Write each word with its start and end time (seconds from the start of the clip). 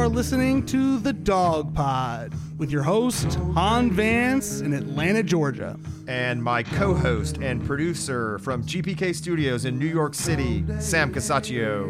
You 0.00 0.06
are 0.06 0.08
listening 0.08 0.64
to 0.64 0.98
The 0.98 1.12
Dog 1.12 1.74
Pod 1.74 2.32
with 2.56 2.70
your 2.70 2.82
host, 2.82 3.34
Han 3.52 3.90
Vance 3.90 4.62
in 4.62 4.72
Atlanta, 4.72 5.22
Georgia. 5.22 5.78
And 6.08 6.42
my 6.42 6.62
co 6.62 6.94
host 6.94 7.36
and 7.42 7.62
producer 7.62 8.38
from 8.38 8.64
GPK 8.64 9.14
Studios 9.14 9.66
in 9.66 9.78
New 9.78 9.84
York 9.84 10.14
City, 10.14 10.64
Sam 10.78 11.12
Casaccio. 11.12 11.84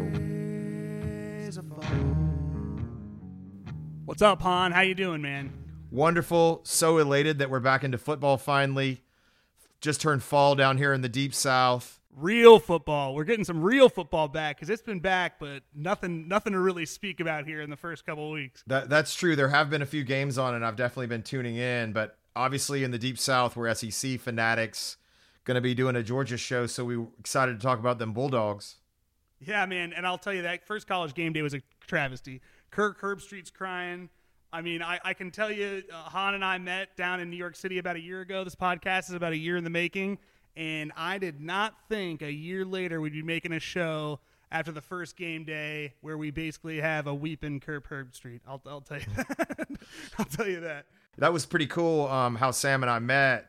What's 4.03 4.21
up, 4.21 4.41
Han? 4.41 4.73
How 4.73 4.81
you 4.81 4.93
doing, 4.93 5.21
man? 5.21 5.53
Wonderful. 5.89 6.63
So 6.65 6.97
elated 6.97 7.39
that 7.39 7.49
we're 7.49 7.61
back 7.61 7.85
into 7.85 7.97
football 7.97 8.37
finally. 8.37 9.03
Just 9.79 10.01
turned 10.01 10.21
fall 10.21 10.55
down 10.55 10.77
here 10.77 10.91
in 10.91 10.99
the 10.99 11.07
deep 11.07 11.33
south 11.33 12.00
real 12.15 12.59
football. 12.59 13.15
We're 13.15 13.23
getting 13.23 13.45
some 13.45 13.61
real 13.61 13.89
football 13.89 14.27
back 14.27 14.57
because 14.57 14.69
it's 14.69 14.81
been 14.81 14.99
back, 14.99 15.39
but 15.39 15.63
nothing, 15.75 16.27
nothing 16.27 16.53
to 16.53 16.59
really 16.59 16.85
speak 16.85 17.19
about 17.19 17.45
here 17.45 17.61
in 17.61 17.69
the 17.69 17.77
first 17.77 18.05
couple 18.05 18.27
of 18.27 18.33
weeks. 18.33 18.63
That 18.67 18.89
that's 18.89 19.13
true. 19.15 19.35
There 19.35 19.49
have 19.49 19.69
been 19.69 19.81
a 19.81 19.85
few 19.85 20.03
games 20.03 20.37
on, 20.37 20.55
and 20.55 20.65
I've 20.65 20.75
definitely 20.75 21.07
been 21.07 21.23
tuning 21.23 21.55
in. 21.55 21.93
But 21.93 22.17
obviously, 22.35 22.83
in 22.83 22.91
the 22.91 22.99
deep 22.99 23.17
south, 23.17 23.55
we're 23.55 23.73
SEC 23.73 24.19
fanatics. 24.19 24.97
Going 25.43 25.55
to 25.55 25.61
be 25.61 25.73
doing 25.73 25.95
a 25.95 26.03
Georgia 26.03 26.37
show, 26.37 26.67
so 26.67 26.85
we're 26.85 27.07
excited 27.19 27.59
to 27.59 27.65
talk 27.65 27.79
about 27.79 27.97
them 27.97 28.13
Bulldogs. 28.13 28.75
Yeah, 29.39 29.65
man, 29.65 29.91
and 29.93 30.05
I'll 30.05 30.19
tell 30.19 30.33
you 30.33 30.43
that 30.43 30.67
first 30.67 30.87
college 30.87 31.15
game 31.15 31.33
day 31.33 31.41
was 31.41 31.55
a 31.55 31.61
travesty. 31.87 32.41
Kirk 32.69 33.01
Herbstreit's 33.01 33.49
crying. 33.49 34.09
I 34.53 34.61
mean, 34.61 34.83
I, 34.83 34.99
I 35.03 35.13
can 35.13 35.31
tell 35.31 35.51
you, 35.51 35.81
uh, 35.91 35.95
Han 36.09 36.35
and 36.35 36.45
I 36.45 36.57
met 36.57 36.95
down 36.95 37.21
in 37.21 37.29
New 37.29 37.37
York 37.37 37.55
City 37.55 37.79
about 37.79 37.95
a 37.95 38.01
year 38.01 38.21
ago. 38.21 38.43
This 38.43 38.53
podcast 38.53 39.09
is 39.09 39.13
about 39.13 39.31
a 39.31 39.37
year 39.37 39.57
in 39.57 39.63
the 39.63 39.69
making 39.69 40.19
and 40.55 40.91
I 40.95 41.17
did 41.17 41.39
not 41.39 41.75
think 41.89 42.21
a 42.21 42.31
year 42.31 42.65
later 42.65 43.01
we'd 43.01 43.13
be 43.13 43.23
making 43.23 43.53
a 43.53 43.59
show 43.59 44.19
after 44.51 44.71
the 44.71 44.81
first 44.81 45.15
game 45.15 45.43
day 45.43 45.93
where 46.01 46.17
we 46.17 46.31
basically 46.31 46.81
have 46.81 47.07
a 47.07 47.13
weeping 47.13 47.59
Kirk 47.59 47.89
Herbstreit. 47.89 48.41
I'll, 48.47 48.61
I'll 48.65 48.81
tell 48.81 48.99
you 48.99 49.05
that. 49.15 49.67
I'll 50.17 50.25
tell 50.25 50.47
you 50.47 50.59
that. 50.61 50.85
That 51.17 51.33
was 51.33 51.45
pretty 51.45 51.67
cool. 51.67 52.07
Um, 52.07 52.35
how 52.35 52.51
Sam 52.51 52.83
and 52.83 52.89
I 52.89 52.99
met. 52.99 53.47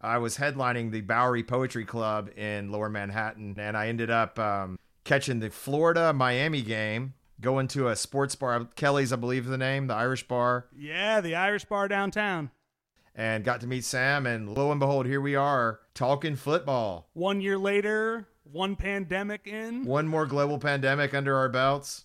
I 0.00 0.18
was 0.18 0.36
headlining 0.36 0.90
the 0.90 1.00
Bowery 1.00 1.42
Poetry 1.42 1.84
Club 1.86 2.30
in 2.36 2.70
Lower 2.70 2.90
Manhattan, 2.90 3.54
and 3.58 3.74
I 3.76 3.88
ended 3.88 4.10
up 4.10 4.38
um, 4.38 4.78
catching 5.04 5.40
the 5.40 5.50
Florida 5.50 6.12
Miami 6.12 6.62
game. 6.62 7.14
Going 7.40 7.68
to 7.68 7.88
a 7.88 7.96
sports 7.96 8.34
bar, 8.36 8.66
Kelly's, 8.76 9.12
I 9.12 9.16
believe 9.16 9.44
is 9.44 9.50
the 9.50 9.58
name, 9.58 9.86
the 9.86 9.94
Irish 9.94 10.28
bar. 10.28 10.66
Yeah, 10.76 11.20
the 11.20 11.34
Irish 11.34 11.64
bar 11.64 11.88
downtown 11.88 12.50
and 13.14 13.44
got 13.44 13.60
to 13.60 13.66
meet 13.66 13.84
Sam. 13.84 14.26
And 14.26 14.54
lo 14.54 14.70
and 14.70 14.80
behold, 14.80 15.06
here 15.06 15.20
we 15.20 15.34
are 15.34 15.80
talking 15.94 16.36
football. 16.36 17.08
One 17.14 17.40
year 17.40 17.58
later, 17.58 18.28
one 18.50 18.76
pandemic 18.76 19.46
in, 19.46 19.84
one 19.84 20.08
more 20.08 20.26
global 20.26 20.58
pandemic 20.58 21.14
under 21.14 21.36
our 21.36 21.48
belts. 21.48 22.04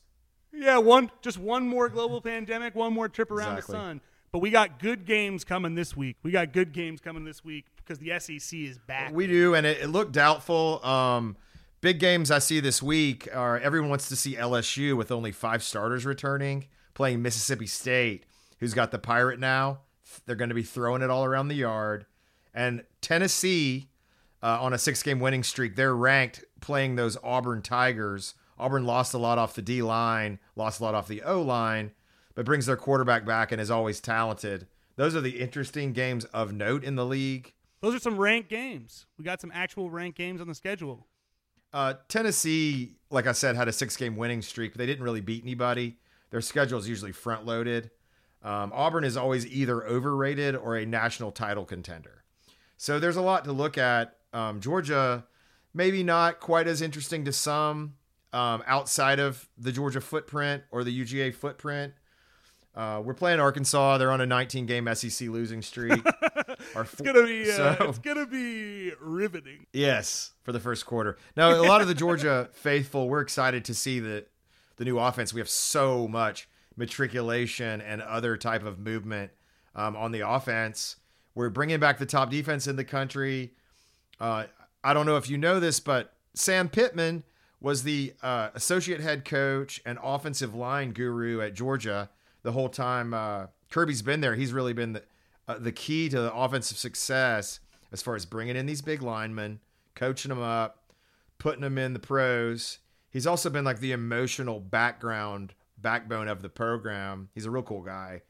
Yeah, 0.51 0.77
one 0.77 1.11
just 1.21 1.37
one 1.37 1.67
more 1.67 1.89
global 1.89 2.21
pandemic, 2.21 2.75
one 2.75 2.93
more 2.93 3.09
trip 3.09 3.31
around 3.31 3.57
exactly. 3.57 3.73
the 3.73 3.79
sun. 3.79 4.01
But 4.31 4.39
we 4.39 4.51
got 4.51 4.77
good 4.79 5.05
games 5.05 5.43
coming 5.43 5.73
this 5.73 5.97
week. 5.97 6.17
We 6.21 6.31
got 6.31 6.53
good 6.53 6.71
games 6.71 7.01
coming 7.01 7.23
this 7.23 7.43
week 7.43 7.65
because 7.77 7.97
the 7.97 8.19
SEC 8.19 8.59
is 8.59 8.77
back. 8.77 9.11
We 9.11 9.25
do, 9.25 9.55
and 9.55 9.65
it, 9.65 9.81
it 9.81 9.87
looked 9.87 10.11
doubtful. 10.11 10.85
Um, 10.85 11.35
big 11.81 11.99
games 11.99 12.29
I 12.29 12.37
see 12.39 12.59
this 12.59 12.81
week 12.81 13.27
are 13.33 13.57
everyone 13.59 13.89
wants 13.89 14.07
to 14.09 14.15
see 14.15 14.35
LSU 14.35 14.95
with 14.95 15.11
only 15.11 15.31
five 15.31 15.63
starters 15.63 16.05
returning, 16.05 16.67
playing 16.93 17.23
Mississippi 17.23 17.65
State, 17.65 18.25
who's 18.59 18.75
got 18.75 18.91
the 18.91 18.99
pirate 18.99 19.39
now. 19.39 19.79
They're 20.25 20.35
going 20.35 20.49
to 20.49 20.55
be 20.55 20.63
throwing 20.63 21.01
it 21.01 21.09
all 21.09 21.25
around 21.25 21.47
the 21.47 21.55
yard. 21.55 22.05
And 22.53 22.83
Tennessee, 23.01 23.89
uh, 24.41 24.59
on 24.61 24.73
a 24.73 24.77
six 24.77 25.03
game 25.03 25.19
winning 25.19 25.43
streak, 25.43 25.75
they're 25.75 25.95
ranked 25.95 26.43
playing 26.61 26.95
those 26.95 27.17
Auburn 27.23 27.61
Tigers. 27.61 28.35
Auburn 28.57 28.85
lost 28.85 29.13
a 29.13 29.17
lot 29.17 29.37
off 29.37 29.55
the 29.55 29.61
D 29.61 29.81
line, 29.81 30.39
lost 30.55 30.79
a 30.79 30.83
lot 30.83 30.95
off 30.95 31.07
the 31.07 31.21
O 31.23 31.41
line, 31.41 31.91
but 32.35 32.45
brings 32.45 32.65
their 32.65 32.75
quarterback 32.75 33.25
back 33.25 33.51
and 33.51 33.61
is 33.61 33.71
always 33.71 33.99
talented. 33.99 34.67
Those 34.95 35.15
are 35.15 35.21
the 35.21 35.39
interesting 35.39 35.93
games 35.93 36.25
of 36.25 36.51
note 36.51 36.83
in 36.83 36.95
the 36.95 37.05
league. 37.05 37.53
Those 37.81 37.95
are 37.95 37.99
some 37.99 38.17
ranked 38.17 38.49
games. 38.49 39.05
We 39.17 39.23
got 39.23 39.39
some 39.39 39.51
actual 39.53 39.89
ranked 39.89 40.17
games 40.17 40.41
on 40.41 40.47
the 40.47 40.55
schedule. 40.55 41.07
Uh, 41.71 41.93
Tennessee, 42.07 42.97
like 43.09 43.27
I 43.27 43.31
said, 43.31 43.55
had 43.55 43.67
a 43.67 43.71
six 43.71 43.95
game 43.95 44.17
winning 44.17 44.41
streak, 44.41 44.73
but 44.73 44.79
they 44.79 44.85
didn't 44.85 45.03
really 45.03 45.21
beat 45.21 45.43
anybody. 45.43 45.97
Their 46.31 46.41
schedule 46.41 46.79
is 46.79 46.89
usually 46.89 47.11
front 47.11 47.45
loaded. 47.45 47.91
Um, 48.41 48.71
Auburn 48.73 49.03
is 49.03 49.17
always 49.17 49.45
either 49.47 49.85
overrated 49.85 50.55
or 50.55 50.77
a 50.77 50.85
national 50.85 51.31
title 51.31 51.65
contender. 51.65 52.23
So 52.77 52.99
there's 52.99 53.17
a 53.17 53.21
lot 53.21 53.45
to 53.45 53.51
look 53.51 53.77
at. 53.77 54.15
Um, 54.31 54.61
Georgia, 54.61 55.25
maybe 55.73 56.03
not 56.03 56.39
quite 56.39 56.67
as 56.67 56.81
interesting 56.81 57.25
to 57.25 57.33
some 57.33 57.95
um, 58.31 58.63
outside 58.65 59.19
of 59.19 59.49
the 59.57 59.71
Georgia 59.71 60.01
footprint 60.01 60.63
or 60.71 60.83
the 60.83 61.03
UGA 61.03 61.33
footprint. 61.33 61.93
Uh, 62.75 63.01
we're 63.03 63.13
playing 63.13 63.39
Arkansas. 63.39 63.97
They're 63.97 64.11
on 64.11 64.21
a 64.21 64.25
19 64.25 64.65
game 64.65 64.87
SEC 64.93 65.27
losing 65.27 65.61
streak. 65.61 66.01
it's 66.75 67.01
gonna 67.01 67.25
be 67.25 67.51
uh, 67.51 67.55
so, 67.55 67.75
it's 67.89 67.99
gonna 67.99 68.27
be 68.27 68.91
riveting. 69.01 69.65
Yes, 69.73 70.33
for 70.43 70.51
the 70.51 70.59
first 70.59 70.85
quarter. 70.85 71.17
Now, 71.35 71.49
a 71.49 71.65
lot 71.65 71.81
of 71.81 71.87
the 71.87 71.93
Georgia 71.93 72.49
faithful, 72.53 73.09
we're 73.09 73.21
excited 73.21 73.65
to 73.65 73.73
see 73.73 73.99
the 73.99 74.25
the 74.77 74.85
new 74.85 74.97
offense. 74.99 75.33
We 75.33 75.41
have 75.41 75.49
so 75.49 76.07
much 76.07 76.47
matriculation 76.79 77.81
and 77.81 78.01
other 78.01 78.37
type 78.37 78.63
of 78.63 78.79
movement 78.79 79.31
um, 79.75 79.95
on 79.95 80.11
the 80.11 80.27
offense. 80.27 80.95
We're 81.35 81.49
bringing 81.49 81.79
back 81.79 81.99
the 81.99 82.05
top 82.05 82.31
defense 82.31 82.65
in 82.65 82.77
the 82.77 82.85
country. 82.85 83.51
Uh, 84.19 84.45
I 84.83 84.93
don't 84.93 85.05
know 85.05 85.17
if 85.17 85.29
you 85.29 85.37
know 85.37 85.59
this, 85.59 85.79
but 85.79 86.13
Sam 86.33 86.69
Pittman 86.69 87.23
was 87.61 87.83
the 87.83 88.13
uh, 88.23 88.49
associate 88.55 89.01
head 89.01 89.25
coach 89.25 89.81
and 89.85 89.99
offensive 90.01 90.55
line 90.55 90.91
guru 90.91 91.41
at 91.41 91.53
Georgia 91.53 92.09
the 92.41 92.53
whole 92.53 92.69
time 92.69 93.13
uh, 93.13 93.47
Kirby's 93.69 94.01
been 94.01 94.21
there. 94.21 94.35
He's 94.35 94.53
really 94.53 94.73
been 94.73 94.93
the, 94.93 95.03
uh, 95.47 95.59
the 95.59 95.73
key 95.73 96.07
to 96.09 96.21
the 96.21 96.33
offensive 96.33 96.77
success 96.77 97.59
as 97.91 98.01
far 98.01 98.15
as 98.15 98.25
bringing 98.25 98.55
in 98.55 98.65
these 98.65 98.81
big 98.81 99.01
linemen, 99.01 99.59
coaching 99.95 100.29
them 100.29 100.41
up, 100.41 100.93
putting 101.37 101.61
them 101.61 101.77
in 101.77 101.93
the 101.93 101.99
pros. 101.99 102.79
He's 103.09 103.27
also 103.27 103.49
been 103.49 103.65
like 103.65 103.79
the 103.79 103.91
emotional 103.91 104.61
background 104.61 105.53
backbone 105.81 106.27
of 106.27 106.41
the 106.41 106.49
program. 106.49 107.29
He's 107.33 107.45
a 107.45 107.51
real 107.51 107.63
cool 107.63 107.81
guy, 107.81 108.21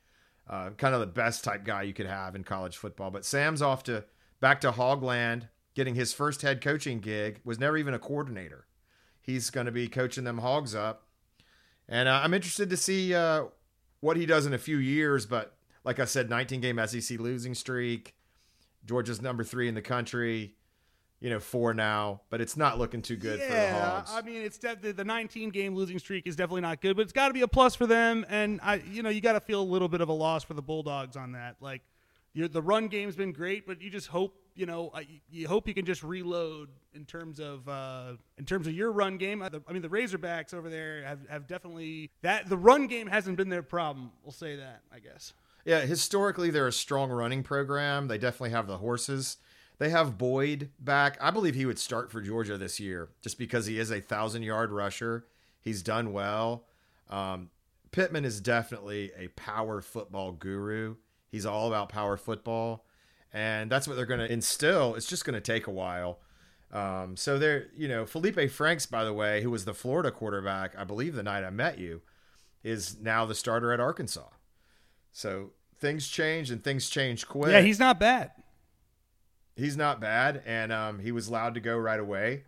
uh, 0.49 0.71
kind 0.71 0.93
of 0.93 1.01
the 1.01 1.07
best 1.07 1.43
type 1.43 1.63
guy 1.63 1.83
you 1.83 1.93
could 1.93 2.05
have 2.05 2.35
in 2.35 2.43
college 2.43 2.77
football. 2.77 3.11
But 3.11 3.25
Sam's 3.25 3.61
off 3.61 3.83
to 3.83 4.05
back 4.39 4.61
to 4.61 4.71
Hogland, 4.71 5.49
getting 5.75 5.95
his 5.95 6.13
first 6.13 6.41
head 6.41 6.61
coaching 6.61 6.99
gig. 6.99 7.41
Was 7.43 7.59
never 7.59 7.77
even 7.77 7.93
a 7.93 7.99
coordinator. 7.99 8.65
He's 9.21 9.49
going 9.49 9.65
to 9.65 9.71
be 9.71 9.87
coaching 9.87 10.23
them 10.23 10.39
Hogs 10.39 10.73
up, 10.73 11.07
and 11.87 12.07
uh, 12.07 12.21
I'm 12.23 12.33
interested 12.33 12.69
to 12.69 12.77
see 12.77 13.13
uh, 13.13 13.45
what 13.99 14.17
he 14.17 14.25
does 14.25 14.45
in 14.45 14.53
a 14.53 14.57
few 14.57 14.77
years. 14.77 15.25
But 15.25 15.55
like 15.83 15.99
I 15.99 16.05
said, 16.05 16.29
19 16.29 16.61
game 16.61 16.79
SEC 16.85 17.19
losing 17.19 17.53
streak. 17.53 18.15
Georgia's 18.85 19.21
number 19.21 19.43
three 19.43 19.67
in 19.67 19.75
the 19.75 19.81
country 19.81 20.55
you 21.19 21.29
know, 21.29 21.39
four 21.39 21.73
now, 21.73 22.21
but 22.29 22.39
it's 22.39 22.55
not 22.55 22.77
looking 22.77 23.01
too 23.01 23.17
good 23.17 23.39
yeah, 23.39 24.03
the. 24.05 24.11
I 24.13 24.21
mean, 24.21 24.41
it's 24.41 24.57
de- 24.57 24.93
the 24.93 25.03
19 25.03 25.49
game 25.49 25.75
losing 25.75 25.99
streak 25.99 26.27
is 26.27 26.35
definitely 26.35 26.61
not 26.61 26.81
good, 26.81 26.95
but 26.95 27.01
it's 27.01 27.11
got 27.11 27.27
to 27.27 27.33
be 27.33 27.41
a 27.41 27.47
plus 27.47 27.75
for 27.75 27.87
them. 27.87 28.25
And 28.29 28.59
I, 28.63 28.75
you 28.89 29.03
know, 29.03 29.09
you 29.09 29.19
got 29.19 29.33
to 29.33 29.41
feel 29.41 29.61
a 29.61 29.63
little 29.63 29.89
bit 29.89 30.01
of 30.01 30.09
a 30.09 30.13
loss 30.13 30.43
for 30.43 30.53
the 30.53 30.61
Bulldogs 30.61 31.17
on 31.17 31.33
that. 31.33 31.57
Like, 31.59 31.81
the 32.33 32.61
run 32.61 32.87
game's 32.87 33.15
been 33.15 33.33
great, 33.33 33.67
but 33.67 33.81
you 33.81 33.89
just 33.89 34.07
hope, 34.07 34.33
you 34.55 34.65
know, 34.65 34.93
you 35.29 35.47
hope 35.47 35.67
you 35.67 35.73
can 35.73 35.85
just 35.85 36.03
reload 36.03 36.69
in 36.93 37.05
terms 37.05 37.39
of 37.39 37.67
uh, 37.67 38.13
in 38.37 38.45
terms 38.45 38.67
of 38.67 38.73
your 38.73 38.91
run 38.91 39.17
game. 39.17 39.41
I 39.41 39.49
mean, 39.73 39.81
the 39.81 39.89
Razorbacks 39.89 40.53
over 40.53 40.69
there 40.69 41.03
have, 41.03 41.19
have 41.29 41.47
definitely 41.47 42.11
that 42.21 42.47
the 42.47 42.57
run 42.57 42.87
game 42.87 43.07
hasn't 43.07 43.35
been 43.35 43.49
their 43.49 43.63
problem. 43.63 44.11
We'll 44.23 44.31
say 44.31 44.55
that, 44.55 44.81
I 44.93 44.99
guess. 44.99 45.33
Yeah, 45.65 45.81
historically 45.81 46.49
they're 46.49 46.67
a 46.67 46.71
strong 46.71 47.11
running 47.11 47.43
program. 47.43 48.07
They 48.07 48.17
definitely 48.17 48.51
have 48.51 48.67
the 48.67 48.77
horses 48.77 49.37
they 49.79 49.89
have 49.89 50.17
Boyd 50.17 50.69
back. 50.77 51.17
I 51.19 51.31
believe 51.31 51.55
he 51.55 51.65
would 51.65 51.79
start 51.79 52.11
for 52.11 52.21
Georgia 52.21 52.57
this 52.57 52.79
year 52.79 53.09
just 53.21 53.39
because 53.39 53.65
he 53.65 53.79
is 53.79 53.91
a 53.91 54.01
thousand 54.01 54.43
yard 54.43 54.71
rusher. 54.71 55.25
He's 55.61 55.81
done 55.81 56.13
well. 56.13 56.65
Um, 57.09 57.49
Pittman 57.91 58.25
is 58.25 58.39
definitely 58.39 59.11
a 59.17 59.29
power 59.29 59.81
football 59.81 60.33
guru. 60.33 60.97
He's 61.29 61.45
all 61.45 61.67
about 61.67 61.89
power 61.89 62.17
football, 62.17 62.85
and 63.33 63.71
that's 63.71 63.87
what 63.87 63.95
they're 63.95 64.05
going 64.05 64.19
to 64.19 64.31
instill. 64.31 64.95
It's 64.95 65.07
just 65.07 65.25
going 65.25 65.35
to 65.35 65.41
take 65.41 65.65
a 65.65 65.71
while. 65.71 66.19
Um, 66.71 67.15
so 67.15 67.39
there, 67.39 67.67
you 67.75 67.87
know, 67.87 68.05
Felipe 68.05 68.51
Franks, 68.51 68.85
by 68.85 69.03
the 69.03 69.13
way, 69.13 69.41
who 69.41 69.49
was 69.49 69.65
the 69.65 69.73
Florida 69.73 70.11
quarterback, 70.11 70.77
I 70.77 70.83
believe 70.83 71.15
the 71.15 71.23
night 71.23 71.43
I 71.43 71.49
met 71.49 71.79
you, 71.79 72.01
is 72.63 72.99
now 72.99 73.25
the 73.25 73.33
starter 73.33 73.71
at 73.71 73.79
Arkansas. 73.79 74.27
So 75.11 75.51
things 75.79 76.07
change 76.07 76.51
and 76.51 76.63
things 76.63 76.89
change 76.89 77.27
quick. 77.27 77.51
Yeah, 77.51 77.61
he's 77.61 77.79
not 77.79 77.99
bad 77.99 78.31
he's 79.59 79.77
not 79.77 79.99
bad, 79.99 80.41
and 80.45 80.71
um, 80.71 80.99
he 80.99 81.11
was 81.11 81.27
allowed 81.27 81.53
to 81.55 81.59
go 81.59 81.77
right 81.77 81.99
away. 81.99 82.43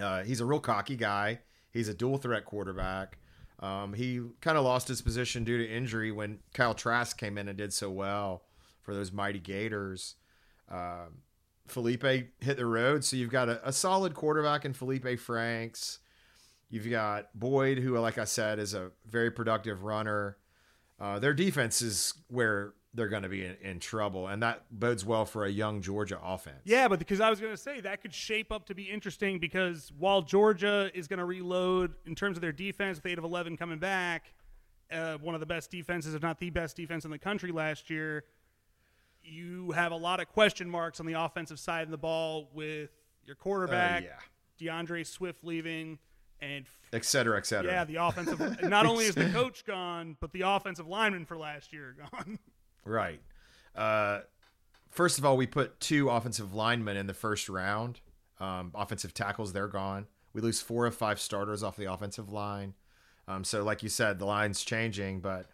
Uh, 0.00 0.22
he's 0.22 0.40
a 0.40 0.46
real 0.46 0.60
cocky 0.60 0.96
guy. 0.96 1.40
He's 1.70 1.88
a 1.88 1.94
dual 1.94 2.18
threat 2.18 2.44
quarterback. 2.44 3.18
Um, 3.60 3.94
he 3.94 4.20
kind 4.40 4.58
of 4.58 4.64
lost 4.64 4.88
his 4.88 5.02
position 5.02 5.44
due 5.44 5.58
to 5.58 5.68
injury 5.68 6.10
when 6.10 6.40
Kyle 6.52 6.74
Trask 6.74 7.16
came 7.16 7.38
in 7.38 7.48
and 7.48 7.56
did 7.56 7.72
so 7.72 7.90
well 7.90 8.42
for 8.82 8.94
those 8.94 9.12
mighty 9.12 9.38
Gators. 9.38 10.16
Uh, 10.68 11.06
Felipe 11.68 12.02
hit 12.02 12.56
the 12.56 12.66
road, 12.66 13.04
so 13.04 13.16
you've 13.16 13.30
got 13.30 13.48
a, 13.48 13.66
a, 13.68 13.72
solid 13.72 14.14
quarterback 14.14 14.64
in 14.64 14.72
Felipe 14.72 15.18
Franks. 15.18 16.00
You've 16.70 16.90
got 16.90 17.28
Boyd, 17.38 17.78
who, 17.78 17.96
like 17.98 18.18
I 18.18 18.24
said, 18.24 18.58
is 18.58 18.74
a 18.74 18.90
very 19.06 19.30
productive 19.30 19.84
runner. 19.84 20.38
Uh, 20.98 21.18
their 21.18 21.34
defense 21.34 21.82
is 21.82 22.14
where 22.28 22.74
they're 22.94 23.08
going 23.08 23.22
to 23.22 23.28
be 23.28 23.44
in, 23.44 23.56
in, 23.62 23.80
trouble, 23.80 24.28
and 24.28 24.42
that 24.42 24.64
bodes 24.70 25.04
well 25.04 25.24
for 25.24 25.44
a 25.44 25.50
young 25.50 25.80
Georgia 25.80 26.18
offense. 26.22 26.60
Yeah, 26.64 26.88
but 26.88 26.98
because 26.98 27.20
I 27.20 27.30
was 27.30 27.40
going 27.40 27.52
to 27.52 27.56
say 27.56 27.80
that 27.80 28.02
could 28.02 28.12
shape 28.12 28.52
up 28.52 28.66
to 28.66 28.74
be 28.74 28.84
interesting 28.84 29.38
because 29.38 29.90
while 29.98 30.20
Georgia 30.20 30.90
is 30.94 31.08
going 31.08 31.18
to 31.18 31.24
reload 31.24 31.94
in 32.06 32.14
terms 32.14 32.36
of 32.36 32.42
their 32.42 32.52
defense, 32.52 32.98
with 32.98 33.06
eight 33.06 33.18
of 33.18 33.24
eleven 33.24 33.56
coming 33.56 33.78
back, 33.78 34.34
uh, 34.92 35.16
one 35.18 35.34
of 35.34 35.40
the 35.40 35.46
best 35.46 35.70
defenses, 35.70 36.14
if 36.14 36.22
not 36.22 36.38
the 36.38 36.50
best 36.50 36.76
defense 36.76 37.04
in 37.04 37.10
the 37.10 37.18
country 37.18 37.50
last 37.50 37.88
year, 37.88 38.24
you 39.22 39.70
have 39.70 39.92
a 39.92 39.96
lot 39.96 40.20
of 40.20 40.28
question 40.28 40.68
marks 40.68 41.00
on 41.00 41.06
the 41.06 41.14
offensive 41.14 41.58
side 41.58 41.84
of 41.84 41.90
the 41.90 41.98
ball 41.98 42.50
with 42.52 42.90
your 43.24 43.36
quarterback, 43.36 44.02
uh, 44.02 44.06
yeah. 44.58 44.66
D'Andre 44.66 45.02
Swift 45.04 45.44
leaving 45.44 45.98
and 46.42 46.66
et 46.92 47.04
cetera, 47.04 47.38
et 47.38 47.46
cetera. 47.46 47.70
Yeah, 47.70 47.84
the 47.84 47.96
offensive. 47.96 48.62
not 48.62 48.84
only 48.86 49.06
is 49.06 49.14
the 49.14 49.30
coach 49.30 49.64
gone, 49.64 50.16
but 50.20 50.32
the 50.32 50.42
offensive 50.42 50.86
lineman 50.86 51.24
for 51.24 51.36
last 51.36 51.72
year 51.72 51.96
gone. 52.12 52.38
Right. 52.84 53.20
Uh, 53.74 54.20
first 54.90 55.18
of 55.18 55.24
all, 55.24 55.36
we 55.36 55.46
put 55.46 55.80
two 55.80 56.08
offensive 56.10 56.54
linemen 56.54 56.96
in 56.96 57.06
the 57.06 57.14
first 57.14 57.48
round. 57.48 58.00
Um, 58.40 58.72
offensive 58.74 59.14
tackles, 59.14 59.52
they're 59.52 59.68
gone. 59.68 60.06
We 60.32 60.40
lose 60.40 60.60
four 60.60 60.86
of 60.86 60.94
five 60.94 61.20
starters 61.20 61.62
off 61.62 61.76
the 61.76 61.92
offensive 61.92 62.30
line. 62.32 62.74
Um, 63.28 63.44
so, 63.44 63.62
like 63.62 63.82
you 63.82 63.88
said, 63.88 64.18
the 64.18 64.24
line's 64.24 64.64
changing, 64.64 65.20
but 65.20 65.46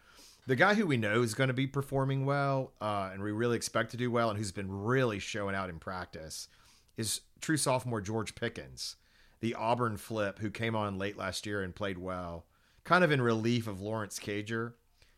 the 0.46 0.56
guy 0.56 0.72
who 0.72 0.86
we 0.86 0.96
know 0.96 1.20
is 1.22 1.34
going 1.34 1.48
to 1.48 1.54
be 1.54 1.66
performing 1.66 2.24
well 2.24 2.72
uh, 2.80 3.10
and 3.12 3.22
we 3.22 3.32
really 3.32 3.56
expect 3.56 3.90
to 3.90 3.98
do 3.98 4.10
well 4.10 4.30
and 4.30 4.38
who's 4.38 4.50
been 4.50 4.72
really 4.72 5.18
showing 5.18 5.54
out 5.54 5.68
in 5.68 5.78
practice 5.78 6.48
is 6.96 7.20
true 7.42 7.58
sophomore 7.58 8.00
George 8.00 8.34
Pickens, 8.34 8.96
the 9.40 9.54
Auburn 9.54 9.98
flip 9.98 10.38
who 10.38 10.50
came 10.50 10.74
on 10.74 10.96
late 10.98 11.18
last 11.18 11.44
year 11.44 11.62
and 11.62 11.74
played 11.74 11.98
well, 11.98 12.46
kind 12.84 13.04
of 13.04 13.12
in 13.12 13.20
relief 13.20 13.66
of 13.66 13.82
Lawrence 13.82 14.18
Cager. 14.18 14.72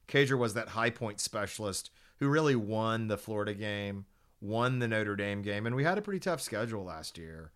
Cager 0.08 0.36
was 0.36 0.54
that 0.54 0.70
high 0.70 0.90
point 0.90 1.20
specialist 1.20 1.90
who 2.20 2.28
really 2.28 2.54
won 2.54 3.08
the 3.08 3.18
Florida 3.18 3.54
game, 3.54 4.04
won 4.40 4.78
the 4.78 4.88
Notre 4.88 5.16
Dame 5.16 5.42
game, 5.42 5.66
and 5.66 5.74
we 5.74 5.84
had 5.84 5.98
a 5.98 6.02
pretty 6.02 6.20
tough 6.20 6.40
schedule 6.40 6.84
last 6.84 7.18
year. 7.18 7.52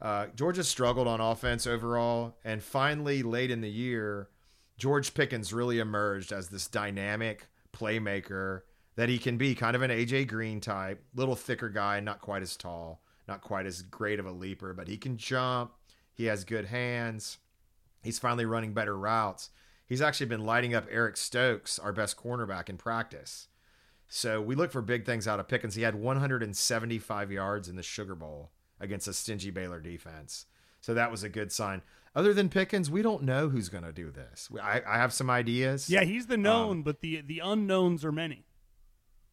Uh, 0.00 0.26
Georgia 0.34 0.64
struggled 0.64 1.06
on 1.06 1.20
offense 1.20 1.66
overall, 1.66 2.36
and 2.44 2.62
finally, 2.62 3.22
late 3.22 3.52
in 3.52 3.60
the 3.60 3.70
year, 3.70 4.28
George 4.76 5.14
Pickens 5.14 5.52
really 5.52 5.78
emerged 5.78 6.32
as 6.32 6.48
this 6.48 6.66
dynamic 6.66 7.46
playmaker 7.72 8.62
that 8.96 9.08
he 9.08 9.18
can 9.18 9.38
be, 9.38 9.54
kind 9.54 9.76
of 9.76 9.82
an 9.82 9.90
AJ 9.90 10.26
Green 10.26 10.60
type, 10.60 11.02
little 11.14 11.36
thicker 11.36 11.68
guy, 11.68 12.00
not 12.00 12.20
quite 12.20 12.42
as 12.42 12.56
tall, 12.56 13.00
not 13.28 13.40
quite 13.40 13.64
as 13.64 13.82
great 13.82 14.18
of 14.18 14.26
a 14.26 14.32
leaper, 14.32 14.74
but 14.74 14.88
he 14.88 14.96
can 14.96 15.16
jump. 15.16 15.72
He 16.12 16.24
has 16.24 16.44
good 16.44 16.66
hands. 16.66 17.38
He's 18.02 18.18
finally 18.18 18.44
running 18.44 18.74
better 18.74 18.98
routes. 18.98 19.50
He's 19.86 20.02
actually 20.02 20.26
been 20.26 20.44
lighting 20.44 20.74
up 20.74 20.86
Eric 20.90 21.16
Stokes, 21.16 21.78
our 21.78 21.92
best 21.92 22.16
cornerback, 22.16 22.68
in 22.68 22.76
practice. 22.76 23.48
So 24.14 24.42
we 24.42 24.54
look 24.54 24.70
for 24.70 24.82
big 24.82 25.06
things 25.06 25.26
out 25.26 25.40
of 25.40 25.48
Pickens. 25.48 25.74
He 25.74 25.80
had 25.80 25.94
175 25.94 27.32
yards 27.32 27.66
in 27.66 27.76
the 27.76 27.82
Sugar 27.82 28.14
Bowl 28.14 28.50
against 28.78 29.08
a 29.08 29.12
stingy 29.14 29.50
Baylor 29.50 29.80
defense. 29.80 30.44
So 30.82 30.92
that 30.92 31.10
was 31.10 31.22
a 31.22 31.30
good 31.30 31.50
sign. 31.50 31.80
Other 32.14 32.34
than 32.34 32.50
Pickens, 32.50 32.90
we 32.90 33.00
don't 33.00 33.22
know 33.22 33.48
who's 33.48 33.70
going 33.70 33.84
to 33.84 33.92
do 33.92 34.10
this. 34.10 34.50
I, 34.62 34.82
I, 34.86 34.98
have 34.98 35.14
some 35.14 35.30
ideas. 35.30 35.88
Yeah, 35.88 36.04
he's 36.04 36.26
the 36.26 36.36
known, 36.36 36.70
um, 36.70 36.82
but 36.82 37.00
the 37.00 37.22
the 37.22 37.38
unknowns 37.38 38.04
are 38.04 38.12
many. 38.12 38.44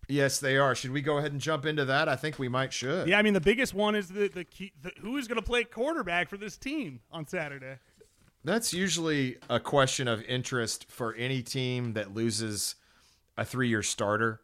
Yes, 0.08 0.40
they 0.40 0.56
are. 0.56 0.74
Should 0.74 0.92
we 0.92 1.02
go 1.02 1.18
ahead 1.18 1.34
and 1.34 1.42
jump 1.42 1.66
into 1.66 1.84
that? 1.84 2.08
I 2.08 2.16
think 2.16 2.40
we 2.40 2.48
might 2.48 2.72
should. 2.72 3.10
Yeah, 3.10 3.20
I 3.20 3.22
mean 3.22 3.34
the 3.34 3.42
biggest 3.42 3.74
one 3.74 3.96
is 3.96 4.08
the 4.08 4.30
the, 4.30 4.46
key, 4.46 4.72
the 4.82 4.94
who 5.02 5.18
is 5.18 5.28
going 5.28 5.42
to 5.42 5.46
play 5.46 5.66
quarterback 5.66 6.30
for 6.30 6.38
this 6.38 6.56
team 6.56 7.02
on 7.12 7.28
Saturday. 7.28 7.80
That's 8.46 8.74
usually 8.74 9.40
a 9.50 9.60
question 9.60 10.08
of 10.08 10.24
interest 10.24 10.90
for 10.90 11.14
any 11.16 11.42
team 11.42 11.94
that 11.96 12.14
loses 12.14 12.76
a 13.36 13.44
three-year 13.44 13.84
starter 13.84 14.40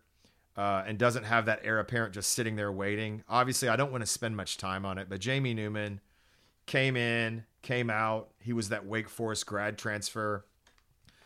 uh, 0.58 0.84
and 0.86 0.98
doesn't 0.98 1.24
have 1.24 1.46
that 1.46 1.62
heir 1.64 1.80
apparent 1.80 2.14
just 2.14 2.32
sitting 2.32 2.56
there 2.56 2.72
waiting. 2.72 3.24
Obviously, 3.28 3.68
I 3.68 3.76
don't 3.76 3.92
want 3.92 4.02
to 4.02 4.08
spend 4.08 4.38
much 4.38 4.58
time 4.58 4.86
on 4.86 4.98
it, 4.98 5.10
but 5.10 5.20
Jamie 5.20 5.54
Newman 5.54 6.00
came 6.66 6.96
in, 6.96 7.44
came 7.62 7.90
out. 7.90 8.30
He 8.40 8.54
was 8.54 8.70
that 8.70 8.86
Wake 8.86 9.10
Forest 9.10 9.46
grad 9.46 9.78
transfer. 9.78 10.46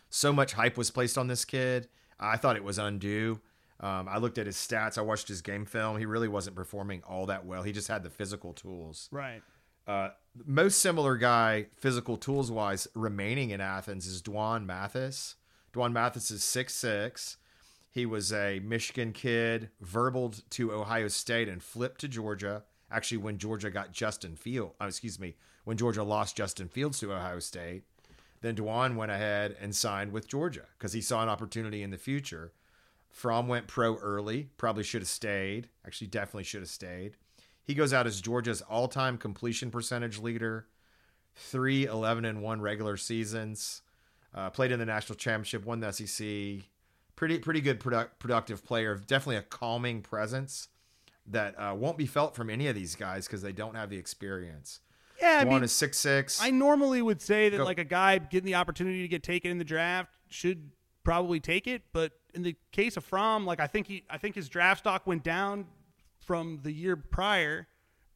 So 0.08 0.32
much 0.32 0.54
hype 0.54 0.76
was 0.76 0.90
placed 0.90 1.16
on 1.16 1.28
this 1.28 1.44
kid. 1.44 1.88
I 2.18 2.36
thought 2.36 2.56
it 2.56 2.64
was 2.64 2.78
undue. 2.78 3.40
Um, 3.78 4.08
I 4.08 4.18
looked 4.18 4.36
at 4.36 4.46
his 4.46 4.56
stats. 4.56 4.98
I 4.98 5.02
watched 5.02 5.28
his 5.28 5.40
game 5.40 5.64
film. 5.64 5.96
He 5.96 6.04
really 6.04 6.28
wasn't 6.28 6.56
performing 6.56 7.02
all 7.08 7.26
that 7.26 7.46
well. 7.46 7.62
He 7.62 7.72
just 7.72 7.88
had 7.88 8.02
the 8.02 8.10
physical 8.10 8.52
tools. 8.52 9.08
Right. 9.10 9.42
Uh, 9.86 10.10
most 10.44 10.80
similar 10.80 11.16
guy, 11.16 11.66
physical 11.76 12.16
tools 12.16 12.50
wise, 12.50 12.86
remaining 12.94 13.50
in 13.50 13.60
Athens 13.60 14.06
is 14.06 14.20
Dwan 14.20 14.66
Mathis. 14.66 15.36
Dwan 15.72 15.92
Mathis 15.92 16.30
is 16.30 16.44
six 16.44 16.74
six. 16.74 17.38
He 17.90 18.06
was 18.06 18.32
a 18.32 18.60
Michigan 18.60 19.12
kid, 19.12 19.70
verbaled 19.84 20.48
to 20.50 20.72
Ohio 20.72 21.08
State 21.08 21.48
and 21.48 21.62
flipped 21.62 22.00
to 22.02 22.08
Georgia. 22.08 22.62
Actually, 22.90 23.18
when 23.18 23.38
Georgia 23.38 23.70
got 23.70 23.92
Justin 23.92 24.36
Field, 24.36 24.72
oh, 24.80 24.86
excuse 24.86 25.18
me, 25.18 25.34
when 25.64 25.76
Georgia 25.76 26.04
lost 26.04 26.36
Justin 26.36 26.68
Fields 26.68 27.00
to 27.00 27.12
Ohio 27.12 27.40
State, 27.40 27.82
then 28.42 28.54
Dwan 28.54 28.96
went 28.96 29.10
ahead 29.10 29.56
and 29.60 29.74
signed 29.74 30.12
with 30.12 30.28
Georgia 30.28 30.66
because 30.78 30.92
he 30.92 31.00
saw 31.00 31.22
an 31.22 31.28
opportunity 31.28 31.82
in 31.82 31.90
the 31.90 31.98
future. 31.98 32.52
Fromm 33.10 33.48
went 33.48 33.66
pro 33.66 33.96
early, 33.96 34.50
probably 34.56 34.84
should 34.84 35.02
have 35.02 35.08
stayed. 35.08 35.68
Actually, 35.84 36.06
definitely 36.06 36.44
should 36.44 36.62
have 36.62 36.70
stayed. 36.70 37.16
He 37.64 37.74
goes 37.74 37.92
out 37.92 38.06
as 38.06 38.20
Georgia's 38.20 38.62
all 38.62 38.88
time 38.88 39.18
completion 39.18 39.70
percentage 39.70 40.18
leader, 40.18 40.66
three 41.34 41.86
11 41.86 42.24
and 42.24 42.40
1 42.40 42.60
regular 42.60 42.96
seasons, 42.96 43.82
uh, 44.32 44.50
played 44.50 44.72
in 44.72 44.78
the 44.78 44.86
national 44.86 45.16
championship, 45.16 45.64
won 45.64 45.80
the 45.80 45.92
SEC, 45.92 46.64
pretty 47.20 47.38
pretty 47.38 47.60
good 47.60 47.78
product, 47.78 48.18
productive 48.18 48.64
player. 48.64 48.96
Definitely 48.96 49.36
a 49.36 49.42
calming 49.42 50.00
presence 50.00 50.68
that 51.26 51.54
uh, 51.58 51.74
won't 51.76 51.98
be 51.98 52.06
felt 52.06 52.34
from 52.34 52.48
any 52.48 52.66
of 52.66 52.74
these 52.74 52.96
guys 52.96 53.26
because 53.26 53.42
they 53.42 53.52
don't 53.52 53.74
have 53.74 53.90
the 53.90 53.98
experience. 53.98 54.80
Yeah, 55.20 55.40
I 55.42 55.44
one 55.44 55.56
mean, 55.56 55.64
is 55.64 55.72
six 55.72 55.98
six. 55.98 56.42
I 56.42 56.50
normally 56.50 57.02
would 57.02 57.20
say 57.20 57.50
that 57.50 57.58
Go. 57.58 57.64
like 57.64 57.78
a 57.78 57.84
guy 57.84 58.16
getting 58.16 58.46
the 58.46 58.54
opportunity 58.54 59.02
to 59.02 59.08
get 59.08 59.22
taken 59.22 59.50
in 59.50 59.58
the 59.58 59.64
draft 59.64 60.10
should 60.30 60.70
probably 61.04 61.40
take 61.40 61.66
it, 61.66 61.82
but 61.92 62.12
in 62.32 62.42
the 62.42 62.56
case 62.72 62.96
of 62.96 63.04
Fromm, 63.04 63.44
like 63.44 63.60
I 63.60 63.66
think 63.66 63.86
he, 63.86 64.02
I 64.08 64.16
think 64.16 64.34
his 64.34 64.48
draft 64.48 64.80
stock 64.80 65.06
went 65.06 65.22
down 65.22 65.66
from 66.24 66.60
the 66.62 66.72
year 66.72 66.96
prior, 66.96 67.66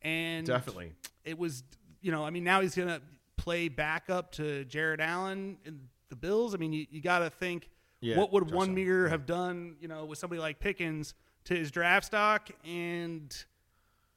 and 0.00 0.46
definitely 0.46 0.92
it 1.26 1.38
was, 1.38 1.62
you 2.00 2.10
know, 2.10 2.24
I 2.24 2.30
mean 2.30 2.42
now 2.42 2.62
he's 2.62 2.74
gonna 2.74 3.02
play 3.36 3.68
backup 3.68 4.32
to 4.32 4.64
Jared 4.64 5.02
Allen 5.02 5.58
in 5.66 5.80
the 6.08 6.16
Bills. 6.16 6.54
I 6.54 6.56
mean, 6.56 6.72
you, 6.72 6.86
you 6.90 7.02
got 7.02 7.18
to 7.18 7.28
think 7.28 7.68
yeah, 8.04 8.18
what 8.18 8.32
would 8.32 8.50
one 8.50 8.74
mirror 8.74 9.08
have 9.08 9.26
done, 9.26 9.76
you 9.80 9.88
know, 9.88 10.04
with 10.04 10.18
somebody 10.18 10.40
like 10.40 10.60
Pickens 10.60 11.14
to 11.44 11.54
his 11.54 11.70
draft 11.70 12.06
stock? 12.06 12.50
And, 12.66 13.34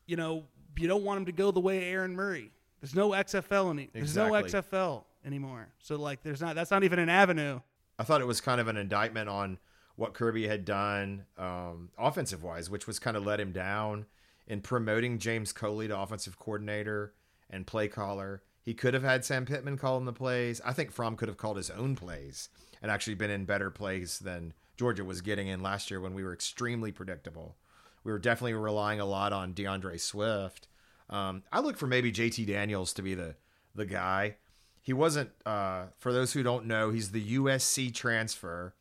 you 0.06 0.18
know, 0.18 0.44
you 0.78 0.88
don't 0.88 1.04
want 1.04 1.20
him 1.20 1.26
to 1.26 1.32
go 1.32 1.52
the 1.52 1.60
way 1.60 1.86
Aaron 1.86 2.16
Murray. 2.16 2.52
There's 2.82 2.96
no 2.96 3.12
XFL 3.12 3.72
any. 3.72 3.90
There's 3.94 4.10
exactly. 4.10 4.42
no 4.42 4.46
XFL 4.46 5.04
anymore. 5.26 5.70
So 5.80 5.96
like, 5.96 6.22
there's 6.22 6.42
not. 6.42 6.56
That's 6.56 6.72
not 6.72 6.84
even 6.84 7.00
an 7.00 7.10
avenue. 7.10 7.62
I 7.98 8.04
thought 8.04 8.22
it 8.22 8.28
was 8.28 8.42
kind 8.42 8.62
of 8.62 8.68
an 8.68 8.78
indictment 8.78 9.30
on 9.30 9.58
what 9.96 10.14
Kirby 10.14 10.48
had 10.48 10.66
done 10.66 11.26
um, 11.38 11.90
offensive 11.98 12.44
wise, 12.44 12.70
which 12.70 12.86
was 12.86 13.00
kind 13.00 13.18
of 13.18 13.26
let 13.26 13.40
him 13.40 13.52
down 13.52 14.06
in 14.48 14.62
promoting 14.62 15.18
James 15.18 15.52
Coley 15.52 15.88
to 15.88 16.00
offensive 16.00 16.38
coordinator 16.38 17.14
and 17.50 17.66
play 17.66 17.88
caller. 17.88 18.44
He 18.62 18.74
could 18.74 18.94
have 18.94 19.04
had 19.04 19.26
Sam 19.26 19.46
Pittman 19.46 19.78
call 19.78 19.98
him 19.98 20.06
the 20.06 20.14
plays. 20.14 20.62
I 20.64 20.74
think 20.74 20.92
Fromm 20.92 21.16
could 21.16 21.30
have 21.30 21.38
called 21.38 21.58
his 21.58 21.70
own 21.70 21.96
plays 21.96 22.50
and 22.82 22.92
actually 22.92 23.16
been 23.16 23.30
in 23.32 23.46
better 23.46 23.70
place 23.70 24.18
than 24.18 24.54
Georgia 24.78 25.04
was 25.04 25.22
getting 25.22 25.48
in 25.48 25.62
last 25.62 25.90
year 25.90 26.00
when 26.00 26.14
we 26.14 26.24
were 26.24 26.34
extremely 26.34 26.92
predictable. 26.92 27.56
We 28.04 28.12
were 28.12 28.20
definitely 28.20 28.54
relying 28.54 29.00
a 29.00 29.06
lot 29.06 29.34
on 29.34 29.54
D'Andre 29.54 29.98
Swift. 29.98 30.68
Um, 31.10 31.44
I 31.52 31.60
look 31.60 31.78
for 31.78 31.88
maybe 31.88 32.12
JT 32.12 32.48
Daniels 32.48 32.94
to 32.94 33.02
be 33.02 33.16
the 33.16 33.36
the 33.76 33.86
guy. 33.86 34.38
He 34.82 34.94
wasn't. 34.94 35.32
Uh, 35.46 35.86
for 35.98 36.14
those 36.14 36.34
who 36.34 36.44
don't 36.44 36.66
know, 36.66 36.92
he's 36.92 37.12
the 37.12 37.38
USC 37.38 37.94
transfer. 37.94 38.74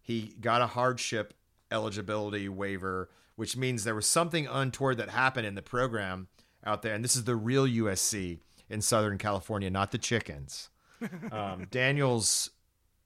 He 0.00 0.34
got 0.40 0.62
a 0.62 0.66
hardship 0.66 1.34
eligibility 1.70 2.48
waiver, 2.48 3.10
which 3.36 3.56
means 3.56 3.84
there 3.84 3.94
was 3.94 4.06
something 4.06 4.46
untoward 4.46 4.96
that 4.98 5.10
happened 5.10 5.46
in 5.46 5.54
the 5.54 5.62
program 5.62 6.28
out 6.64 6.82
there. 6.82 6.94
And 6.94 7.04
this 7.04 7.16
is 7.16 7.24
the 7.24 7.36
real 7.36 7.66
USC 7.66 8.38
in 8.68 8.80
Southern 8.80 9.18
California, 9.18 9.70
not 9.70 9.90
the 9.92 9.98
chickens. 9.98 10.68
Um, 11.32 11.66
Daniels 11.70 12.50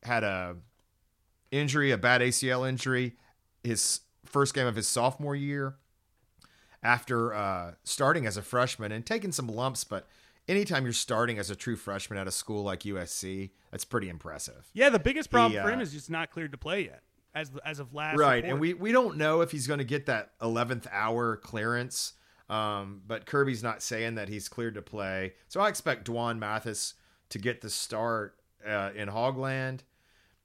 had 0.04 0.24
a 0.24 0.56
injury, 1.50 1.90
a 1.90 1.98
bad 1.98 2.20
ACL 2.20 2.68
injury, 2.68 3.14
his 3.62 4.00
first 4.24 4.54
game 4.54 4.66
of 4.66 4.76
his 4.76 4.88
sophomore 4.88 5.36
year. 5.36 5.76
After 6.82 7.32
uh, 7.32 7.72
starting 7.82 8.26
as 8.26 8.36
a 8.36 8.42
freshman 8.42 8.92
and 8.92 9.06
taking 9.06 9.32
some 9.32 9.46
lumps, 9.48 9.84
but 9.84 10.06
anytime 10.46 10.84
you're 10.84 10.92
starting 10.92 11.38
as 11.38 11.48
a 11.48 11.56
true 11.56 11.76
freshman 11.76 12.18
at 12.18 12.28
a 12.28 12.30
school 12.30 12.62
like 12.62 12.80
USC, 12.80 13.52
that's 13.70 13.86
pretty 13.86 14.10
impressive. 14.10 14.68
Yeah, 14.74 14.90
the 14.90 14.98
biggest 14.98 15.30
problem 15.30 15.52
he, 15.52 15.58
uh, 15.58 15.64
for 15.64 15.70
him 15.70 15.80
is 15.80 15.92
just 15.92 16.10
not 16.10 16.30
cleared 16.30 16.52
to 16.52 16.58
play 16.58 16.84
yet, 16.84 17.02
as 17.34 17.50
as 17.64 17.78
of 17.78 17.94
last. 17.94 18.18
Right, 18.18 18.36
report. 18.36 18.50
and 18.50 18.60
we 18.60 18.74
we 18.74 18.92
don't 18.92 19.16
know 19.16 19.40
if 19.40 19.50
he's 19.50 19.66
going 19.66 19.78
to 19.78 19.84
get 19.84 20.04
that 20.06 20.38
11th 20.40 20.86
hour 20.92 21.36
clearance. 21.38 22.12
Um, 22.50 23.00
but 23.06 23.24
Kirby's 23.24 23.62
not 23.62 23.82
saying 23.82 24.16
that 24.16 24.28
he's 24.28 24.50
cleared 24.50 24.74
to 24.74 24.82
play. 24.82 25.32
So 25.48 25.62
I 25.62 25.70
expect 25.70 26.06
Dwan 26.06 26.38
Mathis 26.38 26.92
to 27.30 27.38
get 27.38 27.62
the 27.62 27.70
start 27.70 28.36
uh, 28.68 28.90
in 28.94 29.08
Hogland 29.08 29.80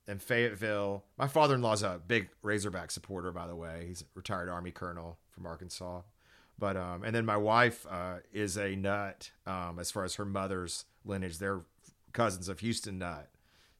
and 0.10 0.22
Fayetteville. 0.22 1.04
My 1.18 1.28
father 1.28 1.56
in 1.56 1.62
law's 1.62 1.84
a 1.84 2.02
big 2.06 2.30
Razorback 2.42 2.92
supporter, 2.92 3.32
by 3.32 3.48
the 3.48 3.56
way. 3.56 3.86
He's 3.88 4.02
a 4.02 4.06
retired 4.16 4.50
Army 4.50 4.72
colonel 4.72 5.20
from 5.30 5.46
Arkansas. 5.46 6.02
But 6.58 6.76
um, 6.76 7.04
and 7.04 7.16
then 7.16 7.26
my 7.26 7.38
wife 7.38 7.86
uh, 7.90 8.18
is 8.34 8.58
a 8.58 8.76
nut 8.76 9.32
um, 9.48 9.80
as 9.80 9.92
far 9.92 10.04
as 10.04 10.16
her 10.16 10.26
mother's 10.26 10.86
lineage. 11.06 11.38
They're 11.38 11.62
cousins 12.12 12.50
of 12.50 12.60
Houston 12.60 12.98
Nutt. 12.98 13.30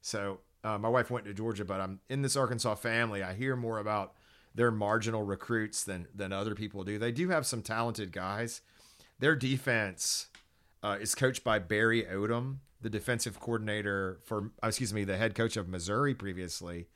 So 0.00 0.40
uh, 0.64 0.78
my 0.78 0.88
wife 0.88 1.10
went 1.10 1.26
to 1.26 1.34
Georgia, 1.34 1.64
but 1.64 1.80
I'm 1.80 2.00
in 2.08 2.22
this 2.22 2.36
Arkansas 2.36 2.76
family. 2.76 3.22
I 3.22 3.34
hear 3.34 3.54
more 3.54 3.78
about 3.78 4.14
their 4.54 4.70
marginal 4.70 5.22
recruits 5.22 5.84
than 5.84 6.06
than 6.14 6.32
other 6.32 6.54
people 6.54 6.84
do. 6.84 6.98
They 6.98 7.12
do 7.12 7.28
have 7.28 7.44
some 7.44 7.60
talented 7.60 8.12
guys. 8.12 8.62
Their 9.18 9.36
defense 9.36 10.28
uh, 10.82 10.96
is 11.00 11.14
coached 11.14 11.44
by 11.44 11.58
Barry 11.58 12.04
Odom, 12.04 12.58
the 12.80 12.90
defensive 12.90 13.40
coordinator 13.40 14.20
for, 14.24 14.50
uh, 14.62 14.68
excuse 14.68 14.94
me, 14.94 15.04
the 15.04 15.16
head 15.16 15.34
coach 15.34 15.56
of 15.56 15.68
Missouri 15.68 16.14
previously. 16.14 16.88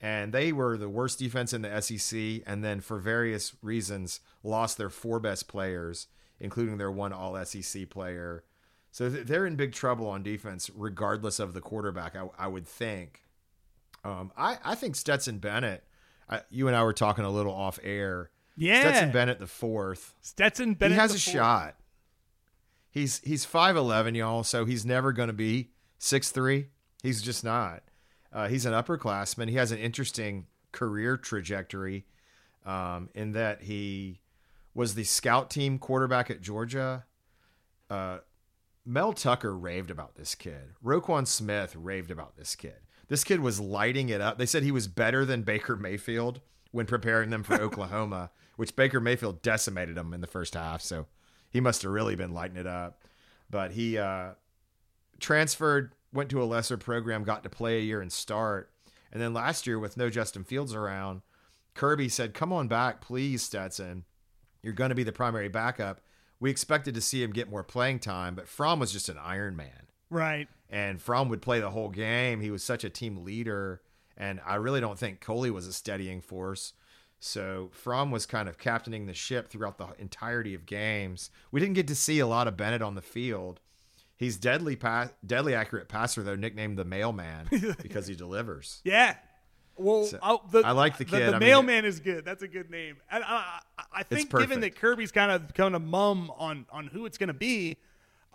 And 0.00 0.32
they 0.32 0.52
were 0.52 0.76
the 0.76 0.88
worst 0.88 1.20
defense 1.20 1.52
in 1.52 1.62
the 1.62 1.80
SEC, 1.80 2.42
and 2.46 2.64
then 2.64 2.80
for 2.80 2.98
various 2.98 3.54
reasons 3.62 4.20
lost 4.42 4.76
their 4.76 4.90
four 4.90 5.20
best 5.20 5.46
players, 5.46 6.08
including 6.40 6.78
their 6.78 6.90
one 6.90 7.12
All 7.12 7.42
SEC 7.44 7.88
player. 7.88 8.44
So 8.90 9.08
they're 9.08 9.46
in 9.46 9.56
big 9.56 9.72
trouble 9.72 10.08
on 10.08 10.22
defense, 10.22 10.70
regardless 10.74 11.38
of 11.38 11.54
the 11.54 11.60
quarterback. 11.60 12.14
I, 12.16 12.28
I 12.36 12.48
would 12.48 12.66
think. 12.66 13.22
Um, 14.04 14.32
I 14.36 14.58
I 14.64 14.74
think 14.74 14.96
Stetson 14.96 15.38
Bennett. 15.38 15.84
I, 16.28 16.42
you 16.50 16.66
and 16.66 16.76
I 16.76 16.82
were 16.82 16.92
talking 16.92 17.24
a 17.24 17.30
little 17.30 17.54
off 17.54 17.78
air. 17.82 18.30
Yeah, 18.56 18.80
Stetson 18.80 19.12
Bennett 19.12 19.38
the 19.38 19.46
fourth. 19.46 20.14
Stetson 20.20 20.74
Bennett. 20.74 20.96
He 20.96 21.00
has 21.00 21.12
a 21.12 21.14
fourth. 21.14 21.34
shot. 21.34 21.76
He's 22.92 23.20
he's 23.24 23.44
five 23.44 23.74
eleven, 23.74 24.14
y'all. 24.14 24.44
So 24.44 24.66
he's 24.66 24.84
never 24.84 25.12
going 25.12 25.28
to 25.28 25.32
be 25.32 25.70
six 25.98 26.30
three. 26.30 26.66
He's 27.02 27.22
just 27.22 27.42
not. 27.42 27.82
Uh, 28.32 28.48
he's 28.48 28.66
an 28.66 28.74
upperclassman. 28.74 29.48
He 29.48 29.56
has 29.56 29.72
an 29.72 29.78
interesting 29.78 30.46
career 30.72 31.16
trajectory, 31.16 32.04
um, 32.64 33.08
in 33.14 33.32
that 33.32 33.62
he 33.62 34.20
was 34.74 34.94
the 34.94 35.04
scout 35.04 35.50
team 35.50 35.78
quarterback 35.78 36.30
at 36.30 36.40
Georgia. 36.42 37.04
Uh, 37.90 38.18
Mel 38.84 39.12
Tucker 39.12 39.56
raved 39.56 39.90
about 39.90 40.16
this 40.16 40.34
kid. 40.34 40.74
Roquan 40.84 41.26
Smith 41.26 41.74
raved 41.76 42.10
about 42.10 42.36
this 42.36 42.54
kid. 42.54 42.76
This 43.08 43.24
kid 43.24 43.40
was 43.40 43.60
lighting 43.60 44.08
it 44.08 44.20
up. 44.20 44.38
They 44.38 44.46
said 44.46 44.62
he 44.62 44.72
was 44.72 44.88
better 44.88 45.24
than 45.24 45.42
Baker 45.42 45.76
Mayfield 45.76 46.40
when 46.72 46.86
preparing 46.86 47.30
them 47.30 47.42
for 47.42 47.54
Oklahoma, 47.60 48.30
which 48.56 48.76
Baker 48.76 49.00
Mayfield 49.00 49.42
decimated 49.42 49.94
them 49.94 50.12
in 50.12 50.20
the 50.20 50.26
first 50.26 50.54
half. 50.54 50.82
So 50.82 51.06
he 51.52 51.60
must 51.60 51.82
have 51.82 51.92
really 51.92 52.16
been 52.16 52.32
lighting 52.32 52.56
it 52.56 52.66
up. 52.66 53.04
But 53.50 53.72
he 53.72 53.98
uh, 53.98 54.30
transferred, 55.20 55.92
went 56.12 56.30
to 56.30 56.42
a 56.42 56.44
lesser 56.44 56.78
program, 56.78 57.24
got 57.24 57.42
to 57.42 57.50
play 57.50 57.78
a 57.78 57.82
year 57.82 58.00
and 58.00 58.10
start. 58.10 58.70
And 59.12 59.20
then 59.20 59.34
last 59.34 59.66
year, 59.66 59.78
with 59.78 59.98
no 59.98 60.08
Justin 60.08 60.42
Fields 60.42 60.74
around, 60.74 61.20
Kirby 61.74 62.08
said, 62.08 62.32
Come 62.32 62.52
on 62.52 62.66
back, 62.66 63.02
please, 63.02 63.42
Stetson. 63.42 64.04
You're 64.62 64.72
going 64.72 64.88
to 64.88 64.94
be 64.94 65.02
the 65.02 65.12
primary 65.12 65.48
backup. 65.48 66.00
We 66.40 66.50
expected 66.50 66.94
to 66.94 67.00
see 67.00 67.22
him 67.22 67.32
get 67.32 67.50
more 67.50 67.62
playing 67.62 67.98
time, 68.00 68.34
but 68.34 68.48
Fromm 68.48 68.80
was 68.80 68.92
just 68.92 69.08
an 69.08 69.18
Iron 69.18 69.54
Man. 69.54 69.86
Right. 70.08 70.48
And 70.70 71.00
Fromm 71.00 71.28
would 71.28 71.42
play 71.42 71.60
the 71.60 71.70
whole 71.70 71.90
game. 71.90 72.40
He 72.40 72.50
was 72.50 72.64
such 72.64 72.84
a 72.84 72.90
team 72.90 73.24
leader. 73.24 73.82
And 74.16 74.40
I 74.46 74.56
really 74.56 74.80
don't 74.80 74.98
think 74.98 75.20
Coley 75.20 75.50
was 75.50 75.66
a 75.66 75.72
steadying 75.72 76.20
force. 76.20 76.72
So 77.24 77.70
Fromm 77.72 78.10
was 78.10 78.26
kind 78.26 78.48
of 78.48 78.58
captaining 78.58 79.06
the 79.06 79.14
ship 79.14 79.48
throughout 79.48 79.78
the 79.78 79.86
entirety 79.96 80.54
of 80.56 80.66
games. 80.66 81.30
We 81.52 81.60
didn't 81.60 81.74
get 81.76 81.86
to 81.86 81.94
see 81.94 82.18
a 82.18 82.26
lot 82.26 82.48
of 82.48 82.56
Bennett 82.56 82.82
on 82.82 82.96
the 82.96 83.00
field. 83.02 83.60
He's 84.16 84.36
deadly 84.36 84.74
pa- 84.74 85.10
deadly 85.24 85.54
accurate 85.54 85.88
passer 85.88 86.24
though, 86.24 86.34
nicknamed 86.34 86.78
the 86.78 86.84
mailman 86.84 87.46
because 87.82 88.08
he 88.08 88.16
delivers. 88.16 88.80
Yeah. 88.82 89.14
Well, 89.76 90.04
So, 90.04 90.18
oh, 90.20 90.42
the, 90.50 90.62
I 90.66 90.72
like 90.72 90.98
the 90.98 91.04
kid. 91.04 91.20
The, 91.20 91.26
I 91.28 91.30
mean- 91.38 91.48
mailman 91.48 91.84
is 91.84 92.00
good. 92.00 92.24
That's 92.24 92.42
a 92.42 92.48
good 92.48 92.70
name. 92.70 92.96
And 93.08 93.22
I, 93.22 93.60
I, 93.78 93.84
I 93.98 94.02
think 94.02 94.28
given 94.36 94.58
that 94.62 94.74
Kirby's 94.74 95.12
kind 95.12 95.30
of 95.30 95.54
kind 95.54 95.76
of 95.76 95.82
mum 95.82 96.28
on 96.36 96.66
on 96.72 96.88
who 96.88 97.06
it's 97.06 97.18
going 97.18 97.28
to 97.28 97.32
be, 97.34 97.76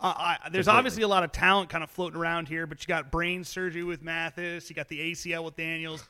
uh, 0.00 0.14
I, 0.16 0.36
there's 0.50 0.64
Completely. 0.64 0.78
obviously 0.78 1.02
a 1.02 1.08
lot 1.08 1.24
of 1.24 1.32
talent 1.32 1.68
kind 1.68 1.84
of 1.84 1.90
floating 1.90 2.18
around 2.18 2.48
here. 2.48 2.66
But 2.66 2.80
you 2.82 2.86
got 2.86 3.12
brain 3.12 3.44
surgery 3.44 3.84
with 3.84 4.00
Mathis. 4.02 4.70
You 4.70 4.74
got 4.74 4.88
the 4.88 5.12
ACL 5.12 5.44
with 5.44 5.56
Daniels. 5.56 6.08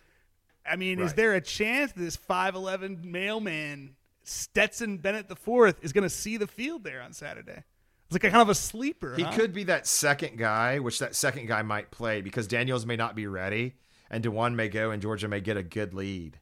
I 0.71 0.77
mean, 0.77 1.01
is 1.01 1.15
there 1.15 1.35
a 1.35 1.41
chance 1.41 1.93
this 1.93 2.17
5'11 2.17 3.05
mailman 3.05 3.97
Stetson 4.25 4.99
Bennett 4.99 5.29
the 5.29 5.37
fourth 5.37 5.83
is 5.83 5.93
going 5.93 6.03
to 6.03 6.11
see 6.11 6.37
the 6.37 6.47
field 6.47 6.85
there 6.85 7.01
on 7.03 7.13
Saturday? 7.13 7.65
It's 8.09 8.15
like 8.15 8.25
a 8.25 8.31
kind 8.31 8.43
of 8.43 8.49
a 8.49 8.55
sleeper. 8.55 9.15
He 9.17 9.23
huh? 9.23 9.33
could 9.33 9.53
be 9.53 9.65
that 9.65 9.87
second 9.87 10.39
guy, 10.39 10.79
which 10.79 10.99
that 10.99 11.15
second 11.15 11.47
guy 11.47 11.61
might 11.61 11.91
play 11.91 12.23
because 12.23 12.47
Daniels 12.47 12.87
may 12.87 12.97
not 12.97 13.15
be 13.15 13.27
ready, 13.27 13.75
and 14.11 14.25
Dwan 14.25 14.55
may 14.55 14.69
go, 14.69 14.91
and 14.91 15.03
Georgia 15.03 15.29
may 15.29 15.41
get 15.41 15.59
a 15.59 15.63
good 15.63 15.93
lead, 15.93 16.41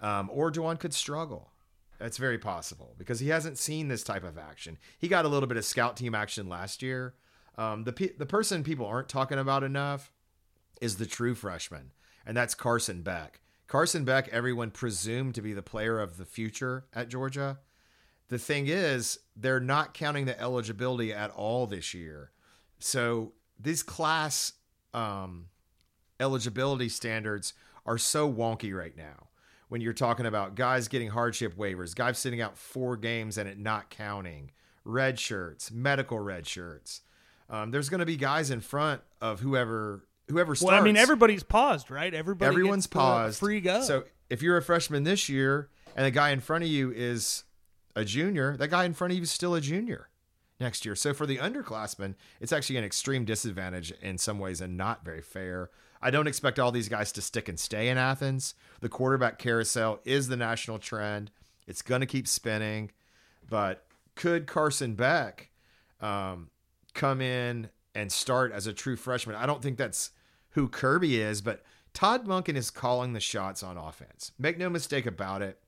um, 0.00 0.30
or 0.32 0.50
Dwan 0.50 0.78
could 0.78 0.94
struggle. 0.94 1.50
That's 1.98 2.16
very 2.16 2.38
possible 2.38 2.94
because 2.96 3.20
he 3.20 3.28
hasn't 3.28 3.58
seen 3.58 3.88
this 3.88 4.02
type 4.02 4.24
of 4.24 4.38
action. 4.38 4.78
He 4.98 5.06
got 5.06 5.26
a 5.26 5.28
little 5.28 5.46
bit 5.46 5.58
of 5.58 5.66
scout 5.66 5.98
team 5.98 6.14
action 6.14 6.48
last 6.48 6.82
year. 6.82 7.14
Um, 7.58 7.84
the 7.84 7.92
pe- 7.92 8.16
the 8.16 8.26
person 8.26 8.64
people 8.64 8.86
aren't 8.86 9.10
talking 9.10 9.38
about 9.38 9.62
enough 9.62 10.10
is 10.80 10.96
the 10.96 11.06
true 11.06 11.34
freshman, 11.34 11.92
and 12.24 12.34
that's 12.34 12.54
Carson 12.54 13.02
Beck. 13.02 13.41
Carson 13.72 14.04
Beck, 14.04 14.28
everyone 14.28 14.70
presumed 14.70 15.34
to 15.34 15.40
be 15.40 15.54
the 15.54 15.62
player 15.62 15.98
of 15.98 16.18
the 16.18 16.26
future 16.26 16.84
at 16.92 17.08
Georgia. 17.08 17.58
The 18.28 18.36
thing 18.36 18.66
is, 18.66 19.20
they're 19.34 19.60
not 19.60 19.94
counting 19.94 20.26
the 20.26 20.38
eligibility 20.38 21.10
at 21.10 21.30
all 21.30 21.66
this 21.66 21.94
year. 21.94 22.32
So 22.80 23.32
these 23.58 23.82
class 23.82 24.52
um, 24.92 25.46
eligibility 26.20 26.90
standards 26.90 27.54
are 27.86 27.96
so 27.96 28.30
wonky 28.30 28.76
right 28.76 28.94
now. 28.94 29.28
When 29.70 29.80
you're 29.80 29.94
talking 29.94 30.26
about 30.26 30.54
guys 30.54 30.86
getting 30.86 31.08
hardship 31.08 31.56
waivers, 31.56 31.94
guys 31.94 32.18
sitting 32.18 32.42
out 32.42 32.58
four 32.58 32.98
games 32.98 33.38
and 33.38 33.48
it 33.48 33.58
not 33.58 33.88
counting, 33.88 34.50
red 34.84 35.18
shirts, 35.18 35.70
medical 35.70 36.18
red 36.18 36.46
shirts. 36.46 37.00
Um, 37.48 37.70
there's 37.70 37.88
going 37.88 38.00
to 38.00 38.04
be 38.04 38.18
guys 38.18 38.50
in 38.50 38.60
front 38.60 39.00
of 39.22 39.40
whoever 39.40 40.04
whoever 40.32 40.54
starts. 40.54 40.72
Well, 40.72 40.80
I 40.80 40.84
mean, 40.84 40.96
everybody's 40.96 41.42
paused, 41.42 41.90
right? 41.90 42.12
Everybody 42.12 42.48
Everyone's 42.48 42.86
gets 42.86 42.94
paused. 42.94 43.38
Free 43.38 43.60
go. 43.60 43.82
So 43.82 44.04
if 44.28 44.42
you're 44.42 44.56
a 44.56 44.62
freshman 44.62 45.04
this 45.04 45.28
year 45.28 45.68
and 45.94 46.06
the 46.06 46.10
guy 46.10 46.30
in 46.30 46.40
front 46.40 46.64
of 46.64 46.70
you 46.70 46.90
is 46.90 47.44
a 47.94 48.04
junior, 48.04 48.56
that 48.56 48.68
guy 48.68 48.84
in 48.84 48.94
front 48.94 49.12
of 49.12 49.16
you 49.16 49.22
is 49.22 49.30
still 49.30 49.54
a 49.54 49.60
junior 49.60 50.08
next 50.58 50.84
year. 50.84 50.94
So 50.94 51.12
for 51.12 51.26
the 51.26 51.36
underclassmen, 51.36 52.14
it's 52.40 52.52
actually 52.52 52.76
an 52.78 52.84
extreme 52.84 53.24
disadvantage 53.24 53.92
in 54.00 54.16
some 54.16 54.38
ways 54.38 54.60
and 54.60 54.76
not 54.76 55.04
very 55.04 55.20
fair. 55.20 55.70
I 56.00 56.10
don't 56.10 56.26
expect 56.26 56.58
all 56.58 56.72
these 56.72 56.88
guys 56.88 57.12
to 57.12 57.22
stick 57.22 57.48
and 57.48 57.60
stay 57.60 57.88
in 57.88 57.98
Athens. 57.98 58.54
The 58.80 58.88
quarterback 58.88 59.38
carousel 59.38 60.00
is 60.04 60.28
the 60.28 60.36
national 60.36 60.78
trend. 60.78 61.30
It's 61.66 61.82
going 61.82 62.00
to 62.00 62.06
keep 62.06 62.26
spinning. 62.26 62.90
But 63.48 63.84
could 64.14 64.46
Carson 64.46 64.94
Beck 64.94 65.50
um, 66.00 66.50
come 66.94 67.20
in 67.20 67.68
and 67.94 68.10
start 68.10 68.52
as 68.52 68.66
a 68.66 68.72
true 68.72 68.96
freshman? 68.96 69.36
I 69.36 69.46
don't 69.46 69.62
think 69.62 69.76
that's 69.76 70.10
who 70.52 70.68
Kirby 70.68 71.20
is, 71.20 71.40
but 71.40 71.62
Todd 71.94 72.26
Monken 72.26 72.56
is 72.56 72.70
calling 72.70 73.12
the 73.12 73.20
shots 73.20 73.62
on 73.62 73.76
offense. 73.76 74.32
Make 74.38 74.58
no 74.58 74.70
mistake 74.70 75.06
about 75.06 75.42
it. 75.42 75.58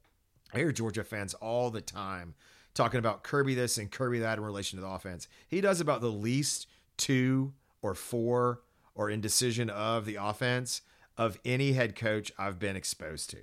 I 0.53 0.59
hear 0.59 0.73
Georgia 0.73 1.05
fans 1.05 1.35
all 1.35 1.71
the 1.71 1.81
time 1.81 2.35
talking 2.75 2.99
about 2.99 3.23
Kirby 3.23 3.55
this 3.55 3.79
and 3.79 3.91
Kirby 3.91 4.21
that 4.21 4.39
in 4.39 4.45
relation 4.45 4.79
to 4.79 4.85
the 4.85 4.91
offense. 4.91 5.29
He 5.49 5.61
does 5.61 5.81
about 5.81 6.01
the 6.01 6.11
least 6.11 6.67
two 6.97 7.53
or 7.83 7.95
four 7.95 8.61
or 8.95 9.11
indecision 9.11 9.71
of 9.71 10.07
the 10.07 10.17
offense 10.17 10.83
of 11.17 11.39
any 11.45 11.73
head 11.73 11.95
coach 11.95 12.33
I've 12.39 12.59
been 12.59 12.77
exposed 12.77 13.31
to. 13.31 13.39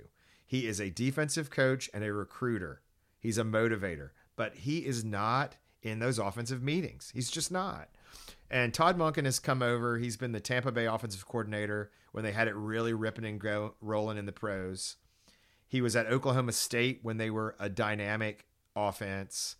He 0.46 0.66
is 0.66 0.80
a 0.80 0.90
defensive 0.90 1.50
coach 1.50 1.88
and 1.94 2.04
a 2.04 2.12
recruiter. 2.12 2.82
He's 3.18 3.38
a 3.38 3.44
motivator, 3.44 4.10
but 4.36 4.54
he 4.54 4.80
is 4.80 5.04
not 5.04 5.56
in 5.82 5.98
those 5.98 6.18
offensive 6.18 6.62
meetings. 6.62 7.10
He's 7.14 7.30
just 7.30 7.50
not. 7.50 7.88
And 8.52 8.74
Todd 8.74 8.98
Monken 8.98 9.24
has 9.24 9.38
come 9.38 9.62
over. 9.62 9.96
He's 9.96 10.18
been 10.18 10.32
the 10.32 10.38
Tampa 10.38 10.70
Bay 10.70 10.84
offensive 10.84 11.26
coordinator 11.26 11.90
when 12.12 12.22
they 12.22 12.32
had 12.32 12.48
it 12.48 12.54
really 12.54 12.92
ripping 12.92 13.24
and 13.24 13.40
go, 13.40 13.76
rolling 13.80 14.18
in 14.18 14.26
the 14.26 14.32
pros. 14.32 14.96
He 15.66 15.80
was 15.80 15.96
at 15.96 16.06
Oklahoma 16.06 16.52
State 16.52 17.00
when 17.02 17.16
they 17.16 17.30
were 17.30 17.56
a 17.58 17.70
dynamic 17.70 18.44
offense. 18.76 19.56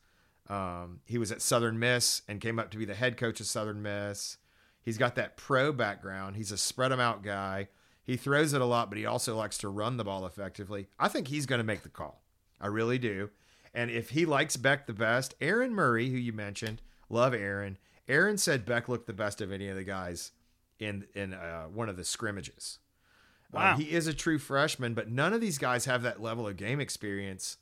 Um, 0.46 1.00
he 1.06 1.16
was 1.16 1.32
at 1.32 1.40
Southern 1.40 1.78
Miss 1.78 2.20
and 2.28 2.38
came 2.38 2.58
up 2.58 2.70
to 2.72 2.76
be 2.76 2.84
the 2.84 2.94
head 2.94 3.16
coach 3.16 3.40
of 3.40 3.46
Southern 3.46 3.80
Miss. 3.80 4.36
He's 4.82 4.98
got 4.98 5.14
that 5.14 5.38
pro 5.38 5.72
background. 5.72 6.36
He's 6.36 6.52
a 6.52 6.58
spread 6.58 6.92
'em 6.92 7.00
out 7.00 7.22
guy. 7.22 7.68
He 8.04 8.18
throws 8.18 8.52
it 8.52 8.60
a 8.60 8.66
lot, 8.66 8.90
but 8.90 8.98
he 8.98 9.06
also 9.06 9.34
likes 9.36 9.56
to 9.58 9.70
run 9.70 9.96
the 9.96 10.04
ball 10.04 10.26
effectively. 10.26 10.88
I 10.98 11.08
think 11.08 11.28
he's 11.28 11.46
going 11.46 11.60
to 11.60 11.64
make 11.64 11.82
the 11.82 11.88
call. 11.88 12.22
I 12.60 12.66
really 12.66 12.98
do. 12.98 13.30
And 13.72 13.90
if 13.90 14.10
he 14.10 14.26
likes 14.26 14.58
Beck 14.58 14.86
the 14.86 14.92
best, 14.92 15.34
Aaron 15.40 15.72
Murray, 15.72 16.10
who 16.10 16.18
you 16.18 16.34
mentioned, 16.34 16.82
love 17.08 17.32
Aaron. 17.32 17.78
Aaron 18.08 18.36
said 18.38 18.64
Beck 18.64 18.88
looked 18.88 19.06
the 19.06 19.12
best 19.12 19.40
of 19.40 19.52
any 19.52 19.68
of 19.68 19.76
the 19.76 19.84
guys 19.84 20.32
in 20.78 21.06
in 21.14 21.34
uh, 21.34 21.64
one 21.64 21.88
of 21.88 21.96
the 21.96 22.04
scrimmages. 22.04 22.78
Uh, 22.80 23.56
Wow. 23.58 23.76
he 23.76 23.92
is 23.92 24.06
a 24.06 24.14
true 24.14 24.38
freshman, 24.38 24.94
but 24.94 25.10
none 25.10 25.34
of 25.34 25.40
these 25.42 25.58
guys 25.58 25.84
have 25.84 26.02
that 26.04 26.22
level 26.22 26.48
of 26.48 26.56
game 26.56 26.80
experience 26.80 27.58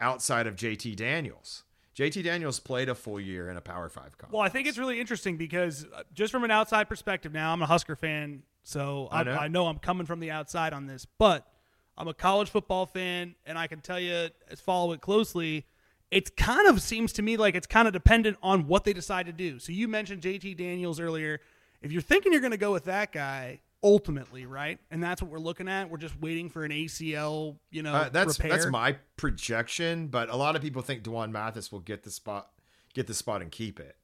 outside 0.00 0.46
of 0.46 0.54
JT 0.54 0.94
Daniels. 0.94 1.64
JT 1.96 2.22
Daniels 2.22 2.60
played 2.60 2.88
a 2.88 2.94
full 2.94 3.18
year 3.20 3.50
in 3.50 3.56
a 3.56 3.60
Power 3.60 3.88
Five 3.88 4.16
conference. 4.16 4.32
Well, 4.32 4.42
I 4.42 4.48
think 4.48 4.68
it's 4.68 4.78
really 4.78 5.00
interesting 5.00 5.36
because 5.36 5.84
uh, 5.94 6.04
just 6.14 6.30
from 6.32 6.44
an 6.44 6.50
outside 6.52 6.88
perspective, 6.88 7.32
now 7.32 7.52
I'm 7.52 7.60
a 7.60 7.66
Husker 7.66 7.96
fan, 7.96 8.44
so 8.62 9.08
I 9.10 9.20
I, 9.20 9.22
know. 9.24 9.32
I 9.36 9.48
know 9.48 9.66
I'm 9.66 9.78
coming 9.80 10.06
from 10.06 10.20
the 10.20 10.30
outside 10.30 10.72
on 10.72 10.86
this, 10.86 11.04
but 11.18 11.46
I'm 11.98 12.06
a 12.08 12.14
college 12.14 12.48
football 12.48 12.86
fan, 12.86 13.34
and 13.44 13.58
I 13.58 13.66
can 13.66 13.80
tell 13.80 13.98
you, 14.00 14.28
as 14.48 14.60
follow 14.60 14.92
it 14.92 15.00
closely, 15.00 15.66
it 16.12 16.36
kind 16.36 16.68
of 16.68 16.80
seems 16.80 17.12
to 17.14 17.22
me 17.22 17.36
like 17.36 17.54
it's 17.56 17.66
kind 17.66 17.88
of 17.88 17.92
dependent 17.94 18.36
on 18.42 18.68
what 18.68 18.84
they 18.84 18.92
decide 18.92 19.26
to 19.26 19.32
do. 19.32 19.58
So 19.58 19.72
you 19.72 19.88
mentioned 19.88 20.22
JT 20.22 20.56
Daniels 20.56 21.00
earlier. 21.00 21.40
If 21.80 21.90
you're 21.90 22.02
thinking 22.02 22.30
you're 22.32 22.40
going 22.42 22.52
to 22.52 22.56
go 22.58 22.70
with 22.70 22.84
that 22.84 23.10
guy, 23.12 23.60
ultimately, 23.82 24.46
right, 24.46 24.78
and 24.90 25.02
that's 25.02 25.20
what 25.22 25.30
we're 25.30 25.38
looking 25.40 25.68
at, 25.68 25.90
we're 25.90 25.96
just 25.98 26.20
waiting 26.20 26.48
for 26.50 26.64
an 26.64 26.70
ACL, 26.70 27.56
you 27.70 27.82
know, 27.82 27.94
Uh, 27.94 28.08
that's 28.10 28.38
repair. 28.38 28.52
that's 28.56 28.70
my 28.70 28.96
projection, 29.16 30.06
but 30.08 30.28
a 30.28 30.36
lot 30.36 30.54
of 30.54 30.62
people 30.62 30.82
think 30.82 31.02
Dwan 31.02 31.32
Mathis 31.32 31.72
will 31.72 31.80
get 31.80 32.02
the 32.04 32.10
spot, 32.10 32.50
get 32.94 33.06
the 33.08 33.14
spot 33.14 33.42
and 33.42 33.50
keep 33.50 33.80
it. 33.80 33.96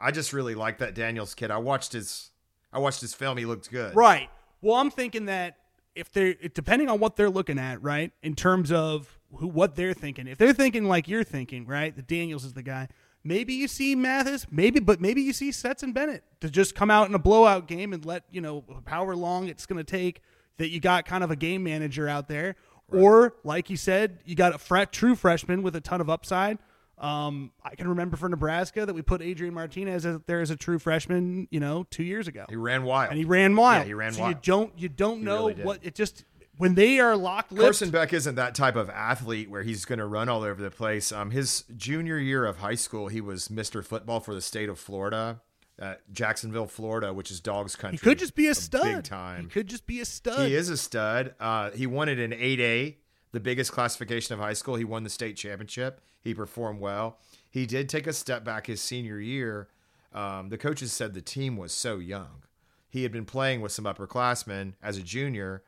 I 0.00 0.10
just 0.12 0.32
really 0.32 0.54
like 0.54 0.78
that 0.78 0.94
Daniels 0.94 1.34
kid. 1.34 1.50
I 1.50 1.58
watched 1.58 1.92
his, 1.92 2.30
I 2.72 2.78
watched 2.78 3.00
his 3.00 3.12
film. 3.12 3.36
He 3.38 3.44
looked 3.44 3.70
good. 3.70 3.94
Right. 3.96 4.30
Well, 4.62 4.76
I'm 4.76 4.90
thinking 4.90 5.26
that 5.26 5.56
if 5.94 6.12
they're 6.12 6.34
depending 6.54 6.88
on 6.88 7.00
what 7.00 7.16
they're 7.16 7.28
looking 7.30 7.58
at, 7.58 7.82
right, 7.82 8.12
in 8.22 8.34
terms 8.36 8.70
of 8.72 9.15
who 9.34 9.48
what 9.48 9.74
they're 9.76 9.94
thinking. 9.94 10.26
If 10.26 10.38
they're 10.38 10.52
thinking 10.52 10.84
like 10.84 11.08
you're 11.08 11.24
thinking, 11.24 11.66
right, 11.66 11.94
that 11.96 12.06
Daniels 12.06 12.44
is 12.44 12.52
the 12.54 12.62
guy. 12.62 12.88
Maybe 13.24 13.54
you 13.54 13.66
see 13.66 13.96
Mathis, 13.96 14.46
maybe, 14.52 14.78
but 14.78 15.00
maybe 15.00 15.20
you 15.20 15.32
see 15.32 15.50
Stetson 15.50 15.92
Bennett 15.92 16.22
to 16.40 16.48
just 16.48 16.74
come 16.76 16.90
out 16.90 17.08
in 17.08 17.14
a 17.14 17.18
blowout 17.18 17.66
game 17.66 17.92
and 17.92 18.04
let 18.04 18.22
you 18.30 18.40
know 18.40 18.64
however 18.86 19.16
long 19.16 19.48
it's 19.48 19.66
going 19.66 19.78
to 19.78 19.84
take. 19.84 20.22
That 20.58 20.70
you 20.70 20.80
got 20.80 21.04
kind 21.04 21.22
of 21.22 21.30
a 21.30 21.36
game 21.36 21.62
manager 21.64 22.08
out 22.08 22.28
there, 22.28 22.56
or 22.90 23.34
like 23.44 23.68
you 23.68 23.76
said, 23.76 24.20
you 24.24 24.34
got 24.34 24.54
a 24.54 24.86
true 24.86 25.14
freshman 25.14 25.62
with 25.62 25.76
a 25.76 25.82
ton 25.82 26.00
of 26.00 26.08
upside. 26.08 26.56
Um, 26.98 27.52
I 27.62 27.74
can 27.74 27.88
remember 27.88 28.16
for 28.16 28.26
Nebraska 28.26 28.86
that 28.86 28.94
we 28.94 29.02
put 29.02 29.20
Adrian 29.20 29.52
Martinez 29.52 30.06
out 30.06 30.26
there 30.26 30.40
as 30.40 30.48
a 30.48 30.56
true 30.56 30.78
freshman, 30.78 31.46
you 31.50 31.60
know, 31.60 31.84
two 31.90 32.04
years 32.04 32.26
ago 32.26 32.46
He 32.48 32.56
ran 32.56 32.84
wild. 32.84 33.10
and 33.10 33.18
he 33.18 33.26
ran 33.26 33.54
wild. 33.54 33.82
Yeah, 33.82 33.86
he 33.88 33.92
ran 33.94 34.12
so 34.14 34.22
wild. 34.22 34.34
you 34.36 34.40
don't 34.42 34.78
you 34.78 34.88
don't 34.88 35.22
know 35.22 35.48
really 35.48 35.62
what 35.62 35.80
it 35.82 35.94
just 35.94 36.24
when 36.58 36.74
they 36.74 36.98
are 36.98 37.16
locked 37.16 37.52
lipped. 37.52 37.62
Carson 37.62 37.90
Beck 37.90 38.12
isn't 38.12 38.34
that 38.36 38.54
type 38.54 38.76
of 38.76 38.88
athlete 38.90 39.50
where 39.50 39.62
he's 39.62 39.84
going 39.84 39.98
to 39.98 40.06
run 40.06 40.28
all 40.28 40.42
over 40.42 40.62
the 40.62 40.70
place. 40.70 41.12
Um, 41.12 41.30
his 41.30 41.64
junior 41.76 42.18
year 42.18 42.44
of 42.44 42.58
high 42.58 42.74
school, 42.74 43.08
he 43.08 43.20
was 43.20 43.48
Mr. 43.48 43.84
Football 43.84 44.20
for 44.20 44.34
the 44.34 44.40
state 44.40 44.68
of 44.68 44.78
Florida, 44.78 45.40
uh, 45.80 45.94
Jacksonville, 46.12 46.66
Florida, 46.66 47.12
which 47.12 47.30
is 47.30 47.40
dogs 47.40 47.76
country. 47.76 47.98
he 47.98 48.02
could 48.02 48.18
just 48.18 48.34
be 48.34 48.46
a 48.46 48.54
stud. 48.54 48.82
big 48.82 49.04
time. 49.04 49.44
He 49.44 49.48
could 49.50 49.66
just 49.66 49.86
be 49.86 50.00
a 50.00 50.04
stud. 50.04 50.48
He 50.48 50.54
is 50.54 50.70
a 50.70 50.76
stud. 50.76 51.34
Uh, 51.38 51.70
he 51.70 51.86
won 51.86 52.08
it 52.08 52.18
in 52.18 52.30
8A, 52.30 52.94
the 53.32 53.40
biggest 53.40 53.72
classification 53.72 54.32
of 54.34 54.40
high 54.40 54.54
school. 54.54 54.76
He 54.76 54.84
won 54.84 55.04
the 55.04 55.10
state 55.10 55.36
championship. 55.36 56.00
He 56.22 56.34
performed 56.34 56.80
well. 56.80 57.18
He 57.50 57.66
did 57.66 57.88
take 57.88 58.06
a 58.06 58.12
step 58.12 58.44
back 58.44 58.66
his 58.66 58.80
senior 58.80 59.20
year. 59.20 59.68
Um, 60.12 60.48
the 60.48 60.58
coaches 60.58 60.92
said 60.92 61.12
the 61.12 61.20
team 61.20 61.56
was 61.56 61.72
so 61.72 61.98
young. 61.98 62.42
He 62.88 63.02
had 63.02 63.12
been 63.12 63.26
playing 63.26 63.60
with 63.60 63.72
some 63.72 63.84
upperclassmen 63.84 64.72
as 64.82 64.96
a 64.96 65.02
junior. 65.02 65.62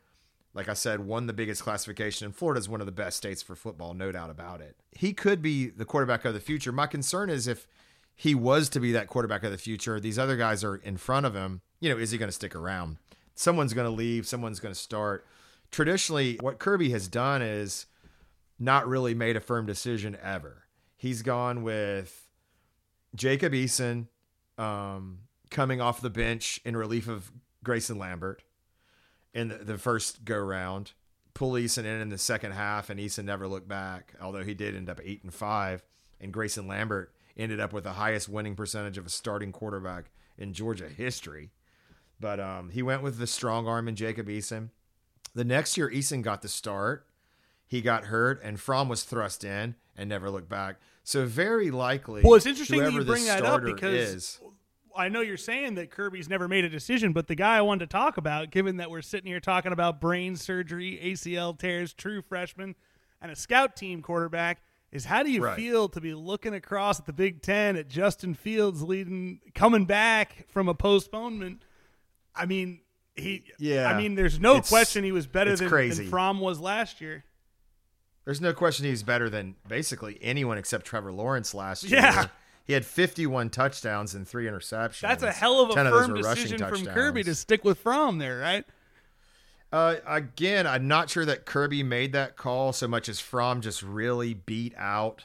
Like 0.55 0.69
I 0.69 0.75
said, 0.75 1.01
won 1.01 1.27
the 1.27 1.33
biggest 1.33 1.63
classification, 1.63 2.25
and 2.25 2.35
Florida 2.35 2.59
is 2.59 2.69
one 2.69 2.81
of 2.81 2.87
the 2.87 2.93
best 2.93 3.17
states 3.17 3.43
for 3.43 3.55
football, 3.55 3.95
no 3.95 4.11
doubt 4.11 4.31
about 4.31 4.61
it. 4.61 4.77
He 4.93 5.13
could 5.13 5.43
be 5.43 5.69
the 5.69 5.85
quarterback 5.85 6.25
of 6.25 6.35
the 6.35 6.41
future. 6.41 6.73
My 6.73 6.87
concern 6.87 7.31
is 7.31 7.47
if 7.47 7.67
he 8.17 8.35
was 8.35 8.69
to 8.71 8.81
be 8.81 8.91
that 8.93 9.07
quarterback 9.07 9.45
of 9.45 9.53
the 9.53 9.59
future, 9.59 10.01
these 10.01 10.19
other 10.19 10.37
guys 10.37 10.65
are 10.65 10.77
in 10.77 10.97
front 10.97 11.27
of 11.27 11.35
him. 11.35 11.61
You 11.81 11.91
know, 11.91 11.99
is 11.99 12.11
he 12.11 12.19
going 12.19 12.29
to 12.29 12.33
stick 12.33 12.57
around? 12.57 12.97
Someone's 13.35 13.75
going 13.75 13.87
to 13.87 13.95
leave, 13.95 14.27
someone's 14.27 14.59
going 14.59 14.75
to 14.75 14.81
start. 14.81 15.25
Traditionally, 15.71 16.39
what 16.41 16.59
Kirby 16.59 16.91
has 16.91 17.07
done 17.07 17.43
is 17.43 17.87
not 18.59 18.89
really 18.89 19.15
made 19.15 19.37
a 19.37 19.41
firm 19.41 19.67
decision 19.67 20.17
ever. 20.23 20.65
He's 20.97 21.23
gone 21.23 21.63
with 21.63 22.29
Jacob 23.15 23.53
Eason 23.53 24.09
um, 24.57 25.21
coming 25.51 25.81
off 25.81 26.01
the 26.01 26.11
bench 26.11 26.61
in 26.65 26.77
relief 26.77 27.07
of 27.07 27.31
Grayson 27.63 27.99
Lambert 27.99 28.43
in 29.35 29.49
the, 29.49 29.57
the 29.57 29.79
first 29.79 30.25
go 30.25 30.39
round. 30.39 30.93
Pull 31.35 31.53
Eason 31.53 31.85
in 31.85 32.01
in 32.01 32.09
the 32.09 32.19
second 32.19 32.53
half, 32.53 32.91
and 32.91 32.99
Eason 32.99 33.25
never 33.25 33.47
looked 33.47 33.69
back. 33.69 34.15
Although 34.21 34.43
he 34.43 34.55
did 34.55 34.75
end 34.75 34.91
up 34.91 35.01
eight 35.05 35.23
and 35.23 35.33
five, 35.33 35.85
and 36.21 36.33
Grayson 36.33 36.67
Lambert 36.67 37.13
ended 37.37 37.61
up 37.61 37.73
with 37.73 37.85
the 37.85 37.93
highest 37.93 38.29
winning 38.29 38.57
percentage 38.57 38.99
of 38.99 39.07
a 39.07 39.11
starting 39.11 39.53
quarterback 39.53 40.11
in 40.37 40.53
Georgia 40.53 40.89
history. 40.89 41.51
But 42.21 42.41
um, 42.41 42.71
he 42.71 42.83
went 42.83 43.03
with 43.03 43.19
the 43.19 43.27
strong 43.27 43.69
arm 43.69 43.87
in 43.87 43.95
Jacob 43.95 44.27
Eason. 44.27 44.71
The 45.35 45.45
next 45.45 45.77
year, 45.77 45.89
Eason 45.89 46.23
got 46.23 46.43
the 46.43 46.49
start. 46.49 47.07
He 47.67 47.81
got 47.83 48.07
hurt, 48.07 48.43
and 48.43 48.59
Fromm 48.59 48.89
was 48.89 49.05
thrust 49.05 49.45
in 49.45 49.77
and 49.97 50.09
never 50.09 50.31
looked 50.31 50.49
back. 50.49 50.77
So 51.05 51.27
very 51.27 51.71
likely, 51.71 52.23
well, 52.23 52.35
it's 52.35 52.47
interesting 52.47 52.83
you 52.83 53.05
bring 53.05 53.25
that 53.27 53.45
up 53.45 53.63
because 53.63 53.95
is, 53.95 54.41
I 54.97 55.09
know 55.09 55.21
you're 55.21 55.37
saying 55.37 55.75
that 55.77 55.91
Kirby's 55.91 56.29
never 56.29 56.49
made 56.49 56.65
a 56.65 56.69
decision, 56.69 57.13
but 57.13 57.27
the 57.29 57.35
guy 57.35 57.57
I 57.57 57.61
wanted 57.61 57.89
to 57.91 57.93
talk 57.97 58.17
about, 58.17 58.51
given 58.51 58.77
that 58.79 58.91
we're 58.91 59.03
sitting 59.03 59.27
here 59.27 59.41
talking 59.41 59.73
about 59.73 60.01
brain 60.01 60.37
surgery, 60.37 60.99
ACL 61.03 61.57
tears, 61.59 61.93
true 61.95 62.23
freshman, 62.23 62.75
and 63.21 63.31
a 63.33 63.37
scout 63.37 63.77
team 63.77 64.03
quarterback, 64.03 64.61
is 64.91 65.05
how 65.05 65.23
do 65.23 65.31
you 65.31 65.43
Right. 65.45 65.57
feel 65.57 65.89
to 65.91 66.01
be 66.01 66.15
looking 66.15 66.55
across 66.55 66.99
at 66.99 67.07
the 67.07 67.13
Big 67.13 67.43
Ten 67.43 67.77
at 67.77 67.89
Justin 67.89 68.35
Fields 68.35 68.83
leading, 68.83 69.41
coming 69.55 69.85
back 69.85 70.47
from 70.49 70.69
a 70.69 70.75
postponement? 70.75 71.63
I 72.35 72.47
mean, 72.47 72.81
he. 73.15 73.45
Yeah. 73.59 73.91
I 73.93 73.97
mean, 74.01 74.15
there's 74.15 74.41
no 74.41 74.53
It's- 74.53 74.69
question 74.69 75.05
he 75.05 75.13
was 75.13 75.27
better 75.27 75.55
than, 75.57 75.69
crazy. 75.69 76.05
than 76.05 76.11
Fromm 76.11 76.41
was 76.41 76.59
last 76.61 77.01
year. 77.01 77.25
There's 78.25 78.41
no 78.41 78.53
question 78.53 78.85
he's 78.87 79.03
better 79.03 79.29
than 79.31 79.57
basically 79.67 80.19
anyone 80.21 80.59
except 80.59 80.87
Trevor 80.87 81.13
Lawrence 81.13 81.55
last 81.55 81.85
year. 81.85 82.01
Yeah. 82.01 82.27
He 82.69 82.75
had 82.75 82.85
51 82.85 83.49
touchdowns 83.49 84.15
and 84.15 84.29
three 84.29 84.45
interceptions. 84.45 85.01
That's 85.01 85.23
a 85.23 85.33
hell 85.33 85.63
of 85.63 85.71
a 85.71 85.73
10 85.73 85.87
of 85.87 85.93
those 85.93 86.07
firm 86.07 86.15
rushing 86.21 86.51
decision 86.51 86.69
from. 86.69 86.85
Kirby 86.85 87.23
to 87.25 87.35
stick 87.35 87.65
with 87.65 87.79
Fromm 87.79 88.19
there, 88.19 88.39
right? 88.39 88.63
Uh, 89.73 89.97
again, 90.07 90.67
I'm 90.67 90.87
not 90.87 91.09
sure 91.09 91.25
that 91.25 91.47
Kirby 91.47 91.83
made 91.83 92.13
that 92.13 92.37
call 92.37 92.75
so 92.75 92.87
much 92.87 93.09
as 93.09 93.21
Fromm 93.21 93.63
just 93.63 93.83
really 93.83 94.35
beat 94.35 94.75
out 94.77 95.25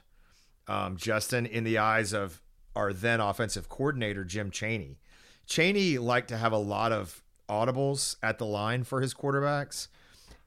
um, 0.69 0.95
Justin 0.95 1.45
in 1.45 1.65
the 1.65 1.79
eyes 1.79 2.13
of 2.13 2.41
our 2.77 2.93
then 2.93 3.19
offensive 3.19 3.67
coordinator, 3.67 4.23
Jim 4.23 4.49
Chaney. 4.49 4.99
Chaney 5.45 5.97
liked 5.97 6.29
to 6.29 6.37
have 6.37 6.53
a 6.53 6.57
lot 6.57 6.93
of 6.93 7.23
audibles 7.49 8.15
at 8.23 8.37
the 8.37 8.45
line 8.45 8.85
for 8.85 9.01
his 9.01 9.13
quarterbacks, 9.13 9.89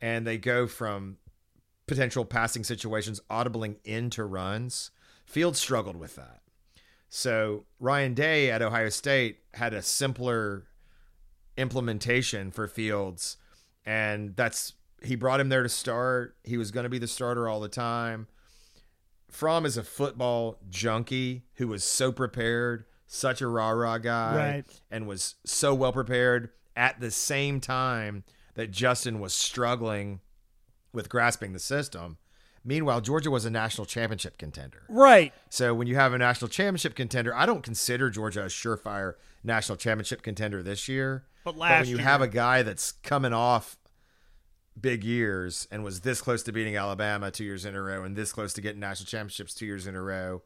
and 0.01 0.27
they 0.27 0.39
go 0.39 0.67
from 0.67 1.19
potential 1.87 2.25
passing 2.25 2.65
situations 2.65 3.21
audibling 3.31 3.77
into 3.85 4.25
runs. 4.25 4.91
Fields 5.27 5.59
struggled 5.59 5.97
with 5.97 6.17
that. 6.17 6.41
So 7.09 7.65
Ryan 7.79 8.15
Day 8.15 8.51
at 8.51 8.63
Ohio 8.63 8.89
State 8.89 9.39
had 9.55 9.73
a 9.73 9.83
simpler 9.83 10.65
implementation 11.57 12.51
for 12.51 12.67
Fields, 12.67 13.37
and 13.85 14.37
that's 14.37 14.75
he 15.03 15.15
brought 15.15 15.41
him 15.41 15.49
there 15.49 15.63
to 15.63 15.69
start. 15.69 16.37
He 16.45 16.57
was 16.57 16.71
going 16.71 16.85
to 16.85 16.91
be 16.91 16.99
the 16.99 17.07
starter 17.07 17.49
all 17.49 17.61
the 17.61 17.69
time. 17.69 18.27
Fromm 19.31 19.67
is 19.67 19.77
a 19.77 19.83
football 19.83 20.59
junkie 20.71 21.45
who 21.55 21.69
was 21.69 21.85
so 21.85 22.11
prepared, 22.13 22.85
such 23.07 23.41
a 23.41 23.47
rah 23.47 23.71
rah 23.71 23.99
guy, 23.99 24.37
Right. 24.37 24.65
and 24.91 25.07
was 25.07 25.35
so 25.45 25.75
well 25.75 25.93
prepared 25.93 26.51
at 26.75 27.01
the 27.01 27.11
same 27.11 27.61
time 27.61 28.25
that 28.55 28.71
Justin 28.71 29.21
was 29.21 29.35
struggling 29.35 30.21
with 30.93 31.09
grasping 31.09 31.53
the 31.53 31.59
system. 31.59 32.17
Meanwhile, 32.67 33.01
Georgia 33.03 33.31
was 33.31 33.45
a 33.45 33.51
national 33.51 33.87
championship 33.87 34.39
contender. 34.39 34.83
Right. 34.89 35.33
So 35.51 35.73
when 35.73 35.87
you 35.87 35.95
have 35.95 36.13
a 36.13 36.19
national 36.19 36.49
championship 36.49 36.97
contender, 36.97 37.33
I 37.35 37.47
don't 37.47 37.63
consider 37.63 38.11
Georgia 38.11 38.43
a 38.43 38.47
surefire 38.47 39.15
national 39.45 39.79
championship 39.79 40.23
contender 40.23 40.65
this 40.65 40.89
year. 40.89 41.25
But 41.45 41.57
last 41.57 41.83
when 41.83 41.89
you 41.91 41.97
year- 41.97 42.05
have 42.05 42.23
a 42.23 42.29
guy 42.29 42.63
that's 42.63 42.91
coming 42.91 43.33
off 43.33 43.77
big 44.79 45.05
years 45.05 45.69
and 45.71 45.85
was 45.85 46.01
this 46.01 46.21
close 46.21 46.43
to 46.43 46.53
beating 46.53 46.77
Alabama 46.77 47.31
two 47.31 47.45
years 47.45 47.65
in 47.65 47.77
a 47.77 47.81
row 47.81 48.03
and 48.03 48.17
this 48.17 48.33
close 48.33 48.53
to 48.55 48.61
getting 48.61 48.81
national 48.81 49.07
championships 49.07 49.55
two 49.55 49.65
years 49.65 49.87
in 49.87 49.95
a 49.95 50.03
row, 50.03 50.43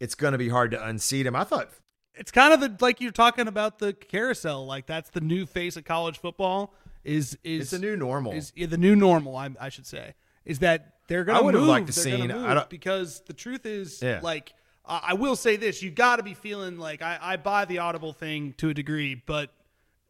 it's 0.00 0.14
going 0.14 0.32
to 0.32 0.38
be 0.38 0.48
hard 0.48 0.70
to 0.70 0.82
unseat 0.82 1.26
him. 1.26 1.36
I 1.36 1.44
thought 1.44 1.68
it's 2.14 2.32
kind 2.32 2.54
of 2.54 2.60
the, 2.60 2.74
like 2.84 3.02
you're 3.02 3.12
talking 3.12 3.48
about 3.48 3.80
the 3.80 3.92
carousel. 3.92 4.64
Like 4.64 4.86
that's 4.86 5.10
the 5.10 5.20
new 5.20 5.44
face 5.44 5.76
of 5.76 5.84
college 5.84 6.18
football. 6.18 6.74
Is 7.04 7.36
is 7.44 7.64
it's 7.64 7.72
a 7.74 7.78
new 7.78 7.96
normal. 7.96 8.32
is 8.32 8.50
yeah, 8.56 8.66
the 8.66 8.78
new 8.78 8.96
normal. 8.96 9.36
I, 9.36 9.50
I 9.60 9.68
should 9.68 9.86
say 9.86 10.14
is 10.46 10.60
that 10.60 10.93
they're 11.06 11.24
gonna. 11.24 11.38
I 11.38 11.42
would 11.42 11.54
have 11.54 11.62
liked 11.64 11.86
to 11.88 11.92
seen- 11.92 12.30
I 12.30 12.54
don't- 12.54 12.70
because 12.70 13.20
the 13.26 13.32
truth 13.32 13.66
is 13.66 14.00
Yeah. 14.02 14.20
like 14.22 14.52
uh, 14.86 15.00
I 15.02 15.14
will 15.14 15.36
say 15.36 15.56
this: 15.56 15.82
you 15.82 15.90
got 15.90 16.16
to 16.16 16.22
be 16.22 16.34
feeling 16.34 16.78
like 16.78 17.02
I, 17.02 17.18
I 17.20 17.36
buy 17.36 17.64
the 17.64 17.78
audible 17.78 18.12
thing 18.12 18.54
to 18.58 18.68
a 18.70 18.74
degree, 18.74 19.14
but 19.14 19.50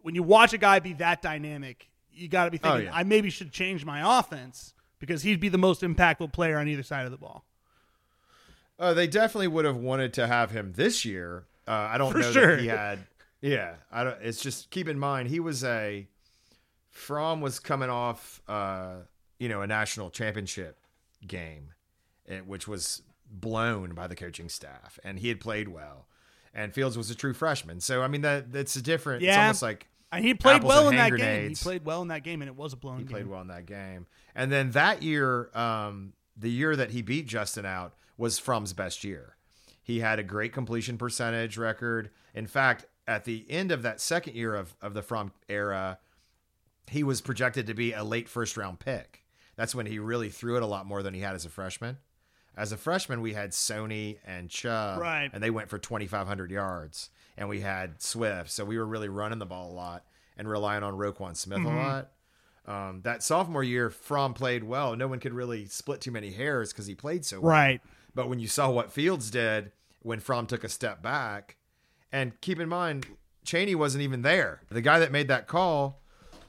when 0.02 0.14
you 0.14 0.22
watch 0.22 0.52
a 0.52 0.58
guy 0.58 0.80
be 0.80 0.92
that 0.94 1.22
dynamic, 1.22 1.88
you 2.12 2.28
got 2.28 2.44
to 2.46 2.50
be 2.50 2.58
thinking 2.58 2.80
Oh, 2.88 2.90
yeah. 2.90 2.96
I 2.96 3.02
maybe 3.04 3.30
should 3.30 3.52
change 3.52 3.84
my 3.84 4.18
offense 4.18 4.74
because 4.98 5.22
he'd 5.22 5.40
be 5.40 5.48
the 5.48 5.58
most 5.58 5.82
impactful 5.82 6.32
player 6.32 6.58
on 6.58 6.68
either 6.68 6.82
side 6.82 7.04
of 7.06 7.10
the 7.10 7.16
ball. 7.18 7.44
Uh, 8.78 8.92
they 8.92 9.06
definitely 9.06 9.48
would 9.48 9.64
have 9.64 9.76
wanted 9.76 10.12
to 10.14 10.26
have 10.26 10.50
him 10.50 10.72
this 10.74 11.04
year. 11.04 11.44
Uh, 11.66 11.70
I 11.72 11.96
don't 11.98 12.12
For 12.12 12.18
know 12.18 12.32
sure. 12.32 12.56
that 12.56 12.60
he 12.60 12.66
had. 12.68 12.98
Yeah, 13.40 13.74
I 13.92 14.04
don't. 14.04 14.16
It's 14.22 14.42
just 14.42 14.70
keep 14.70 14.88
in 14.88 14.98
mind 14.98 15.28
he 15.28 15.40
was 15.40 15.62
a. 15.64 16.06
Fromm 16.90 17.40
was 17.40 17.58
coming 17.58 17.90
off, 17.90 18.40
uh, 18.48 18.94
you 19.38 19.48
know, 19.48 19.62
a 19.62 19.66
national 19.66 20.10
championship 20.10 20.78
game, 21.26 21.72
eh, 22.28 22.40
which 22.40 22.66
was 22.68 23.02
blown 23.30 23.94
by 23.94 24.06
the 24.06 24.14
coaching 24.16 24.48
staff, 24.48 24.98
and 25.04 25.18
he 25.18 25.28
had 25.28 25.40
played 25.40 25.68
well. 25.68 26.06
And 26.52 26.72
Fields 26.72 26.96
was 26.96 27.10
a 27.10 27.14
true 27.14 27.34
freshman, 27.34 27.80
so 27.80 28.02
I 28.02 28.08
mean 28.08 28.20
that 28.22 28.52
that's 28.52 28.76
a 28.76 28.82
different. 28.82 29.22
It's 29.22 29.28
Yeah. 29.28 29.42
almost 29.42 29.62
like 29.62 29.88
And 30.12 30.24
he 30.24 30.34
played 30.34 30.56
Apples 30.56 30.68
well 30.68 30.88
in 30.88 30.96
that 30.96 31.16
game. 31.16 31.48
He 31.48 31.54
played 31.56 31.84
well 31.84 32.02
in 32.02 32.08
that 32.08 32.22
game, 32.22 32.40
and 32.42 32.48
it 32.48 32.54
was 32.56 32.72
a 32.72 32.76
blown 32.76 32.98
he 32.98 33.04
game. 33.04 33.10
played 33.10 33.26
well 33.26 33.40
in 33.40 33.48
that 33.48 33.66
game. 33.66 34.06
And 34.36 34.52
then 34.52 34.70
that 34.72 35.02
year, 35.02 35.50
um, 35.56 36.12
the 36.36 36.50
year 36.50 36.76
that 36.76 36.90
he 36.90 37.02
beat 37.02 37.26
Justin 37.26 37.66
out 37.66 37.94
was 38.16 38.38
Fromm's 38.38 38.72
best 38.72 39.02
year. 39.02 39.36
He 39.82 39.98
had 40.00 40.18
a 40.20 40.22
great 40.22 40.52
completion 40.52 40.96
percentage 40.98 41.58
record. 41.58 42.10
In 42.34 42.46
fact, 42.46 42.86
at 43.08 43.24
the 43.24 43.44
end 43.50 43.72
of 43.72 43.82
that 43.82 44.00
second 44.00 44.34
year 44.36 44.54
of, 44.54 44.76
of 44.80 44.94
the 44.94 45.02
Fromm 45.02 45.32
era, 45.48 45.98
he 46.88 47.02
was 47.02 47.20
projected 47.20 47.66
to 47.66 47.74
be 47.74 47.92
a 47.92 48.04
late 48.04 48.28
first 48.28 48.56
round 48.56 48.78
pick. 48.78 49.23
That's 49.56 49.74
when 49.74 49.86
he 49.86 49.98
really 49.98 50.30
threw 50.30 50.56
it 50.56 50.62
a 50.62 50.66
lot 50.66 50.86
more 50.86 51.02
than 51.02 51.14
he 51.14 51.20
had 51.20 51.34
as 51.34 51.44
a 51.44 51.50
freshman. 51.50 51.98
As 52.56 52.70
a 52.72 52.76
freshman, 52.76 53.20
we 53.20 53.32
had 53.32 53.50
Sony 53.50 54.18
and 54.26 54.48
Chubb, 54.48 55.00
Right. 55.00 55.30
and 55.32 55.42
they 55.42 55.50
went 55.50 55.68
for 55.70 55.78
2,500 55.78 56.50
yards. 56.50 57.10
And 57.36 57.48
we 57.48 57.60
had 57.60 58.00
Swift, 58.00 58.50
so 58.50 58.64
we 58.64 58.78
were 58.78 58.86
really 58.86 59.08
running 59.08 59.40
the 59.40 59.46
ball 59.46 59.72
a 59.72 59.74
lot 59.74 60.04
and 60.36 60.48
relying 60.48 60.82
on 60.84 60.94
Roquan 60.94 61.36
Smith 61.36 61.58
Mm-hmm. 61.58 61.76
a 61.76 61.82
lot. 61.82 62.10
Um, 62.66 63.00
that 63.02 63.22
sophomore 63.22 63.62
year, 63.64 63.90
Fromm 63.90 64.34
played 64.34 64.64
well. 64.64 64.96
No 64.96 65.06
one 65.08 65.18
could 65.20 65.34
really 65.34 65.66
split 65.66 66.00
too 66.00 66.10
many 66.12 66.30
hairs 66.30 66.72
because 66.72 66.86
he 66.86 66.94
played 66.94 67.24
so 67.24 67.40
well. 67.40 67.50
Right. 67.50 67.80
But 68.14 68.28
when 68.28 68.38
you 68.38 68.46
saw 68.48 68.70
what 68.70 68.92
Fields 68.92 69.30
did 69.30 69.72
when 70.00 70.20
Fromm 70.20 70.46
took 70.46 70.64
a 70.64 70.68
step 70.68 71.02
back, 71.02 71.56
and 72.12 72.40
keep 72.40 72.60
in 72.60 72.68
mind, 72.68 73.06
Chaney 73.44 73.74
wasn't 73.74 74.02
even 74.02 74.22
there. 74.22 74.62
The 74.70 74.80
guy 74.80 74.98
that 75.00 75.10
made 75.12 75.28
that 75.28 75.46
call 75.48 76.00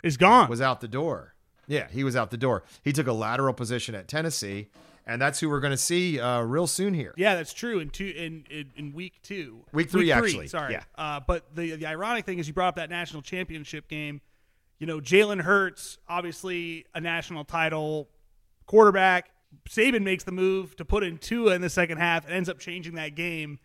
Is 0.04 0.16
gone. 0.18 0.50
was 0.50 0.62
out 0.62 0.80
the 0.82 0.88
door. 0.88 1.34
Yeah, 1.68 1.88
he 1.90 2.04
was 2.04 2.16
out 2.16 2.32
the 2.32 2.38
door. 2.38 2.64
He 2.84 2.92
took 2.94 3.08
a 3.08 3.14
lateral 3.14 3.54
position 3.54 3.96
at 3.96 4.08
Tennessee, 4.08 4.70
and 5.06 5.22
that's 5.22 5.40
who 5.40 5.50
we're 5.50 5.60
going 5.60 5.72
to 5.72 5.78
see 5.78 6.20
uh, 6.20 6.42
real 6.42 6.68
soon 6.68 6.94
here. 6.94 7.14
Yeah, 7.18 7.36
that's 7.36 7.54
true. 7.54 7.80
In 7.80 7.90
two 7.90 8.14
in 8.16 8.46
in, 8.50 8.72
in 8.76 8.94
week 8.94 9.22
two, 9.24 9.66
Week 9.74 9.90
three, 9.90 10.12
actually. 10.12 10.48
Sorry. 10.48 10.74
Yeah. 10.74 10.84
Uh, 10.98 11.20
but 11.26 11.56
the 11.56 11.76
the 11.76 11.86
ironic 11.86 12.26
thing 12.26 12.40
is, 12.40 12.48
you 12.48 12.54
brought 12.54 12.70
up 12.70 12.76
that 12.76 12.90
national 12.90 13.22
championship 13.22 13.88
game. 13.88 14.22
You 14.80 14.88
know, 14.88 15.00
Jalen 15.00 15.42
Hurts, 15.42 15.98
obviously 16.08 16.86
a 16.94 17.02
national 17.02 17.46
title 17.46 18.10
quarterback. 18.66 19.30
Saban 19.70 20.04
makes 20.04 20.26
the 20.26 20.34
move 20.34 20.76
to 20.76 20.86
put 20.86 21.04
in 21.04 21.18
Tua 21.18 21.56
in 21.56 21.62
the 21.62 21.70
second 21.70 21.98
half 21.98 22.26
and 22.26 22.34
ends 22.34 22.50
up 22.50 22.60
changing 22.60 22.96
that 22.96 23.16
game. 23.16 23.58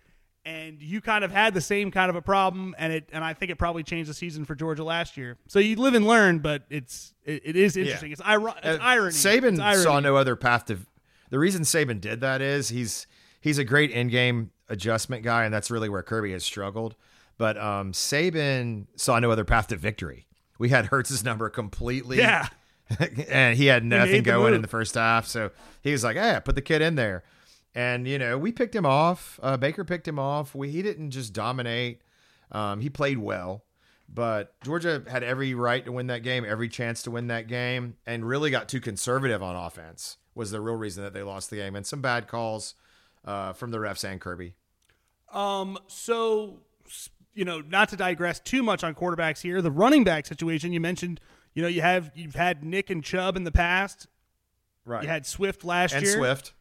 And 0.45 0.81
you 0.81 1.03
kind 1.03 1.23
of 1.23 1.31
had 1.31 1.53
the 1.53 1.61
same 1.61 1.91
kind 1.91 2.09
of 2.09 2.17
a 2.17 2.23
problem, 2.23 2.75
and 2.79 2.93
it 2.95 3.09
and 3.13 3.23
I 3.23 3.35
think 3.35 3.51
it 3.51 3.57
probably 3.57 3.83
changed 3.83 4.09
the 4.09 4.15
season 4.15 4.47
for 4.47 4.55
Georgia 4.55 4.83
last 4.83 5.19
year. 5.19 5.37
So 5.49 5.59
you 5.59 5.77
live 5.77 5.93
and 5.93 6.07
learn, 6.07 6.39
but 6.39 6.63
it's 6.71 7.13
it, 7.25 7.43
it 7.45 7.57
is 7.57 7.77
interesting. 7.77 8.11
It's, 8.13 8.23
iro- 8.27 8.55
it's 8.57 8.67
Uh, 8.67 8.79
irony. 8.81 9.13
Saban 9.13 9.51
It's 9.53 9.61
irony. 9.61 9.83
saw 9.83 10.01
no 10.01 10.17
other 10.17 10.37
path 10.37 10.65
to. 10.67 10.79
The 11.29 11.39
reason 11.39 11.63
Saban 11.63 12.01
did 12.01 12.23
that 12.23 12.41
is 12.41 12.71
he's 12.71 13.07
he's 13.41 13.59
a 13.59 13.65
great 13.65 13.91
in-game 13.91 14.51
adjustment 14.71 15.25
guy, 15.25 15.45
and 15.45 15.53
that's 15.53 15.71
really 15.71 15.91
where 15.91 16.03
Kirby 16.03 16.33
has 16.33 16.43
struggled. 16.43 16.95
But 17.37 17.59
um, 17.59 17.93
Saban 17.93 18.87
saw 18.97 19.19
no 19.19 19.31
other 19.31 19.45
path 19.45 19.67
to 19.69 19.77
victory. 19.77 20.27
We 20.59 20.71
had 20.71 20.87
Hurts's 20.87 21.23
number 21.23 21.51
completely. 21.51 22.17
Yeah. 22.19 22.49
and 23.29 23.57
he 23.57 23.67
had 23.67 23.85
nothing 23.85 24.23
the 24.23 24.31
going 24.31 24.55
in 24.55 24.63
the 24.63 24.69
first 24.69 24.95
half, 24.95 25.27
so 25.27 25.51
he 25.83 25.93
was 25.93 26.03
like, 26.03 26.17
"Yeah, 26.17 26.41
put 26.41 26.55
the 26.55 26.63
kid 26.63 26.83
in 26.83 26.95
there." 26.97 27.23
And 27.75 28.07
you 28.07 28.19
know, 28.19 28.37
we 28.37 28.53
picked 28.53 28.75
him 28.75 28.87
off. 28.87 29.39
Uh, 29.43 29.57
Baker 29.57 29.85
picked 29.85 30.09
him 30.09 30.19
off. 30.19 30.55
We 30.55 30.71
he 30.71 30.83
didn't 30.83 31.11
just 31.11 31.33
dominate. 31.33 32.03
Um, 32.53 32.81
he 32.81 32.91
played 32.91 33.19
well, 33.19 33.65
but 34.09 34.61
Georgia 34.61 35.05
had 35.09 35.23
every 35.23 35.55
right 35.55 35.85
to 35.85 35.93
win 35.93 36.09
that 36.09 36.23
game, 36.25 36.45
every 36.47 36.69
chance 36.69 37.03
to 37.05 37.11
win 37.13 37.29
that 37.29 37.47
game, 37.47 37.97
and 38.07 38.27
really 38.27 38.51
got 38.51 38.69
too 38.69 38.81
conservative 38.81 39.43
on 39.43 39.55
offense. 39.55 40.19
Was 40.35 40.51
the 40.51 40.61
real 40.61 40.77
reason 40.77 41.05
that 41.05 41.13
they 41.13 41.23
lost 41.23 41.51
the 41.51 41.57
game, 41.57 41.77
and 41.77 41.87
some 41.87 42.01
bad 42.01 42.27
calls 42.27 42.75
uh, 43.25 43.53
from 43.53 43.71
the 43.71 43.79
refs 43.79 44.05
and 44.05 44.21
Kirby. 44.21 44.55
Um, 45.33 45.79
so 45.87 46.61
you 47.35 47.45
know, 47.45 47.61
not 47.61 47.89
to 47.91 47.97
digress 47.97 48.41
too 48.41 48.63
much 48.63 48.83
on 48.83 48.95
quarterbacks 48.95 49.43
here, 49.43 49.63
the 49.63 49.71
running 49.71 50.05
back 50.05 50.27
situation 50.27 50.73
you 50.73 50.81
mentioned. 50.81 51.21
You 51.55 51.63
know, 51.63 51.69
you 51.69 51.81
have 51.81 52.11
you've 52.15 52.35
had 52.35 52.65
Nick 52.65 52.91
and 52.91 53.03
Chubb 53.03 53.37
in 53.37 53.45
the 53.45 53.53
past. 53.53 54.07
Right. 54.85 55.03
You 55.03 55.09
had 55.09 55.27
Swift 55.27 55.65
last 55.65 55.95
and 55.95 56.05
year. 56.05 56.17
Swift. 56.17 56.53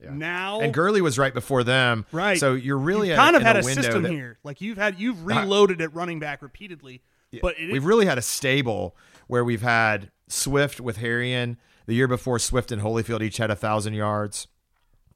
Now, 0.00 0.60
And 0.60 0.72
Gurley 0.72 1.00
was 1.00 1.18
right 1.18 1.34
before 1.34 1.64
them. 1.64 2.06
right? 2.12 2.38
So 2.38 2.54
you're 2.54 2.78
really 2.78 3.08
kind 3.14 3.34
of 3.36 3.42
had 3.42 3.56
a, 3.56 3.60
a, 3.60 3.62
system 3.62 4.02
that- 4.04 4.12
here. 4.12 4.38
Like 4.44 4.60
you've 4.60 4.78
had 4.78 4.98
you've 4.98 5.24
reloaded 5.24 5.80
at 5.80 5.92
running 5.94 6.20
back 6.20 6.40
repeatedly, 6.42 7.02
but 7.42 7.58
it 7.58 7.72
we've 7.72 7.84
really 7.84 8.06
had 8.06 8.18
a 8.18 8.22
stable 8.22 8.96
where 9.26 9.44
we've 9.44 9.62
had 9.62 10.10
Swift 10.28 10.80
with 10.80 10.98
Herrien. 10.98 11.56
The 11.86 11.94
year 11.94 12.06
before, 12.08 12.38
Swift 12.38 12.70
and 12.70 12.82
Holyfield 12.82 13.22
each 13.22 13.38
had 13.38 13.50
a 13.50 13.56
thousand 13.56 13.94
yards. 13.94 14.46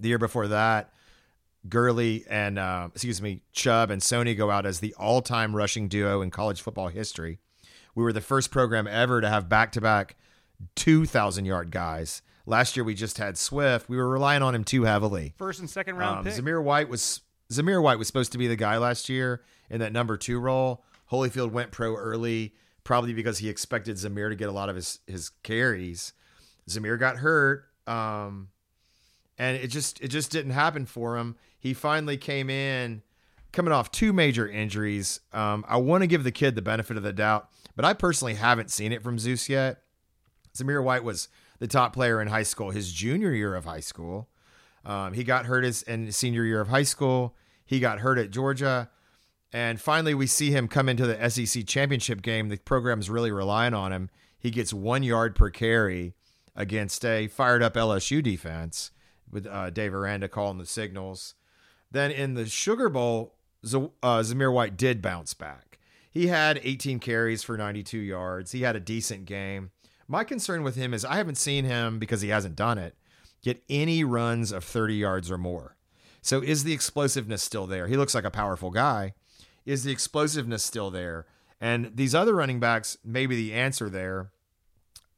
The 0.01 0.09
year 0.09 0.19
before 0.19 0.49
that, 0.49 0.93
Gurley 1.69 2.25
and 2.29 2.59
uh, 2.59 2.89
excuse 2.93 3.23
me, 3.23 3.43
Chubb 3.53 3.91
and 3.91 4.03
Sony 4.03 4.37
go 4.37 4.51
out 4.51 4.67
as 4.67 4.81
the 4.81 4.95
all-time 4.95 5.55
rushing 5.55 5.87
duo 5.87 6.23
in 6.23 6.31
college 6.31 6.61
football 6.61 6.89
history. 6.89 7.39
We 7.95 8.03
were 8.03 8.13
the 8.13 8.21
first 8.21 8.51
program 8.51 8.87
ever 8.87 9.21
to 9.21 9.29
have 9.29 9.49
back-to-back 9.49 10.17
two 10.75 11.07
thousand 11.07 11.45
yard 11.45 11.71
guys. 11.71 12.23
Last 12.47 12.77
year 12.77 12.85
we 12.85 12.95
just 12.95 13.19
had 13.19 13.39
Swift. 13.39 13.89
We 13.89 13.97
were 13.97 14.09
relying 14.09 14.43
on 14.43 14.55
him 14.55 14.65
too 14.65 14.83
heavily. 14.85 15.35
first 15.39 15.61
and 15.61 15.71
second 15.71 15.97
round 15.97 16.19
Um, 16.19 16.25
pick. 16.25 16.35
Zamir 16.35 16.63
White 16.63 16.89
was 16.89 17.21
Zamir 17.53 17.83
White 17.83 17.99
was 17.99 18.07
supposed 18.07 18.33
to 18.33 18.39
be 18.39 18.49
the 18.49 18.57
guy 18.57 18.79
last 18.79 19.09
year 19.09 19.43
in 19.71 19.81
that 19.81 19.93
number 19.93 20.17
two 20.17 20.39
role. 20.41 20.85
Holyfield 21.11 21.51
went 21.53 21.71
pro 21.71 21.95
early, 21.95 22.55
probably 22.85 23.13
because 23.13 23.39
he 23.39 23.49
expected 23.49 23.97
Zamir 23.97 24.29
to 24.31 24.35
get 24.37 24.49
a 24.49 24.53
lot 24.53 24.69
of 24.69 24.77
his 24.77 25.01
his 25.07 25.29
carries. 25.43 26.13
Zamir 26.69 26.99
got 26.99 27.17
hurt, 27.19 27.65
um, 27.87 28.49
and 29.39 29.57
it 29.57 29.69
just 29.69 30.01
it 30.01 30.09
just 30.09 30.31
didn't 30.31 30.53
happen 30.53 30.87
for 30.87 31.17
him. 31.19 31.37
He 31.59 31.75
finally 31.75 32.17
came 32.17 32.49
in 32.51 33.03
coming 33.53 33.73
off 33.73 33.91
two 33.93 34.13
major 34.13 34.49
injuries. 34.49 35.21
Um, 35.33 35.65
I 35.69 35.77
want 35.77 36.03
to 36.03 36.07
give 36.07 36.25
the 36.25 36.33
kid 36.33 36.55
the 36.55 36.63
benefit 36.63 36.97
of 36.97 37.03
the 37.03 37.13
doubt, 37.13 37.49
but 37.77 37.85
I 37.85 37.93
personally 37.93 38.35
haven't 38.35 38.71
seen 38.71 38.91
it 38.93 39.03
from 39.03 39.19
Zeus 39.19 39.49
yet. 39.49 39.83
Zamir 40.57 40.83
White 40.83 41.05
was 41.05 41.29
the 41.63 41.69
top 41.69 41.93
player 41.93 42.21
in 42.21 42.27
high 42.27 42.43
school 42.43 42.71
his 42.71 42.93
junior 42.93 43.31
year 43.33 43.55
of 43.55 43.65
high 43.65 43.79
school. 43.79 44.29
Um, 44.85 45.13
he 45.13 45.23
got 45.23 45.47
hurt 45.47 45.63
his 45.63 45.83
in 45.83 46.11
senior 46.11 46.45
year 46.45 46.61
of 46.61 46.67
high 46.67 46.83
school. 46.83 47.37
He 47.65 47.79
got 47.79 48.01
hurt 48.01 48.19
at 48.19 48.33
Georgia. 48.33 48.91
And 49.53 49.81
finally, 49.81 50.13
we 50.13 50.27
see 50.27 50.51
him 50.51 50.67
come 50.67 50.89
into 50.89 51.07
the 51.07 51.31
SEC 51.31 51.65
championship 51.69 52.21
game. 52.21 52.49
The 52.49 52.57
program's 52.57 53.09
really 53.09 53.31
relying 53.31 53.75
on 53.75 53.93
him. 53.93 54.11
He 54.41 54.51
gets 54.51 54.75
one 54.75 55.05
yard 55.05 55.37
per 55.37 55.51
carry 55.51 56.15
against 56.57 57.05
a 57.05 57.29
fired 57.29 57.63
up 57.63 57.75
LSU 57.75 58.25
defense 58.25 58.91
with 59.31 59.47
uh, 59.47 59.71
Dave 59.71 59.95
Aranda 59.95 60.29
calling 60.29 60.59
the 60.59 60.67
signals. 60.67 61.35
Then 61.93 62.11
in 62.11 62.35
the 62.35 62.47
Sugar 62.47 62.89
Bowl, 62.89 63.37
Z- 63.65 63.91
uh, 64.03 64.19
Zamir 64.19 64.53
White 64.53 64.77
did 64.77 65.01
bounce 65.01 65.33
back. 65.33 65.79
He 66.11 66.27
had 66.27 66.61
18 66.65 66.99
carries 66.99 67.45
for 67.45 67.57
92 67.57 67.99
yards. 67.99 68.51
He 68.51 68.63
had 68.63 68.75
a 68.75 68.81
decent 68.81 69.27
game. 69.27 69.71
My 70.13 70.25
concern 70.25 70.63
with 70.63 70.77
him 70.77 70.93
is 70.93 71.07
I 71.07 71.17
haven't 71.17 71.39
seen 71.39 71.65
him 71.65 71.99
because 71.99 72.21
he 72.21 72.29
hasn't 72.29 72.55
done 72.55 72.77
it 72.77 72.95
get 73.43 73.65
any 73.71 74.05
runs 74.05 74.53
of 74.53 74.63
30 74.63 74.95
yards 74.95 75.31
or 75.31 75.39
more. 75.39 75.75
So 76.21 76.43
is 76.43 76.65
the 76.65 76.75
explosiveness 76.75 77.43
still 77.43 77.67
there? 77.67 77.87
He 77.87 77.97
looks 77.97 78.15
like 78.15 78.27
a 78.27 78.31
powerful 78.31 78.71
guy. 78.71 79.15
Is 79.65 79.85
the 79.85 79.91
explosiveness 79.91 80.63
still 80.63 80.91
there? 80.91 81.25
And 81.63 81.93
these 81.95 82.15
other 82.15 82.35
running 82.35 82.61
backs, 82.61 82.99
maybe 83.03 83.37
the 83.37 83.55
answer 83.55 83.89
there. 83.89 84.33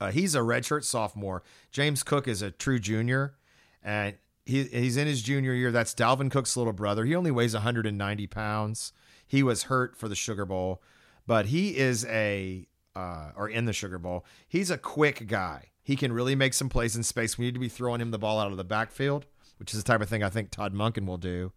Uh, 0.00 0.12
he's 0.12 0.36
a 0.36 0.38
redshirt 0.38 0.84
sophomore. 0.84 1.42
James 1.72 2.04
Cook 2.04 2.28
is 2.28 2.40
a 2.40 2.52
true 2.52 2.78
junior, 2.78 3.34
and 3.82 4.14
he, 4.46 4.62
he's 4.62 4.96
in 4.96 5.08
his 5.08 5.22
junior 5.22 5.54
year. 5.54 5.72
That's 5.72 5.92
Dalvin 5.92 6.30
Cook's 6.30 6.56
little 6.56 6.72
brother. 6.72 7.04
He 7.04 7.16
only 7.16 7.32
weighs 7.32 7.52
190 7.52 8.28
pounds. 8.28 8.92
He 9.26 9.42
was 9.42 9.64
hurt 9.64 9.96
for 9.96 10.06
the 10.06 10.14
Sugar 10.14 10.44
Bowl, 10.44 10.80
but 11.26 11.46
he 11.46 11.76
is 11.76 12.04
a 12.06 12.68
uh, 12.96 13.30
or 13.36 13.48
in 13.48 13.64
the 13.64 13.72
Sugar 13.72 13.98
Bowl. 13.98 14.24
He's 14.48 14.70
a 14.70 14.78
quick 14.78 15.26
guy. 15.26 15.70
He 15.82 15.96
can 15.96 16.12
really 16.12 16.34
make 16.34 16.54
some 16.54 16.68
plays 16.68 16.96
in 16.96 17.02
space. 17.02 17.36
We 17.36 17.44
need 17.44 17.54
to 17.54 17.60
be 17.60 17.68
throwing 17.68 18.00
him 18.00 18.10
the 18.10 18.18
ball 18.18 18.38
out 18.38 18.50
of 18.50 18.56
the 18.56 18.64
backfield, 18.64 19.26
which 19.58 19.74
is 19.74 19.82
the 19.82 19.86
type 19.86 20.00
of 20.00 20.08
thing 20.08 20.22
I 20.22 20.30
think 20.30 20.50
Todd 20.50 20.74
Monken 20.74 21.06
will 21.06 21.18
do. 21.18 21.52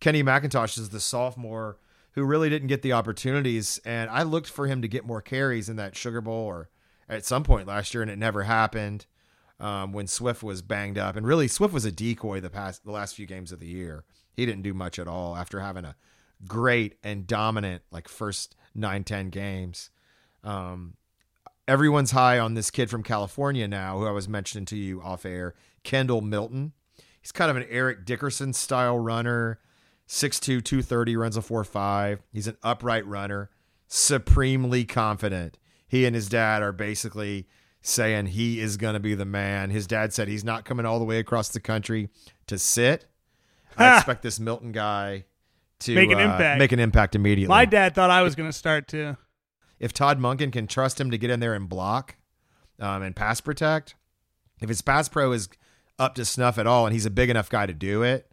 Kenny 0.00 0.22
McIntosh 0.22 0.78
is 0.78 0.90
the 0.90 1.00
sophomore 1.00 1.78
who 2.12 2.24
really 2.24 2.48
didn't 2.48 2.68
get 2.68 2.82
the 2.82 2.94
opportunities, 2.94 3.78
and 3.84 4.08
I 4.10 4.22
looked 4.22 4.48
for 4.48 4.66
him 4.66 4.80
to 4.82 4.88
get 4.88 5.04
more 5.04 5.20
carries 5.20 5.68
in 5.68 5.76
that 5.76 5.96
Sugar 5.96 6.22
Bowl 6.22 6.46
or 6.46 6.70
at 7.08 7.26
some 7.26 7.44
point 7.44 7.68
last 7.68 7.92
year, 7.92 8.02
and 8.02 8.10
it 8.10 8.18
never 8.18 8.44
happened 8.44 9.06
um, 9.60 9.92
when 9.92 10.06
Swift 10.06 10.42
was 10.42 10.62
banged 10.62 10.98
up. 10.98 11.16
And 11.16 11.26
really, 11.26 11.48
Swift 11.48 11.74
was 11.74 11.84
a 11.84 11.92
decoy 11.92 12.40
the 12.40 12.50
past 12.50 12.84
the 12.84 12.90
last 12.90 13.14
few 13.14 13.26
games 13.26 13.52
of 13.52 13.60
the 13.60 13.66
year. 13.66 14.04
He 14.32 14.46
didn't 14.46 14.62
do 14.62 14.74
much 14.74 14.98
at 14.98 15.08
all 15.08 15.36
after 15.36 15.60
having 15.60 15.84
a 15.84 15.96
great 16.46 16.96
and 17.02 17.26
dominant 17.26 17.82
like 17.90 18.08
first 18.08 18.56
nine 18.74 19.04
ten 19.04 19.30
games. 19.30 19.90
Um, 20.46 20.94
everyone's 21.68 22.12
high 22.12 22.38
on 22.38 22.54
this 22.54 22.70
kid 22.70 22.88
from 22.88 23.02
California 23.02 23.66
now, 23.66 23.98
who 23.98 24.06
I 24.06 24.12
was 24.12 24.28
mentioning 24.28 24.64
to 24.66 24.76
you 24.76 25.02
off 25.02 25.26
air, 25.26 25.54
Kendall 25.82 26.20
Milton. 26.20 26.72
He's 27.20 27.32
kind 27.32 27.50
of 27.50 27.56
an 27.56 27.66
Eric 27.68 28.04
Dickerson 28.04 28.52
style 28.52 28.98
runner, 28.98 29.58
6'2, 30.08 30.64
230, 30.64 31.16
runs 31.16 31.36
a 31.36 31.40
4'5. 31.40 32.20
He's 32.32 32.46
an 32.46 32.56
upright 32.62 33.04
runner, 33.06 33.50
supremely 33.88 34.84
confident. 34.84 35.58
He 35.88 36.06
and 36.06 36.14
his 36.14 36.28
dad 36.28 36.62
are 36.62 36.72
basically 36.72 37.48
saying 37.82 38.26
he 38.26 38.60
is 38.60 38.76
going 38.76 38.94
to 38.94 39.00
be 39.00 39.14
the 39.14 39.24
man. 39.24 39.70
His 39.70 39.86
dad 39.86 40.12
said 40.12 40.28
he's 40.28 40.44
not 40.44 40.64
coming 40.64 40.86
all 40.86 40.98
the 40.98 41.04
way 41.04 41.18
across 41.18 41.48
the 41.48 41.60
country 41.60 42.08
to 42.46 42.58
sit. 42.58 43.06
I 43.76 43.96
expect 43.96 44.22
this 44.22 44.40
Milton 44.40 44.72
guy 44.72 45.24
to 45.80 45.94
Make 45.94 46.10
an 46.10 46.18
uh, 46.18 46.32
impact. 46.32 46.58
Make 46.58 46.72
an 46.72 46.80
impact 46.80 47.14
immediately. 47.14 47.48
My 47.48 47.64
dad 47.64 47.94
thought 47.94 48.10
I 48.10 48.22
was 48.22 48.34
going 48.34 48.48
to 48.48 48.56
start 48.56 48.88
too. 48.88 49.16
If 49.78 49.92
Todd 49.92 50.18
Monken 50.18 50.52
can 50.52 50.66
trust 50.66 51.00
him 51.00 51.10
to 51.10 51.18
get 51.18 51.30
in 51.30 51.40
there 51.40 51.54
and 51.54 51.68
block 51.68 52.16
um, 52.80 53.02
and 53.02 53.14
pass 53.14 53.40
protect, 53.40 53.94
if 54.60 54.68
his 54.68 54.82
pass 54.82 55.08
pro 55.08 55.32
is 55.32 55.48
up 55.98 56.14
to 56.14 56.24
snuff 56.24 56.58
at 56.58 56.66
all 56.66 56.86
and 56.86 56.92
he's 56.92 57.06
a 57.06 57.10
big 57.10 57.30
enough 57.30 57.50
guy 57.50 57.66
to 57.66 57.74
do 57.74 58.02
it, 58.02 58.30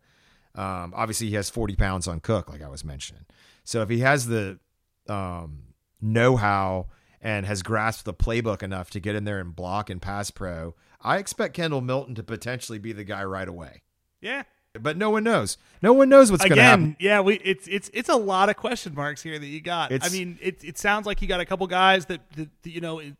um, 0.56 0.93
obviously 0.95 1.27
he 1.27 1.36
has 1.36 1.49
40 1.49 1.75
pounds 1.75 2.08
on 2.08 2.19
Cook, 2.19 2.49
like 2.49 2.62
I 2.62 2.69
was 2.69 2.86
mentioning. 2.86 3.25
So 3.63 3.82
if 3.82 3.89
he 3.89 3.99
has 3.99 4.27
the 4.27 4.60
um, 5.10 5.73
know 6.01 6.36
how 6.36 6.88
and 7.21 7.45
has 7.45 7.63
grasped 7.63 8.06
the 8.06 8.13
playbook 8.13 8.62
enough 8.62 8.89
to 8.91 8.99
get 8.99 9.15
in 9.15 9.23
there 9.23 9.39
and 9.39 9.56
block 9.56 9.89
and 9.89 10.01
pass 10.01 10.29
pro, 10.29 10.75
I 11.01 11.17
expect 11.17 11.56
Kendall 11.56 11.82
Milton 11.82 12.15
to 12.15 12.23
potentially 12.23 12.79
be 12.79 12.91
the 12.91 13.03
guy 13.03 13.23
right 13.23 13.47
away. 13.47 13.82
Yeah. 14.21 14.43
But 14.79 14.97
no 14.97 15.12
one 15.12 15.23
knows. 15.23 15.57
No 15.83 15.93
one 15.93 16.09
knows 16.09 16.31
what's 16.31 16.43
going 16.43 16.55
to 16.57 16.63
happen. 16.63 16.95
Yeah, 16.99 17.21
we 17.21 17.36
it's 17.36 17.67
it's 17.67 17.91
it's 17.93 18.09
a 18.09 18.15
lot 18.15 18.49
of 18.49 18.55
question 18.57 18.95
marks 18.95 19.21
here 19.21 19.38
that 19.38 19.45
you 19.45 19.62
got. 19.62 19.91
I 20.03 20.09
mean, 20.09 20.39
it 20.41 20.63
it 20.63 20.77
sounds 20.79 21.05
like 21.05 21.21
you 21.21 21.27
got 21.27 21.39
a 21.39 21.45
couple 21.45 21.67
guys 21.67 22.07
that, 22.07 22.21
that, 22.36 22.49
that, 22.63 22.69
you 22.69 22.81
know, 22.81 22.97
it- 22.99 23.15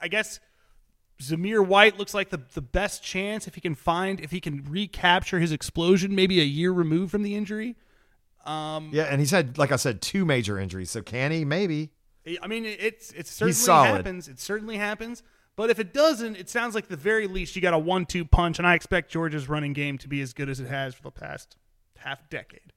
I 0.00 0.08
guess 0.08 0.40
Zamir 1.22 1.66
White 1.66 1.98
looks 1.98 2.14
like 2.14 2.30
the 2.30 2.40
the 2.54 2.62
best 2.62 3.02
chance 3.02 3.46
if 3.46 3.54
he 3.54 3.60
can 3.60 3.74
find 3.74 4.20
if 4.20 4.30
he 4.30 4.40
can 4.40 4.64
recapture 4.68 5.38
his 5.38 5.52
explosion 5.52 6.14
maybe 6.14 6.40
a 6.40 6.44
year 6.44 6.72
removed 6.72 7.10
from 7.10 7.22
the 7.22 7.34
injury. 7.34 7.76
Um, 8.46 8.90
Yeah, 8.92 9.04
and 9.04 9.20
he's 9.20 9.32
had, 9.32 9.58
like 9.58 9.72
I 9.72 9.76
said, 9.76 10.00
two 10.00 10.24
major 10.24 10.58
injuries. 10.58 10.90
So 10.90 11.02
can 11.02 11.30
he? 11.32 11.44
Maybe. 11.44 11.90
I 12.40 12.46
mean, 12.46 12.64
it- 12.64 12.80
it's 12.80 13.12
it 13.12 13.26
certainly 13.26 13.52
happens. 13.96 14.28
It 14.28 14.40
certainly 14.40 14.78
happens. 14.78 15.22
But 15.56 15.70
if 15.70 15.78
it 15.78 15.94
doesn't, 15.94 16.36
it 16.36 16.50
sounds 16.50 16.74
like 16.74 16.88
the 16.88 16.96
very 16.96 17.26
least 17.26 17.56
you 17.56 17.62
got 17.62 17.74
a 17.74 17.78
one-two 17.78 18.26
punch, 18.26 18.58
and 18.58 18.66
I 18.66 18.74
expect 18.74 19.10
Georgia's 19.10 19.48
running 19.48 19.72
game 19.72 19.96
to 19.98 20.08
be 20.08 20.20
as 20.20 20.34
good 20.34 20.50
as 20.50 20.60
it 20.60 20.68
has 20.68 20.94
for 20.94 21.02
the 21.02 21.10
past 21.10 21.56
half 21.96 22.28
decade. 22.28 22.72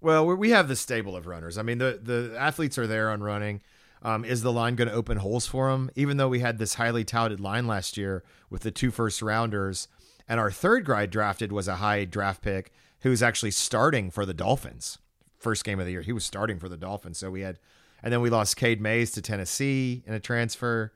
Well, 0.00 0.26
we 0.26 0.50
have 0.50 0.68
the 0.68 0.76
stable 0.76 1.16
of 1.16 1.26
runners. 1.26 1.56
I 1.56 1.62
mean, 1.62 1.78
the 1.78 1.98
the 2.02 2.36
athletes 2.38 2.76
are 2.76 2.86
there 2.86 3.10
on 3.10 3.22
running. 3.22 3.62
Um, 4.02 4.24
is 4.24 4.42
the 4.42 4.52
line 4.52 4.76
going 4.76 4.88
to 4.88 4.94
open 4.94 5.16
holes 5.16 5.46
for 5.46 5.70
them? 5.70 5.90
Even 5.96 6.18
though 6.18 6.28
we 6.28 6.40
had 6.40 6.58
this 6.58 6.74
highly 6.74 7.02
touted 7.02 7.40
line 7.40 7.66
last 7.66 7.96
year 7.96 8.22
with 8.50 8.62
the 8.62 8.70
two 8.70 8.90
first 8.90 9.22
rounders, 9.22 9.88
and 10.28 10.38
our 10.38 10.50
third 10.50 10.84
guy 10.84 11.06
drafted 11.06 11.50
was 11.50 11.66
a 11.66 11.76
high 11.76 12.04
draft 12.04 12.42
pick 12.42 12.72
who's 13.00 13.22
actually 13.22 13.50
starting 13.50 14.10
for 14.10 14.26
the 14.26 14.34
Dolphins. 14.34 14.98
First 15.38 15.64
game 15.64 15.80
of 15.80 15.86
the 15.86 15.92
year, 15.92 16.02
he 16.02 16.12
was 16.12 16.24
starting 16.24 16.58
for 16.58 16.68
the 16.68 16.76
Dolphins. 16.76 17.18
So 17.18 17.30
we 17.30 17.40
had, 17.40 17.58
and 18.02 18.12
then 18.12 18.20
we 18.20 18.30
lost 18.30 18.56
Cade 18.56 18.80
Mays 18.80 19.12
to 19.12 19.22
Tennessee 19.22 20.02
in 20.06 20.12
a 20.12 20.20
transfer, 20.20 20.92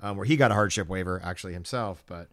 um, 0.00 0.16
where 0.16 0.26
he 0.26 0.36
got 0.36 0.50
a 0.50 0.54
hardship 0.54 0.88
waiver 0.88 1.20
actually 1.24 1.52
himself, 1.52 2.02
but. 2.06 2.28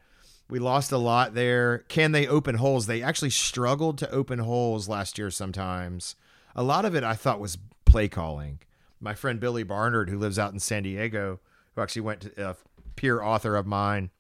We 0.48 0.60
lost 0.60 0.92
a 0.92 1.00
lot 1.00 1.34
there. 1.34 1.80
Can 1.88 2.12
they 2.12 2.28
open 2.28 2.58
holes? 2.58 2.86
They 2.86 3.02
actually 3.02 3.32
struggled 3.32 3.98
to 3.98 4.12
open 4.12 4.38
holes 4.38 4.88
last 4.88 5.18
year 5.18 5.32
sometimes. 5.32 6.16
A 6.56 6.62
lot 6.62 6.86
of 6.86 6.94
it 6.94 7.04
I 7.04 7.16
thought 7.16 7.40
was 7.40 7.58
play 7.86 8.08
calling. 8.08 8.60
My 9.00 9.16
friend 9.16 9.40
Billy 9.40 9.64
Barnard, 9.64 10.08
who 10.08 10.20
lives 10.20 10.38
out 10.38 10.54
in 10.54 10.60
San 10.60 10.84
Diego, 10.84 11.40
who 11.74 11.82
actually 11.82 12.04
went 12.04 12.22
to 12.22 12.50
a 12.50 12.56
peer 12.96 13.24
author 13.24 13.56
of 13.56 13.66
mine, 13.66 14.12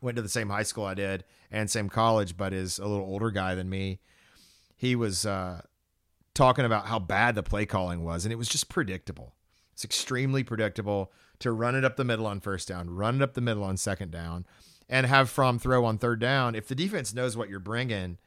went 0.00 0.16
to 0.16 0.22
the 0.22 0.28
same 0.28 0.48
high 0.48 0.62
school 0.62 0.84
I 0.84 0.94
did 0.94 1.24
and 1.50 1.70
same 1.70 1.88
college, 1.88 2.36
but 2.36 2.52
is 2.52 2.78
a 2.78 2.86
little 2.86 3.06
older 3.06 3.30
guy 3.30 3.54
than 3.54 3.68
me. 3.68 4.00
He 4.76 4.96
was 4.96 5.26
uh, 5.26 5.62
talking 6.34 6.64
about 6.64 6.86
how 6.86 6.98
bad 6.98 7.34
the 7.34 7.42
play 7.42 7.66
calling 7.66 8.04
was, 8.04 8.24
and 8.24 8.32
it 8.32 8.36
was 8.36 8.48
just 8.48 8.68
predictable. 8.68 9.34
It's 9.72 9.84
extremely 9.84 10.42
predictable 10.42 11.12
to 11.40 11.52
run 11.52 11.74
it 11.74 11.84
up 11.84 11.96
the 11.96 12.04
middle 12.04 12.26
on 12.26 12.40
first 12.40 12.68
down, 12.68 12.90
run 12.90 13.16
it 13.16 13.22
up 13.22 13.34
the 13.34 13.40
middle 13.40 13.64
on 13.64 13.76
second 13.76 14.10
down, 14.10 14.46
and 14.88 15.06
have 15.06 15.28
Fromm 15.28 15.58
throw 15.58 15.84
on 15.84 15.98
third 15.98 16.20
down. 16.20 16.54
If 16.54 16.68
the 16.68 16.74
defense 16.74 17.12
knows 17.12 17.36
what 17.36 17.48
you're 17.48 17.58
bringing, 17.58 18.18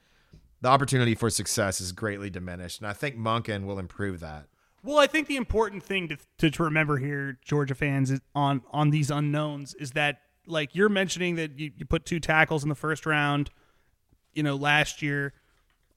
the 0.62 0.69
opportunity 0.69 1.15
for 1.15 1.30
success 1.30 1.82
is 1.82 1.91
greatly 1.91 2.30
diminished. 2.30 2.80
And 2.80 2.88
I 2.88 2.93
think 2.93 3.17
Monken 3.17 3.65
will 3.65 3.80
improve 3.80 4.19
that. 4.21 4.45
Well, 4.84 4.99
I 4.99 5.08
think 5.08 5.28
the 5.28 5.38
important 5.38 5.84
thing 5.84 6.10
to, 6.10 6.17
to, 6.39 6.52
to 6.52 6.63
remember 6.63 6.97
here, 6.97 7.39
Georgia 7.43 7.76
fans, 7.76 8.12
on 8.36 8.62
on 8.71 8.89
these 8.89 9.10
unknowns 9.10 9.73
is 9.76 9.91
that 9.91 10.19
like 10.45 10.76
you're 10.76 10.89
mentioning 10.89 11.36
that 11.36 11.58
you, 11.58 11.71
you 11.78 11.86
put 11.86 12.06
two 12.06 12.19
tackles 12.19 12.63
in 12.63 12.69
the 12.69 12.76
first 12.76 13.06
round, 13.06 13.49
you 14.34 14.43
know, 14.43 14.56
last 14.56 15.02
year. 15.02 15.34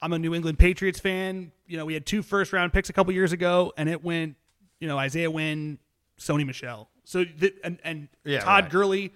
I'm 0.00 0.12
a 0.12 0.18
New 0.18 0.34
England 0.34 0.58
Patriots 0.58 1.00
fan. 1.00 1.52
You 1.66 1.78
know, 1.78 1.84
we 1.84 1.94
had 1.94 2.06
two 2.06 2.22
first 2.22 2.52
round 2.52 2.72
picks 2.72 2.90
a 2.90 2.92
couple 2.92 3.12
years 3.12 3.32
ago, 3.32 3.72
and 3.76 3.88
it 3.88 4.04
went, 4.04 4.36
you 4.78 4.86
know, 4.86 4.98
Isaiah 4.98 5.30
Wynn, 5.30 5.78
Sony 6.20 6.46
Michel. 6.46 6.88
So 7.06 7.24
the, 7.24 7.54
and 7.62 7.78
and 7.84 8.08
Yeah, 8.24 8.40
Todd 8.40 8.64
right. 8.64 8.72
Gurley, 8.72 9.12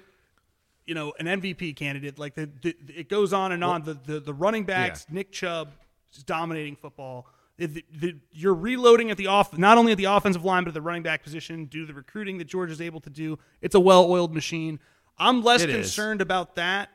you 0.87 0.95
know, 0.95 1.13
an 1.19 1.27
MVP 1.27 1.75
candidate. 1.75 2.19
Like 2.21 2.35
the, 2.35 2.49
the 2.63 2.75
it 2.89 3.09
goes 3.09 3.33
on 3.33 3.51
and 3.53 3.63
on. 3.65 3.83
The 3.83 3.95
the, 3.95 4.21
the 4.21 4.33
running 4.33 4.65
backs, 4.65 5.07
Nick 5.11 5.33
Chubb, 5.33 5.73
is 6.15 6.23
dominating 6.23 6.77
football. 6.77 7.27
The- 7.59 7.85
the- 7.93 8.17
you're 8.33 8.55
reloading 8.55 9.11
at 9.11 9.17
the 9.19 9.27
off, 9.27 9.59
not 9.59 9.77
only 9.77 9.91
at 9.93 9.99
the 9.99 10.05
offensive 10.07 10.45
line, 10.45 10.63
but 10.65 10.69
at 10.69 10.75
the 10.75 10.81
running 10.81 11.03
back 11.03 11.23
position 11.25 11.65
due 11.67 11.81
to 11.81 11.87
the 11.89 11.95
recruiting 11.95 12.39
that 12.39 12.47
George 12.47 12.71
is 12.71 12.81
able 12.81 13.01
to 13.01 13.11
do. 13.11 13.39
It's 13.61 13.75
a 13.75 13.81
well-oiled 13.81 14.33
machine. 14.33 14.79
I'm 15.19 15.43
less 15.43 15.61
It 15.63 15.69
is. 15.69 15.77
concerned 15.77 16.23
about 16.23 16.55
that 16.55 16.89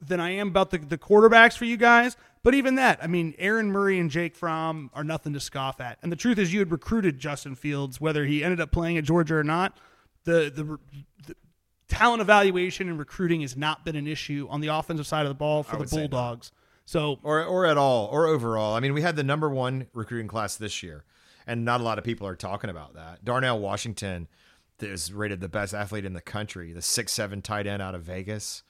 than 0.00 0.20
I 0.20 0.30
am 0.32 0.48
about 0.48 0.70
the, 0.70 0.78
the 0.78 0.98
quarterbacks 0.98 1.56
for 1.56 1.64
you 1.64 1.76
guys. 1.76 2.16
But 2.44 2.54
even 2.54 2.76
that, 2.76 3.02
I 3.02 3.08
mean, 3.08 3.34
Aaron 3.38 3.72
Murray 3.72 3.98
and 3.98 4.08
Jake 4.08 4.36
Fromm 4.36 4.90
are 4.94 5.02
nothing 5.02 5.32
to 5.32 5.40
scoff 5.40 5.80
at. 5.80 5.98
And 6.02 6.12
the 6.12 6.16
truth 6.16 6.38
is, 6.38 6.52
you 6.52 6.60
had 6.60 6.70
recruited 6.70 7.18
Justin 7.18 7.56
Fields, 7.56 8.00
whether 8.00 8.24
he 8.26 8.44
ended 8.44 8.60
up 8.60 8.70
playing 8.70 8.98
at 8.98 9.04
Georgia 9.04 9.34
or 9.34 9.42
not. 9.42 9.76
The 10.26 10.52
the, 10.54 10.78
the 11.26 11.36
talent 11.88 12.20
evaluation 12.20 12.88
and 12.88 12.98
recruiting 12.98 13.40
has 13.40 13.56
not 13.56 13.84
been 13.84 13.96
an 13.96 14.06
issue 14.06 14.46
on 14.50 14.60
the 14.60 14.68
offensive 14.68 15.06
side 15.06 15.22
of 15.22 15.28
the 15.30 15.34
ball 15.34 15.62
for 15.62 15.76
the 15.76 15.78
would 15.78 15.88
say 15.88 16.02
not. 16.02 16.10
Bulldogs. 16.10 16.52
So 16.84 17.18
or 17.22 17.42
or 17.42 17.64
at 17.64 17.78
all 17.78 18.08
or 18.12 18.26
overall. 18.26 18.74
I 18.74 18.80
mean, 18.80 18.92
we 18.92 19.02
had 19.02 19.16
the 19.16 19.24
number 19.24 19.48
one 19.48 19.86
recruiting 19.94 20.28
class 20.28 20.56
this 20.56 20.82
year, 20.82 21.04
and 21.46 21.64
not 21.64 21.80
a 21.80 21.84
lot 21.84 21.98
of 21.98 22.04
people 22.04 22.26
are 22.26 22.36
talking 22.36 22.70
about 22.70 22.94
that. 22.94 23.24
Darnell 23.24 23.58
Washington 23.58 24.28
is 24.80 25.12
rated 25.12 25.40
the 25.40 25.48
best 25.48 25.72
athlete 25.72 26.04
in 26.04 26.12
the 26.12 26.20
country, 26.20 26.72
the 26.72 26.82
six 26.82 27.12
seven 27.12 27.40
tight 27.40 27.66
end 27.66 27.80
out 27.80 27.94
of 27.94 28.02
Vegas. 28.02 28.62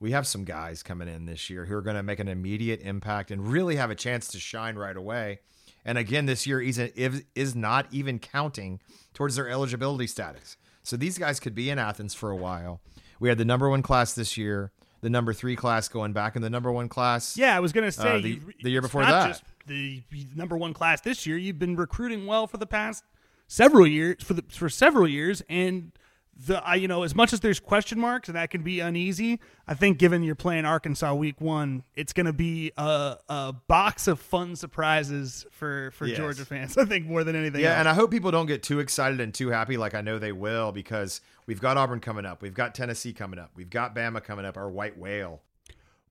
We 0.00 0.10
have 0.10 0.26
some 0.26 0.44
guys 0.44 0.82
coming 0.82 1.08
in 1.08 1.24
this 1.26 1.48
year 1.48 1.64
who 1.66 1.74
are 1.74 1.80
going 1.80 1.96
to 1.96 2.02
make 2.02 2.18
an 2.18 2.28
immediate 2.28 2.80
impact 2.82 3.30
and 3.30 3.46
really 3.46 3.76
have 3.76 3.90
a 3.90 3.94
chance 3.94 4.28
to 4.28 4.38
shine 4.38 4.76
right 4.76 4.96
away. 4.96 5.38
And 5.84 5.96
again, 5.96 6.26
this 6.26 6.46
year 6.46 6.60
is 6.60 6.78
is 6.78 7.54
not 7.54 7.86
even 7.90 8.18
counting 8.18 8.80
towards 9.12 9.36
their 9.36 9.48
eligibility 9.48 10.06
status. 10.06 10.56
So 10.84 10.96
these 10.96 11.18
guys 11.18 11.40
could 11.40 11.54
be 11.54 11.70
in 11.70 11.78
Athens 11.78 12.14
for 12.14 12.30
a 12.30 12.36
while. 12.36 12.80
We 13.18 13.28
had 13.28 13.38
the 13.38 13.44
number 13.44 13.68
one 13.68 13.82
class 13.82 14.12
this 14.14 14.36
year, 14.36 14.70
the 15.00 15.10
number 15.10 15.32
three 15.32 15.56
class 15.56 15.88
going 15.88 16.12
back 16.12 16.36
in 16.36 16.42
the 16.42 16.50
number 16.50 16.70
one 16.70 16.88
class. 16.88 17.36
yeah, 17.36 17.56
I 17.56 17.60
was 17.60 17.72
going 17.72 17.84
to 17.86 17.92
say 17.92 18.08
Uh, 18.18 18.20
the- 18.20 18.40
the 18.62 18.70
year 18.70 18.82
before 18.82 19.02
that. 19.02 19.28
just 19.28 19.42
the 19.66 20.02
number 20.36 20.56
one 20.56 20.72
class 20.74 21.00
this 21.00 21.26
year. 21.26 21.36
You've 21.38 21.58
been 21.58 21.74
recruiting 21.74 22.26
well 22.26 22.46
for 22.46 22.58
the 22.58 22.66
past 22.66 23.02
several 23.48 23.86
years 23.86 24.22
for 24.22 24.34
the 24.34 24.44
for 24.50 24.68
several 24.68 25.08
years, 25.08 25.42
and 25.48 25.92
the 26.36 26.62
I, 26.66 26.74
you 26.74 26.88
know 26.88 27.02
as 27.04 27.14
much 27.14 27.32
as 27.32 27.40
there's 27.40 27.60
question 27.60 27.98
marks 28.00 28.28
and 28.28 28.36
that 28.36 28.50
can 28.50 28.62
be 28.62 28.80
uneasy. 28.80 29.40
I 29.68 29.74
think 29.74 29.98
given 29.98 30.22
you're 30.22 30.34
playing 30.34 30.64
Arkansas 30.64 31.14
week 31.14 31.40
one, 31.40 31.84
it's 31.94 32.12
going 32.12 32.26
to 32.26 32.32
be 32.32 32.72
a, 32.76 33.16
a 33.28 33.52
box 33.68 34.08
of 34.08 34.18
fun 34.20 34.56
surprises 34.56 35.46
for 35.50 35.90
for 35.92 36.06
Yes. 36.06 36.16
Georgia 36.18 36.44
fans. 36.44 36.76
I 36.78 36.84
think 36.84 37.06
more 37.06 37.24
than 37.24 37.36
anything. 37.36 37.60
Yeah, 37.62 37.70
else. 37.70 37.78
and 37.80 37.88
I 37.88 37.94
hope 37.94 38.10
people 38.10 38.30
don't 38.30 38.46
get 38.46 38.62
too 38.62 38.80
excited 38.80 39.20
and 39.20 39.32
too 39.32 39.48
happy 39.50 39.76
like 39.76 39.94
I 39.94 40.00
know 40.00 40.18
they 40.18 40.32
will 40.32 40.72
because 40.72 41.20
we've 41.46 41.60
got 41.60 41.76
Auburn 41.76 42.00
coming 42.00 42.26
up. 42.26 42.42
We've 42.42 42.54
got 42.54 42.74
Tennessee 42.74 43.12
coming 43.12 43.38
up. 43.38 43.50
We've 43.54 43.70
got 43.70 43.94
Bama 43.94 44.22
coming 44.22 44.44
up, 44.44 44.56
our 44.56 44.68
white 44.68 44.98
whale. 44.98 45.40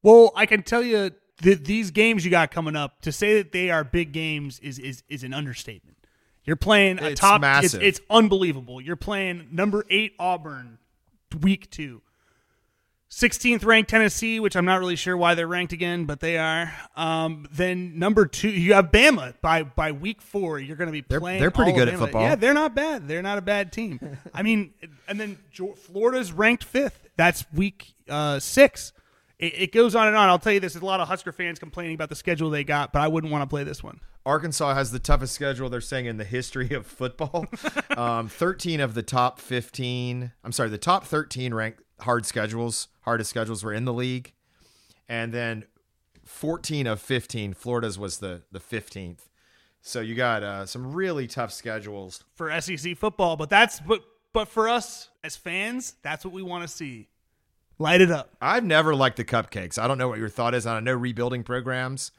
Well, 0.01 0.31
I 0.35 0.45
can 0.45 0.63
tell 0.63 0.83
you 0.83 1.11
that 1.41 1.65
these 1.65 1.91
games 1.91 2.23
you 2.23 2.31
got 2.31 2.51
coming 2.51 2.75
up 2.75 3.01
to 3.01 3.11
say 3.11 3.35
that 3.37 3.51
they 3.51 3.69
are 3.69 3.83
big 3.83 4.11
games 4.13 4.59
is 4.59 4.79
is, 4.79 5.03
is 5.09 5.23
an 5.23 5.33
understatement. 5.33 5.97
You're 6.45 6.55
playing 6.55 6.99
a 6.99 7.09
It's 7.09 7.19
top. 7.21 7.41
massive. 7.41 7.81
It's, 7.81 7.99
it's 7.99 8.07
unbelievable. 8.09 8.81
You're 8.81 8.95
playing 8.95 9.47
number 9.51 9.85
eight 9.89 10.13
Auburn, 10.19 10.77
week 11.41 11.69
two. 11.71 12.01
16th 13.09 13.63
ranked 13.63 13.91
Tennessee, 13.91 14.39
which 14.39 14.55
I'm 14.55 14.65
not 14.65 14.79
really 14.79 14.95
sure 14.95 15.15
why 15.15 15.35
they're 15.35 15.47
ranked 15.47 15.71
again, 15.71 16.05
but 16.05 16.19
they 16.19 16.35
are. 16.39 16.73
Um, 16.95 17.47
then 17.51 17.99
number 17.99 18.25
two, 18.25 18.49
you 18.49 18.73
have 18.73 18.89
Bama 18.91 19.35
by 19.39 19.61
by 19.61 19.91
week 19.91 20.19
four. 20.19 20.57
You're 20.57 20.75
going 20.75 20.87
to 20.87 20.91
be 20.91 21.01
They're- 21.07 21.19
playing. 21.19 21.39
they're 21.39 21.51
pretty 21.51 21.73
good 21.73 21.87
at 21.87 21.99
football. 21.99 22.23
Yeah, 22.23 22.33
they're 22.35 22.55
not 22.55 22.73
bad. 22.73 23.07
They're 23.07 23.21
not 23.21 23.37
a 23.37 23.41
bad 23.41 23.71
team. 23.71 23.99
I 24.33 24.41
mean, 24.41 24.73
and 25.07 25.19
then 25.19 25.37
Florida's 25.75 26.31
ranked 26.33 26.63
fifth. 26.63 27.07
That's 27.15 27.45
week 27.53 27.93
uh, 28.09 28.39
six. 28.39 28.93
It, 29.43 29.53
it 29.57 29.71
goes 29.73 29.93
on 29.93 30.07
and 30.07 30.15
on. 30.15 30.29
I'll 30.29 30.39
tell 30.39 30.53
you 30.53 30.61
this: 30.61 30.73
there's 30.73 30.83
a 30.83 30.85
lot 30.85 31.01
of 31.01 31.09
Husker 31.09 31.33
fans 31.33 31.59
complaining 31.59 31.95
about 31.95 32.07
the 32.07 32.15
schedule 32.15 32.49
they 32.49 32.63
got, 32.63 32.93
but 32.93 33.01
I 33.01 33.09
wouldn't 33.09 33.31
want 33.31 33.41
to 33.41 33.47
play 33.47 33.65
this 33.65 33.83
one. 33.83 33.99
Arkansas 34.25 34.73
has 34.73 34.91
the 34.91 34.99
toughest 34.99 35.33
schedule 35.33 35.69
they're 35.69 35.81
saying 35.81 36.05
in 36.05 36.15
the 36.15 36.23
history 36.23 36.71
of 36.71 36.87
football. 36.87 37.45
um, 37.97 38.29
13 38.29 38.79
of 38.79 38.93
the 38.93 39.03
top 39.03 39.41
15, 39.41 40.31
I'm 40.45 40.51
sorry, 40.53 40.69
the 40.69 40.77
top 40.77 41.03
13 41.03 41.53
ranked 41.53 41.81
hard 41.99 42.25
schedules, 42.25 42.87
hardest 43.01 43.29
schedules 43.29 43.65
were 43.65 43.73
in 43.73 43.83
the 43.83 43.91
league. 43.91 44.31
And 45.09 45.33
then 45.33 45.65
14 46.23 46.87
of 46.87 47.01
15, 47.01 47.53
Florida's 47.53 47.99
was 47.99 48.19
the 48.19 48.43
the 48.51 48.59
15th. 48.59 49.27
So 49.81 49.99
you 49.99 50.15
got 50.15 50.41
uh, 50.41 50.65
some 50.65 50.93
really 50.93 51.27
tough 51.27 51.51
schedules. 51.51 52.23
for 52.35 52.61
SEC 52.61 52.95
football, 52.95 53.35
but 53.35 53.49
that's 53.49 53.81
but 53.81 54.05
but 54.31 54.47
for 54.47 54.69
us 54.69 55.09
as 55.21 55.35
fans, 55.35 55.95
that's 56.01 56.23
what 56.23 56.33
we 56.33 56.41
want 56.41 56.63
to 56.63 56.73
see. 56.73 57.09
Light 57.79 58.01
it 58.01 58.11
up. 58.11 58.29
I've 58.41 58.63
never 58.63 58.95
liked 58.95 59.17
the 59.17 59.25
cupcakes. 59.25 59.77
I 59.77 59.87
don't 59.87 59.97
know 59.97 60.07
what 60.07 60.19
your 60.19 60.29
thought 60.29 60.53
is. 60.53 60.65
On. 60.65 60.75
I 60.75 60.79
know 60.79 60.93
rebuilding 60.93 61.43
programs 61.43 62.11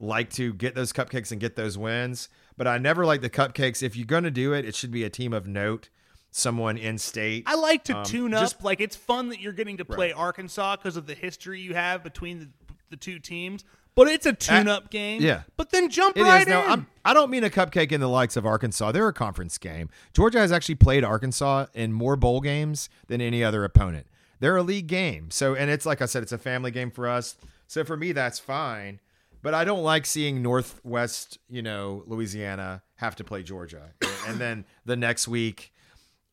like 0.00 0.30
to 0.30 0.52
get 0.54 0.74
those 0.74 0.92
cupcakes 0.92 1.32
and 1.32 1.40
get 1.40 1.56
those 1.56 1.76
wins. 1.76 2.28
But 2.56 2.66
I 2.68 2.78
never 2.78 3.04
like 3.06 3.20
the 3.20 3.30
cupcakes. 3.30 3.82
If 3.82 3.96
you're 3.96 4.06
going 4.06 4.24
to 4.24 4.30
do 4.30 4.52
it, 4.52 4.64
it 4.64 4.74
should 4.74 4.90
be 4.90 5.04
a 5.04 5.10
team 5.10 5.32
of 5.32 5.46
note, 5.46 5.88
someone 6.30 6.76
in 6.76 6.98
state. 6.98 7.44
I 7.46 7.54
like 7.56 7.84
to 7.84 7.98
Um, 7.98 8.04
tune 8.04 8.34
up. 8.34 8.42
just- 8.42 8.62
like 8.62 8.80
it's 8.80 8.96
fun 8.96 9.28
that 9.30 9.40
you're 9.40 9.52
getting 9.52 9.78
to 9.78 9.84
play 9.84 10.12
Arkansas 10.12 10.76
because 10.76 10.96
of 10.96 11.06
the 11.06 11.14
history 11.14 11.60
you 11.60 11.74
have 11.74 12.02
between 12.04 12.38
the, 12.40 12.48
the 12.90 12.96
two 12.96 13.18
teams. 13.18 13.64
But 13.94 14.08
it's 14.08 14.24
a 14.24 14.32
tune-up 14.32 14.88
game. 14.90 15.20
yeah. 15.20 15.42
But 15.58 15.68
then 15.70 15.90
jump 15.90 16.16
It 16.16 16.20
is 16.22 16.26
right 16.26 16.48
now. 16.48 16.64
in. 16.64 16.70
I'm, 16.70 16.86
I 17.04 17.12
don't 17.12 17.30
mean 17.30 17.44
a 17.44 17.50
cupcake 17.50 17.92
in 17.92 18.00
the 18.00 18.08
likes 18.08 18.36
of 18.38 18.46
Arkansas. 18.46 18.90
They're 18.92 19.06
a 19.08 19.12
conference 19.12 19.58
game. 19.58 19.90
Georgia 20.14 20.38
has 20.38 20.50
actually 20.50 20.76
played 20.76 21.04
Arkansas 21.04 21.66
in 21.74 21.92
more 21.92 22.16
bowl 22.16 22.40
games 22.40 22.88
than 23.08 23.20
any 23.20 23.44
other 23.44 23.64
opponent. 23.64 24.06
They're 24.42 24.56
a 24.56 24.62
league 24.64 24.88
game. 24.88 25.30
So, 25.30 25.54
and 25.54 25.70
it's 25.70 25.86
like 25.86 26.02
I 26.02 26.06
said, 26.06 26.24
it's 26.24 26.32
a 26.32 26.38
family 26.38 26.72
game 26.72 26.90
for 26.90 27.06
us. 27.06 27.36
So 27.68 27.84
for 27.84 27.96
me, 27.96 28.10
that's 28.10 28.40
fine. 28.40 28.98
But 29.40 29.54
I 29.54 29.62
don't 29.62 29.84
like 29.84 30.04
seeing 30.04 30.42
Northwest, 30.42 31.38
you 31.48 31.62
know, 31.62 32.02
Louisiana 32.08 32.82
have 32.96 33.14
to 33.16 33.24
play 33.24 33.44
Georgia, 33.44 33.92
and 34.26 34.40
then 34.40 34.64
the 34.84 34.96
next 34.96 35.28
week, 35.28 35.72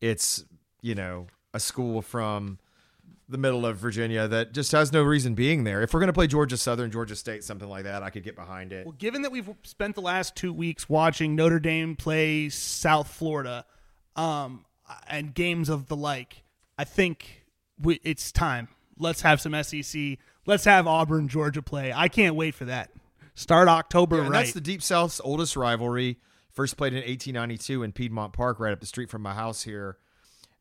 it's 0.01 0.43
you 0.81 0.95
know 0.95 1.27
a 1.53 1.59
school 1.59 2.01
from 2.01 2.57
the 3.27 3.37
middle 3.37 3.63
of 3.63 3.77
Virginia 3.77 4.27
that 4.27 4.53
just 4.53 4.71
has 4.71 4.91
no 4.91 5.03
reason 5.03 5.35
being 5.35 5.63
there. 5.63 5.83
If 5.83 5.93
we're 5.93 5.99
going 5.99 6.07
to 6.07 6.13
play 6.13 6.25
Georgia 6.25 6.57
Southern, 6.57 6.89
Georgia 6.89 7.15
State, 7.15 7.43
something 7.43 7.69
like 7.69 7.83
that, 7.83 8.01
I 8.01 8.09
could 8.09 8.23
get 8.23 8.35
behind 8.35 8.73
it. 8.73 8.87
Well, 8.87 8.95
given 8.97 9.21
that 9.21 9.31
we've 9.31 9.49
spent 9.61 9.93
the 9.93 10.01
last 10.01 10.35
two 10.35 10.51
weeks 10.51 10.89
watching 10.89 11.35
Notre 11.35 11.59
Dame 11.59 11.95
play 11.95 12.49
South 12.49 13.07
Florida, 13.11 13.65
um, 14.15 14.65
and 15.07 15.35
games 15.35 15.69
of 15.69 15.87
the 15.87 15.95
like, 15.95 16.41
I 16.75 16.85
think 16.85 17.38
we, 17.81 17.99
it's 18.03 18.31
time. 18.31 18.67
Let's 18.97 19.21
have 19.21 19.39
some 19.41 19.61
SEC. 19.63 20.17
Let's 20.45 20.65
have 20.65 20.87
Auburn, 20.87 21.27
Georgia 21.27 21.61
play. 21.61 21.93
I 21.93 22.07
can't 22.07 22.35
wait 22.35 22.55
for 22.55 22.65
that. 22.65 22.91
Start 23.35 23.67
October 23.67 24.17
Yeah, 24.17 24.23
and 24.23 24.31
right. 24.31 24.39
that's 24.39 24.53
the 24.53 24.61
Deep 24.61 24.81
South's 24.81 25.21
oldest 25.23 25.55
rivalry. 25.55 26.17
First 26.51 26.75
played 26.75 26.93
in 26.93 26.97
1892 26.97 27.83
in 27.83 27.91
Piedmont 27.93 28.33
Park, 28.33 28.59
right 28.59 28.73
up 28.73 28.81
the 28.81 28.85
street 28.85 29.09
from 29.09 29.21
my 29.21 29.33
house 29.33 29.63
here. 29.63 29.97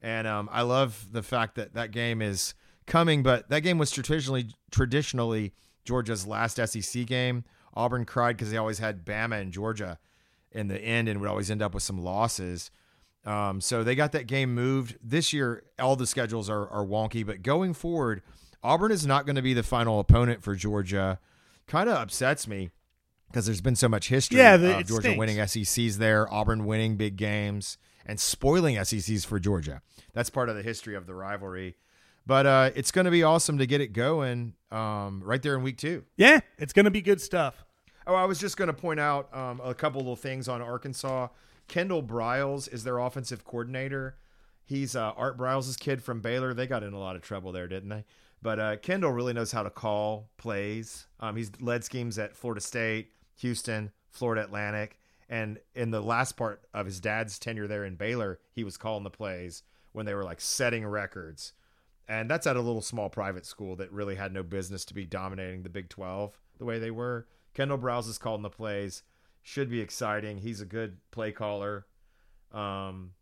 And 0.01 0.29
um, 0.29 0.49
I 0.53 0.63
love 0.63 1.09
the 1.11 1.23
fact 1.23 1.57
that 1.57 1.75
that 1.75 1.91
game 1.91 2.23
is 2.23 2.55
coming, 2.87 3.23
but 3.23 3.49
that 3.51 3.61
game 3.61 3.79
was 3.79 3.91
traditionally 3.91 4.51
traditionally 4.71 5.55
Georgia's 5.85 6.27
last 6.27 6.57
SEC 6.65 7.07
game. 7.07 7.45
Auburn 7.75 8.05
cried 8.05 8.37
because 8.37 8.51
they 8.51 8.57
always 8.57 8.79
had 8.79 9.05
Bama 9.05 9.41
and 9.41 9.53
Georgia 9.53 9.99
in 10.53 10.69
the 10.69 10.79
end 10.81 11.09
and 11.09 11.21
would 11.21 11.29
always 11.29 11.51
end 11.51 11.63
up 11.63 11.75
with 11.75 11.83
some 11.83 12.03
losses. 12.03 12.71
Um, 13.29 13.61
so 13.61 13.85
they 13.85 13.95
got 13.95 14.13
that 14.13 14.27
game 14.27 14.55
moved 14.55 14.97
this 15.03 15.33
year. 15.33 15.65
All 15.79 15.97
the 15.97 16.07
schedules 16.07 16.49
are, 16.49 16.67
are 16.69 16.85
wonky, 16.85 17.27
but 17.27 17.43
going 17.43 17.75
forward, 17.75 18.23
Auburn 18.63 18.91
is 18.91 19.07
not 19.07 19.27
going 19.27 19.37
to 19.37 19.43
be 19.43 19.53
the 19.55 19.63
final 19.63 20.01
opponent 20.01 20.43
for 20.43 20.55
Georgia. 20.55 21.19
Kind 21.67 21.91
of 21.91 21.97
upsets 21.97 22.49
me 22.49 22.71
because 23.29 23.45
there's 23.45 23.61
been 23.61 23.77
so 23.77 23.89
much 23.89 24.09
history 24.09 24.39
Yeah, 24.39 24.57
the- 24.57 24.79
of 24.79 24.87
Georgia 24.87 25.09
stinks. 25.09 25.19
winning 25.19 25.37
SECs 25.47 25.99
there, 25.99 26.33
Auburn 26.33 26.65
winning 26.65 26.97
big 26.97 27.17
games, 27.17 27.77
and 28.07 28.19
spoiling 28.19 28.83
SECs 28.83 29.27
for 29.27 29.39
Georgia. 29.39 29.83
That's 30.15 30.31
part 30.31 30.49
of 30.49 30.57
the 30.57 30.63
history 30.63 30.95
of 30.95 31.07
the 31.07 31.15
rivalry. 31.15 31.77
But 32.27 32.47
uh, 32.47 32.71
it's 32.75 32.91
going 32.91 33.05
to 33.07 33.11
be 33.11 33.23
awesome 33.23 33.59
to 33.59 33.67
get 33.67 33.81
it 33.83 33.93
going 33.93 34.55
um, 34.71 35.23
right 35.25 35.43
there 35.43 35.55
in 35.57 35.63
week 35.63 35.77
two. 35.79 36.05
yeah, 36.17 36.41
it's 36.59 36.73
going 36.73 36.85
to 36.85 36.91
be 36.91 37.01
good 37.03 37.21
stuff. 37.21 37.65
Oh, 38.07 38.15
I 38.15 38.25
was 38.25 38.39
just 38.39 38.57
going 38.57 38.69
to 38.69 38.75
point 38.75 39.01
out 39.01 39.35
um, 39.37 39.61
a 39.63 39.75
couple 39.75 40.01
little 40.01 40.17
things 40.17 40.49
on 40.49 40.63
Arkansas. 40.63 41.29
Kendall 41.69 42.03
Briles 42.03 42.73
is 42.73 42.85
their 42.85 42.99
offensive 42.99 43.45
coordinator. 43.45 44.17
He's 44.65 44.97
uh, 44.97 45.13
Art 45.17 45.39
Briles' 45.39 45.79
kid 45.79 46.03
from 46.03 46.21
Baylor. 46.21 46.53
They 46.53 46.67
got 46.67 46.83
in 46.83 46.93
a 46.93 46.99
lot 46.99 47.17
of 47.17 47.23
trouble 47.23 47.53
there, 47.53 47.69
didn't 47.69 47.91
they? 47.91 48.05
But 48.43 48.59
uh, 48.59 48.77
Kendall 48.77 49.13
really 49.13 49.33
knows 49.33 49.53
how 49.53 49.63
to 49.63 49.71
call 49.71 50.31
plays. 50.37 51.07
Um, 51.21 51.37
he's 51.37 51.51
led 51.61 51.85
schemes 51.85 52.19
at 52.19 52.37
Florida 52.37 52.61
State, 52.61 53.13
Houston, 53.37 53.91
Florida 54.11 54.43
Atlantic, 54.43 54.99
and 55.29 55.59
in 55.75 55.91
the 55.91 56.01
last 56.01 56.37
part 56.37 56.63
of 56.73 56.87
his 56.87 57.01
dad's 57.01 57.39
tenure 57.39 57.67
there 57.67 57.85
in 57.85 57.97
Baylor, 57.97 58.39
he 58.53 58.65
was 58.65 58.77
calling 58.77 59.05
the 59.05 59.11
plays 59.11 59.63
when 59.93 60.07
they 60.07 60.15
were 60.15 60.25
like 60.25 60.41
setting 60.41 60.87
records. 60.87 61.53
And 62.09 62.31
that's 62.31 62.47
at 62.47 62.57
a 62.57 62.63
little 62.63 62.81
small 62.81 63.11
private 63.11 63.45
school 63.45 63.77
that 63.77 63.93
really 63.93 64.15
had 64.15 64.33
no 64.33 64.43
business 64.43 64.85
to 64.87 64.95
be 64.95 65.05
dominating 65.05 65.63
the 65.63 65.69
Big 65.69 65.91
12 65.91 66.39
the 66.59 66.65
way 66.65 66.79
they 66.79 66.91
were. 66.91 67.27
Kendall 67.53 67.79
Briles 67.79 68.09
is 68.09 68.19
calling 68.19 68.43
the 68.43 68.49
plays. 68.49 69.03
Should 69.49 69.71
be 69.71 69.81
exciting. 69.81 70.37
He's 70.37 70.61
a 70.61 70.67
good 70.67 70.99
play 71.11 71.33
caller. 71.33 71.87
Um, 72.53 73.13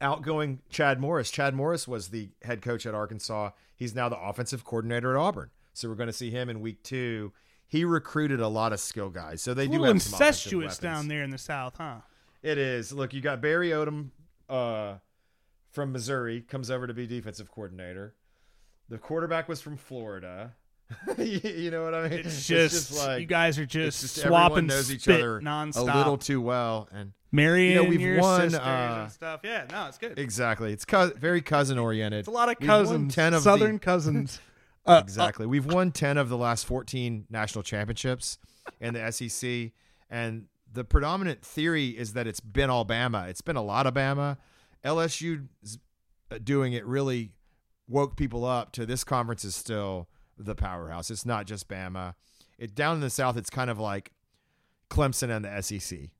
outgoing 0.00 0.60
Chad 0.70 1.00
Morris. 1.00 1.32
Chad 1.32 1.52
Morris 1.52 1.88
was 1.88 2.10
the 2.10 2.30
head 2.42 2.62
coach 2.62 2.86
at 2.86 2.94
Arkansas. 2.94 3.50
He's 3.74 3.92
now 3.92 4.08
the 4.08 4.16
offensive 4.16 4.62
coordinator 4.62 5.16
at 5.16 5.20
Auburn. 5.20 5.50
So 5.72 5.88
we're 5.88 5.96
going 5.96 6.06
to 6.06 6.12
see 6.12 6.30
him 6.30 6.48
in 6.48 6.60
week 6.60 6.84
two. 6.84 7.32
He 7.66 7.84
recruited 7.84 8.38
a 8.38 8.46
lot 8.46 8.72
of 8.72 8.78
skill 8.78 9.10
guys. 9.10 9.42
So 9.42 9.52
they 9.52 9.64
A 9.64 9.68
do 9.68 9.82
have 9.82 9.96
incestuous 9.96 10.78
down 10.78 11.08
there 11.08 11.24
in 11.24 11.30
the 11.30 11.38
South, 11.38 11.74
huh? 11.76 11.96
It 12.40 12.56
is. 12.56 12.92
Look, 12.92 13.12
you 13.12 13.20
got 13.20 13.42
Barry 13.42 13.70
Odom 13.70 14.10
uh, 14.48 14.98
from 15.72 15.90
Missouri 15.90 16.40
comes 16.40 16.70
over 16.70 16.86
to 16.86 16.94
be 16.94 17.08
defensive 17.08 17.50
coordinator. 17.50 18.14
The 18.88 18.98
quarterback 18.98 19.48
was 19.48 19.60
from 19.60 19.76
Florida. 19.76 20.52
you, 21.18 21.70
know 21.70 21.84
what 21.84 21.94
I 21.94 22.08
mean? 22.08 22.20
It's 22.20 22.46
just, 22.46 22.96
like 22.96 23.20
you 23.20 23.26
guys 23.26 23.58
are 23.58 23.66
just, 23.66 24.00
just 24.00 24.16
swapping 24.16 24.66
knows 24.66 24.92
each 24.92 25.08
other 25.08 25.40
nonstop. 25.40 25.92
a 25.92 25.96
little 25.96 26.18
too 26.18 26.40
well, 26.40 26.88
and 26.92 27.12
Marrying 27.32 27.72
You 27.72 27.82
know, 27.82 27.88
we've 27.88 28.00
your 28.00 28.20
won, 28.20 28.50
sisters 28.50 28.60
uh, 28.60 28.98
and 29.02 29.12
stuff. 29.12 29.40
Yeah, 29.42 29.64
no, 29.70 29.88
it's 29.88 29.98
good. 29.98 30.18
exactly, 30.18 30.72
it's 30.72 30.84
co- 30.84 31.12
very 31.16 31.42
cousin 31.42 31.78
oriented. 31.78 32.20
It's 32.20 32.28
a 32.28 32.30
lot 32.30 32.48
of 32.48 32.60
cousins, 32.60 33.12
10 33.12 33.34
of 33.34 33.42
southern 33.42 33.74
the, 33.74 33.78
cousins. 33.80 34.40
Uh, 34.86 35.00
Exactly. 35.02 35.46
We've 35.46 35.64
won 35.64 35.92
10 35.92 36.18
of 36.18 36.28
the 36.28 36.36
last 36.36 36.66
14 36.66 37.24
national 37.30 37.62
championships 37.62 38.36
in 38.82 38.92
the 38.92 39.10
SEC. 39.10 39.72
And 40.10 40.44
the 40.70 40.84
predominant 40.84 41.42
theory 41.42 41.88
is 41.88 42.12
that 42.12 42.26
it's 42.26 42.40
been 42.40 42.68
Alabama. 42.68 43.24
It's 43.28 43.40
been 43.40 43.56
a 43.56 43.62
lot 43.62 43.86
of 43.86 43.94
Bama. 43.94 44.36
LSU 44.84 45.48
's 45.62 45.78
doing 46.42 46.74
it 46.74 46.84
really 46.84 47.32
woke 47.88 48.16
people 48.16 48.44
up 48.44 48.72
to 48.72 48.84
this 48.84 49.04
conference 49.04 49.42
is 49.42 49.54
still 49.54 50.06
the 50.38 50.54
powerhouse. 50.54 51.10
It's 51.10 51.26
not 51.26 51.46
just 51.46 51.68
Bama. 51.68 52.14
It 52.58 52.74
down 52.74 52.96
in 52.96 53.00
the 53.00 53.10
South, 53.10 53.36
it's 53.36 53.50
kind 53.50 53.70
of 53.70 53.78
like 53.78 54.12
Clemson 54.90 55.34
and 55.34 55.44
the 55.44 55.60
SEC 55.62 56.10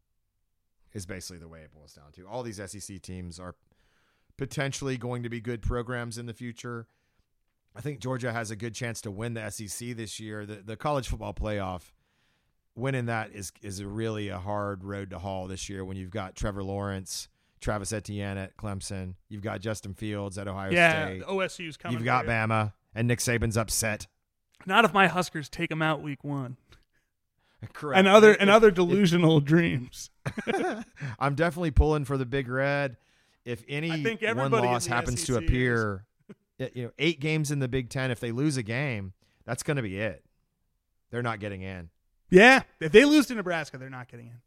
is 0.93 1.07
basically 1.07 1.39
the 1.39 1.49
way 1.49 1.61
it 1.61 1.73
boils 1.73 1.95
down 1.95 2.13
to. 2.13 2.27
All 2.27 2.43
these 2.43 2.61
SEC 2.65 3.01
teams 3.03 3.39
are 3.39 3.55
potentially 4.37 4.97
going 4.97 5.23
to 5.23 5.29
be 5.29 5.41
good 5.41 5.63
programs 5.63 6.19
in 6.19 6.27
the 6.27 6.35
future. 6.35 6.87
I 7.77 7.81
think 7.81 7.99
Georgia 8.01 8.33
has 8.33 8.51
a 8.51 8.57
good 8.57 8.75
chance 8.75 9.01
to 9.03 9.11
win 9.11 9.35
the 9.35 9.51
SEC 9.51 9.97
this 9.97 10.21
year. 10.21 10.47
The 10.47 10.57
the 10.57 10.77
college 10.77 11.09
football 11.09 11.35
playoff, 11.35 11.93
winning 12.77 13.07
that 13.07 13.33
is 13.33 13.53
is 13.63 13.81
a 13.81 13.87
really 13.87 14.29
a 14.29 14.39
hard 14.39 14.85
road 14.85 15.11
to 15.11 15.19
haul 15.19 15.47
this 15.49 15.69
year 15.69 15.85
when 15.85 15.97
you've 15.97 16.11
got 16.11 16.37
Trevor 16.37 16.63
Lawrence, 16.63 17.29
Travis 17.61 17.93
Etienne 17.93 18.39
at 18.39 18.57
Clemson, 18.57 19.15
you've 19.29 19.43
got 19.43 19.61
Justin 19.61 19.95
Fields 19.95 20.39
at 20.39 20.47
Ohio 20.47 20.71
State. 20.71 20.77
yeah, 20.77 21.25
OSU's 21.27 21.77
coming. 21.77 21.99
you've 21.99 22.05
got 22.05 22.25
you. 22.27 22.31
Bama, 22.31 22.73
and 22.95 23.09
Nick 23.09 23.19
Saban's 23.19 23.57
upset. 23.57 24.07
Not 24.67 24.85
if 24.85 24.93
my 24.93 25.07
Huskers 25.09 25.49
take 25.49 25.71
them 25.71 25.83
out 25.83 26.03
week 26.03 26.25
one. 26.25 26.57
Correct. 27.73 27.99
And 27.99 28.09
other 28.09 28.33
and 28.33 28.51
other 28.51 28.71
delusional 28.71 29.41
dreams. 29.41 30.11
I'm 31.19 31.35
definitely 31.35 31.71
pulling 31.71 32.05
for 32.05 32.19
the 32.19 32.27
Big 32.27 32.49
Red. 32.49 32.97
If 33.45 33.65
any 33.69 33.91
I 33.91 34.03
think 34.03 34.23
one 34.23 34.51
loss 34.51 34.87
happens 34.87 35.25
to 35.25 35.35
SEC 35.35 35.43
is. 35.43 35.49
appear, 35.49 36.07
y- 36.59 36.71
you 36.75 36.85
know, 36.85 36.91
eight 36.99 37.21
games 37.21 37.51
in 37.51 37.59
the 37.59 37.69
Big 37.69 37.91
Ten. 37.91 38.11
If 38.11 38.21
they 38.21 38.33
lose 38.33 38.57
a 38.57 38.63
game, 38.63 39.13
that's 39.45 39.63
going 39.63 39.77
to 39.77 39.83
be 39.83 39.99
it. 39.99 40.25
They're 41.11 41.23
not 41.23 41.41
getting 41.41 41.63
in. 41.63 41.91
Yeah, 42.31 42.63
if 42.81 42.91
they 42.93 43.05
lose 43.05 43.27
to 43.27 43.35
Nebraska, 43.35 43.79
they're 43.79 43.91
not 43.91 44.09
getting 44.09 44.27
in. 44.27 44.41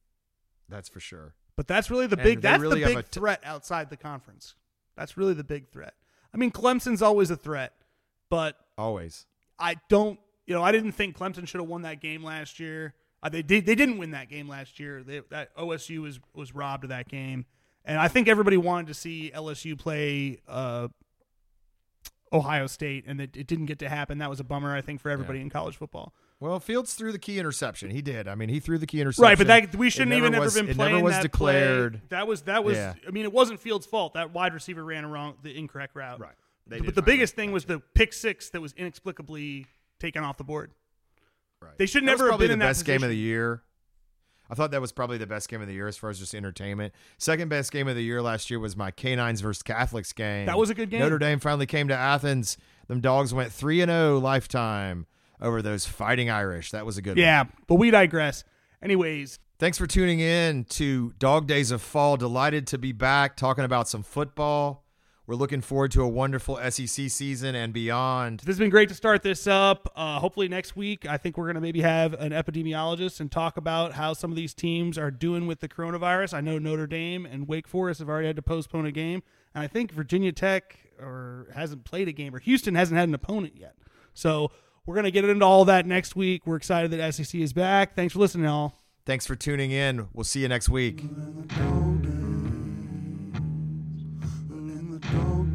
That's 0.68 0.90
for 0.90 1.00
sure. 1.00 1.36
But 1.56 1.68
that's 1.68 1.90
really 1.90 2.08
the 2.08 2.18
big. 2.18 2.42
That's 2.42 2.62
really 2.62 2.82
the 2.84 2.96
big 2.96 3.06
t- 3.06 3.20
threat 3.20 3.42
outside 3.46 3.90
the 3.90 3.98
conference. 3.98 4.56
That's 4.96 5.16
really 5.16 5.34
the 5.34 5.44
big 5.44 5.70
threat. 5.70 5.94
I 6.34 6.38
mean, 6.38 6.52
Clemson's 6.52 7.02
always 7.02 7.32
a 7.32 7.36
threat, 7.36 7.74
but 8.30 8.58
Always. 8.78 9.26
I 9.60 9.76
don't. 9.90 10.20
You 10.46 10.54
know, 10.54 10.64
I 10.64 10.72
didn't 10.72 10.94
think 10.94 11.18
Clemson 11.18 11.48
should 11.48 11.60
have 11.60 11.68
won 11.68 11.82
that 11.82 12.00
game 12.00 12.24
last 12.24 12.60
year. 12.60 12.94
Uh, 13.22 13.30
they 13.30 13.42
did. 13.42 13.66
They 13.66 13.76
didn't 13.76 13.98
win 13.98 14.12
that 14.12 14.30
game 14.30 14.48
last 14.48 14.80
year. 14.80 15.04
They, 15.04 15.22
that 15.30 15.56
OSU 15.58 16.02
was 16.02 16.20
was 16.34 16.54
robbed 16.54 16.84
of 16.86 16.90
that 16.90 17.10
game, 17.10 17.46
and 17.84 18.00
I 18.00 18.08
think 18.08 18.28
everybody 18.28 18.58
wanted 18.58 18.88
to 18.88 18.94
see 18.94 19.32
LSU 19.34 19.78
play 19.78 20.40
uh, 20.48 20.88
Ohio 22.32 22.68
State, 22.68 23.06
and 23.08 23.20
it, 23.20 23.36
it 23.36 23.48
didn't 23.48 23.66
get 23.66 23.80
to 23.80 23.90
happen. 23.90 24.20
That 24.20 24.30
was 24.30 24.40
a 24.40 24.44
bummer, 24.44 24.76
I 24.76 24.82
think, 24.82 25.02
for 25.02 25.10
everybody 25.10 25.42
in 25.42 25.50
college 25.50 25.76
football. 25.76 26.14
Well, 26.40 26.60
Fields 26.60 26.94
threw 26.94 27.12
the 27.12 27.18
key 27.20 27.40
interception. 27.40 27.90
He 27.90 28.02
did. 28.04 28.28
I 28.28 28.36
mean, 28.36 28.50
he 28.50 28.60
threw 28.60 28.78
the 28.78 28.86
key 28.86 29.02
interception. 29.02 29.24
Right, 29.24 29.38
but 29.38 29.48
that 29.48 29.76
we 29.76 29.90
shouldn't 29.90 30.14
even 30.14 30.36
ever 30.36 30.52
been 30.52 30.70
it 30.70 30.78
never 30.78 31.02
was 31.02 31.16
that 31.16 31.24
declared. 31.24 31.94
play. 31.94 32.02
That 32.10 32.28
was 32.28 32.44
that 32.44 32.64
was. 32.64 32.78
Yeah. 32.78 32.94
I 33.08 33.12
mean, 33.12 33.24
it 33.24 33.34
wasn't 33.34 33.60
Fields' 33.60 33.88
fault. 33.88 34.14
That 34.14 34.34
wide 34.34 34.54
receiver 34.54 34.84
ran 34.84 35.04
around 35.04 35.38
the 35.42 35.58
incorrect 35.58 35.96
route. 35.96 36.20
Right. 36.20 36.36
They 36.70 36.80
but 36.80 36.96
the 36.96 37.02
biggest 37.02 37.36
thing 37.36 37.52
was 37.52 37.66
the 37.66 37.80
pick 37.96 38.14
six 38.14 38.50
that 38.50 38.62
was 38.62 38.74
inexplicably 38.74 39.68
taken 40.00 40.24
off 40.24 40.38
the 40.38 40.44
board. 40.44 40.72
Right. 41.62 41.78
They 41.78 41.86
should 41.86 42.04
That 42.04 42.12
was 42.12 42.20
never 42.20 42.26
have 42.26 42.30
probably 42.32 42.48
been 42.48 42.54
in 42.54 42.60
the 42.60 42.66
that 42.66 42.70
best 42.70 42.86
game 42.86 43.04
of 43.04 43.10
the 43.10 43.18
year. 43.18 43.64
I 44.50 44.56
thought 44.56 44.72
that 44.72 44.80
was 44.80 44.92
probably 44.92 45.18
the 45.18 45.28
best 45.28 45.50
game 45.50 45.62
of 45.62 45.68
the 45.68 45.74
year 45.74 45.88
as 45.88 45.98
far 45.98 46.10
as 46.10 46.20
just 46.20 46.34
entertainment. 46.34 46.94
Second 47.18 47.50
best 47.50 47.72
game 47.72 47.88
of 47.88 47.96
the 47.96 48.04
year 48.04 48.22
last 48.22 48.50
year 48.50 48.60
was 48.60 48.78
my 48.78 48.92
Canines 48.92 49.42
versus 49.42 49.62
Catholics 49.62 50.14
game. 50.14 50.46
That 50.46 50.58
was 50.58 50.70
a 50.70 50.76
good 50.76 50.90
game. 50.90 51.02
Notre 51.02 51.18
Dame 51.18 51.40
finally 51.40 51.66
came 51.66 51.90
to 51.90 51.96
Athens. 51.96 52.58
Them 52.88 53.02
dogs 53.02 53.34
went 53.34 53.52
three 53.52 53.82
and 53.82 53.90
zero 53.90 54.20
lifetime 54.20 55.06
over 55.42 55.62
those 55.62 55.86
fighting 55.86 56.30
Irish. 56.30 56.72
That 56.72 56.86
was 56.86 56.98
a 56.98 57.02
good 57.02 57.12
one. 57.12 57.18
Yeah, 57.18 57.46
but 57.68 57.76
we 57.76 57.92
digress. 57.92 58.44
Anyways, 58.82 59.40
Thanks 59.60 59.80
for 59.80 59.88
tuning 59.88 60.20
in 60.20 60.66
to 60.66 61.14
Dawg 61.18 61.48
Days 61.48 61.72
of 61.72 61.82
Fall. 61.82 62.16
Delighted 62.16 62.68
to 62.68 62.78
be 62.78 62.92
back 62.92 63.36
talking 63.36 63.64
about 63.64 63.90
some 63.90 64.04
football. 64.04 64.86
We're 65.28 65.36
looking 65.36 65.60
forward 65.60 65.92
to 65.92 66.04
a 66.04 66.08
wonderful 66.08 66.58
SEC 66.70 67.10
season 67.10 67.54
and 67.54 67.74
beyond. 67.74 68.40
this 68.40 68.48
has 68.48 68.60
been 68.60 68.70
great 68.70 68.88
to 68.88 68.96
start 68.96 69.24
this 69.24 69.46
up. 69.46 69.92
Uh, 69.94 70.20
hopefully 70.20 70.48
next 70.48 70.78
week, 70.78 71.06
I 71.06 71.18
think 71.18 71.38
we're 71.38 71.48
going 71.48 71.56
to 71.56 71.62
maybe 71.62 71.82
have 71.82 72.14
an 72.14 72.32
epidemiologist 72.32 73.20
and 73.20 73.30
talk 73.30 73.58
about 73.58 73.92
how 73.92 74.14
some 74.14 74.32
of 74.32 74.38
these 74.38 74.54
teams 74.54 74.98
are 74.98 75.12
doing 75.12 75.46
with 75.46 75.60
the 75.60 75.68
coronavirus. 75.68 76.34
I 76.34 76.40
know 76.40 76.58
Notre 76.60 76.88
Dame 76.88 77.26
and 77.26 77.46
Wake 77.46 77.68
Forest 77.68 78.00
have 78.00 78.08
already 78.08 78.28
had 78.28 78.38
to 78.38 78.42
postpone 78.42 78.86
a 78.86 78.92
game, 78.94 79.22
and 79.54 79.62
I 79.62 79.68
think 79.68 79.92
Virginia 79.92 80.32
Tech 80.32 80.78
or 80.98 81.48
hasn't 81.54 81.84
played 81.84 82.08
a 82.08 82.14
game, 82.14 82.34
or 82.34 82.40
Houston 82.40 82.76
hasn't 82.76 82.98
had 82.98 83.10
an 83.10 83.14
opponent 83.14 83.56
yet. 83.58 83.76
So 84.14 84.52
we're 84.86 84.96
going 84.96 85.04
to 85.04 85.12
get 85.12 85.26
into 85.26 85.44
all 85.44 85.66
that 85.66 85.86
next 85.86 86.16
week. 86.16 86.48
We're 86.48 86.56
excited 86.56 86.90
that 86.92 87.14
SEC 87.14 87.36
is 87.42 87.52
back. 87.52 87.98
Thanks 87.98 88.14
for 88.14 88.20
listening, 88.20 88.48
all. 88.48 88.76
Thanks 89.06 89.28
for 89.28 89.36
tuning 89.36 89.72
in. 89.72 90.08
We'll 90.14 90.24
see 90.24 90.40
you 90.40 90.48
next 90.48 90.70
week. 90.70 91.04
Golden 91.50 92.17
Oh. 95.20 95.47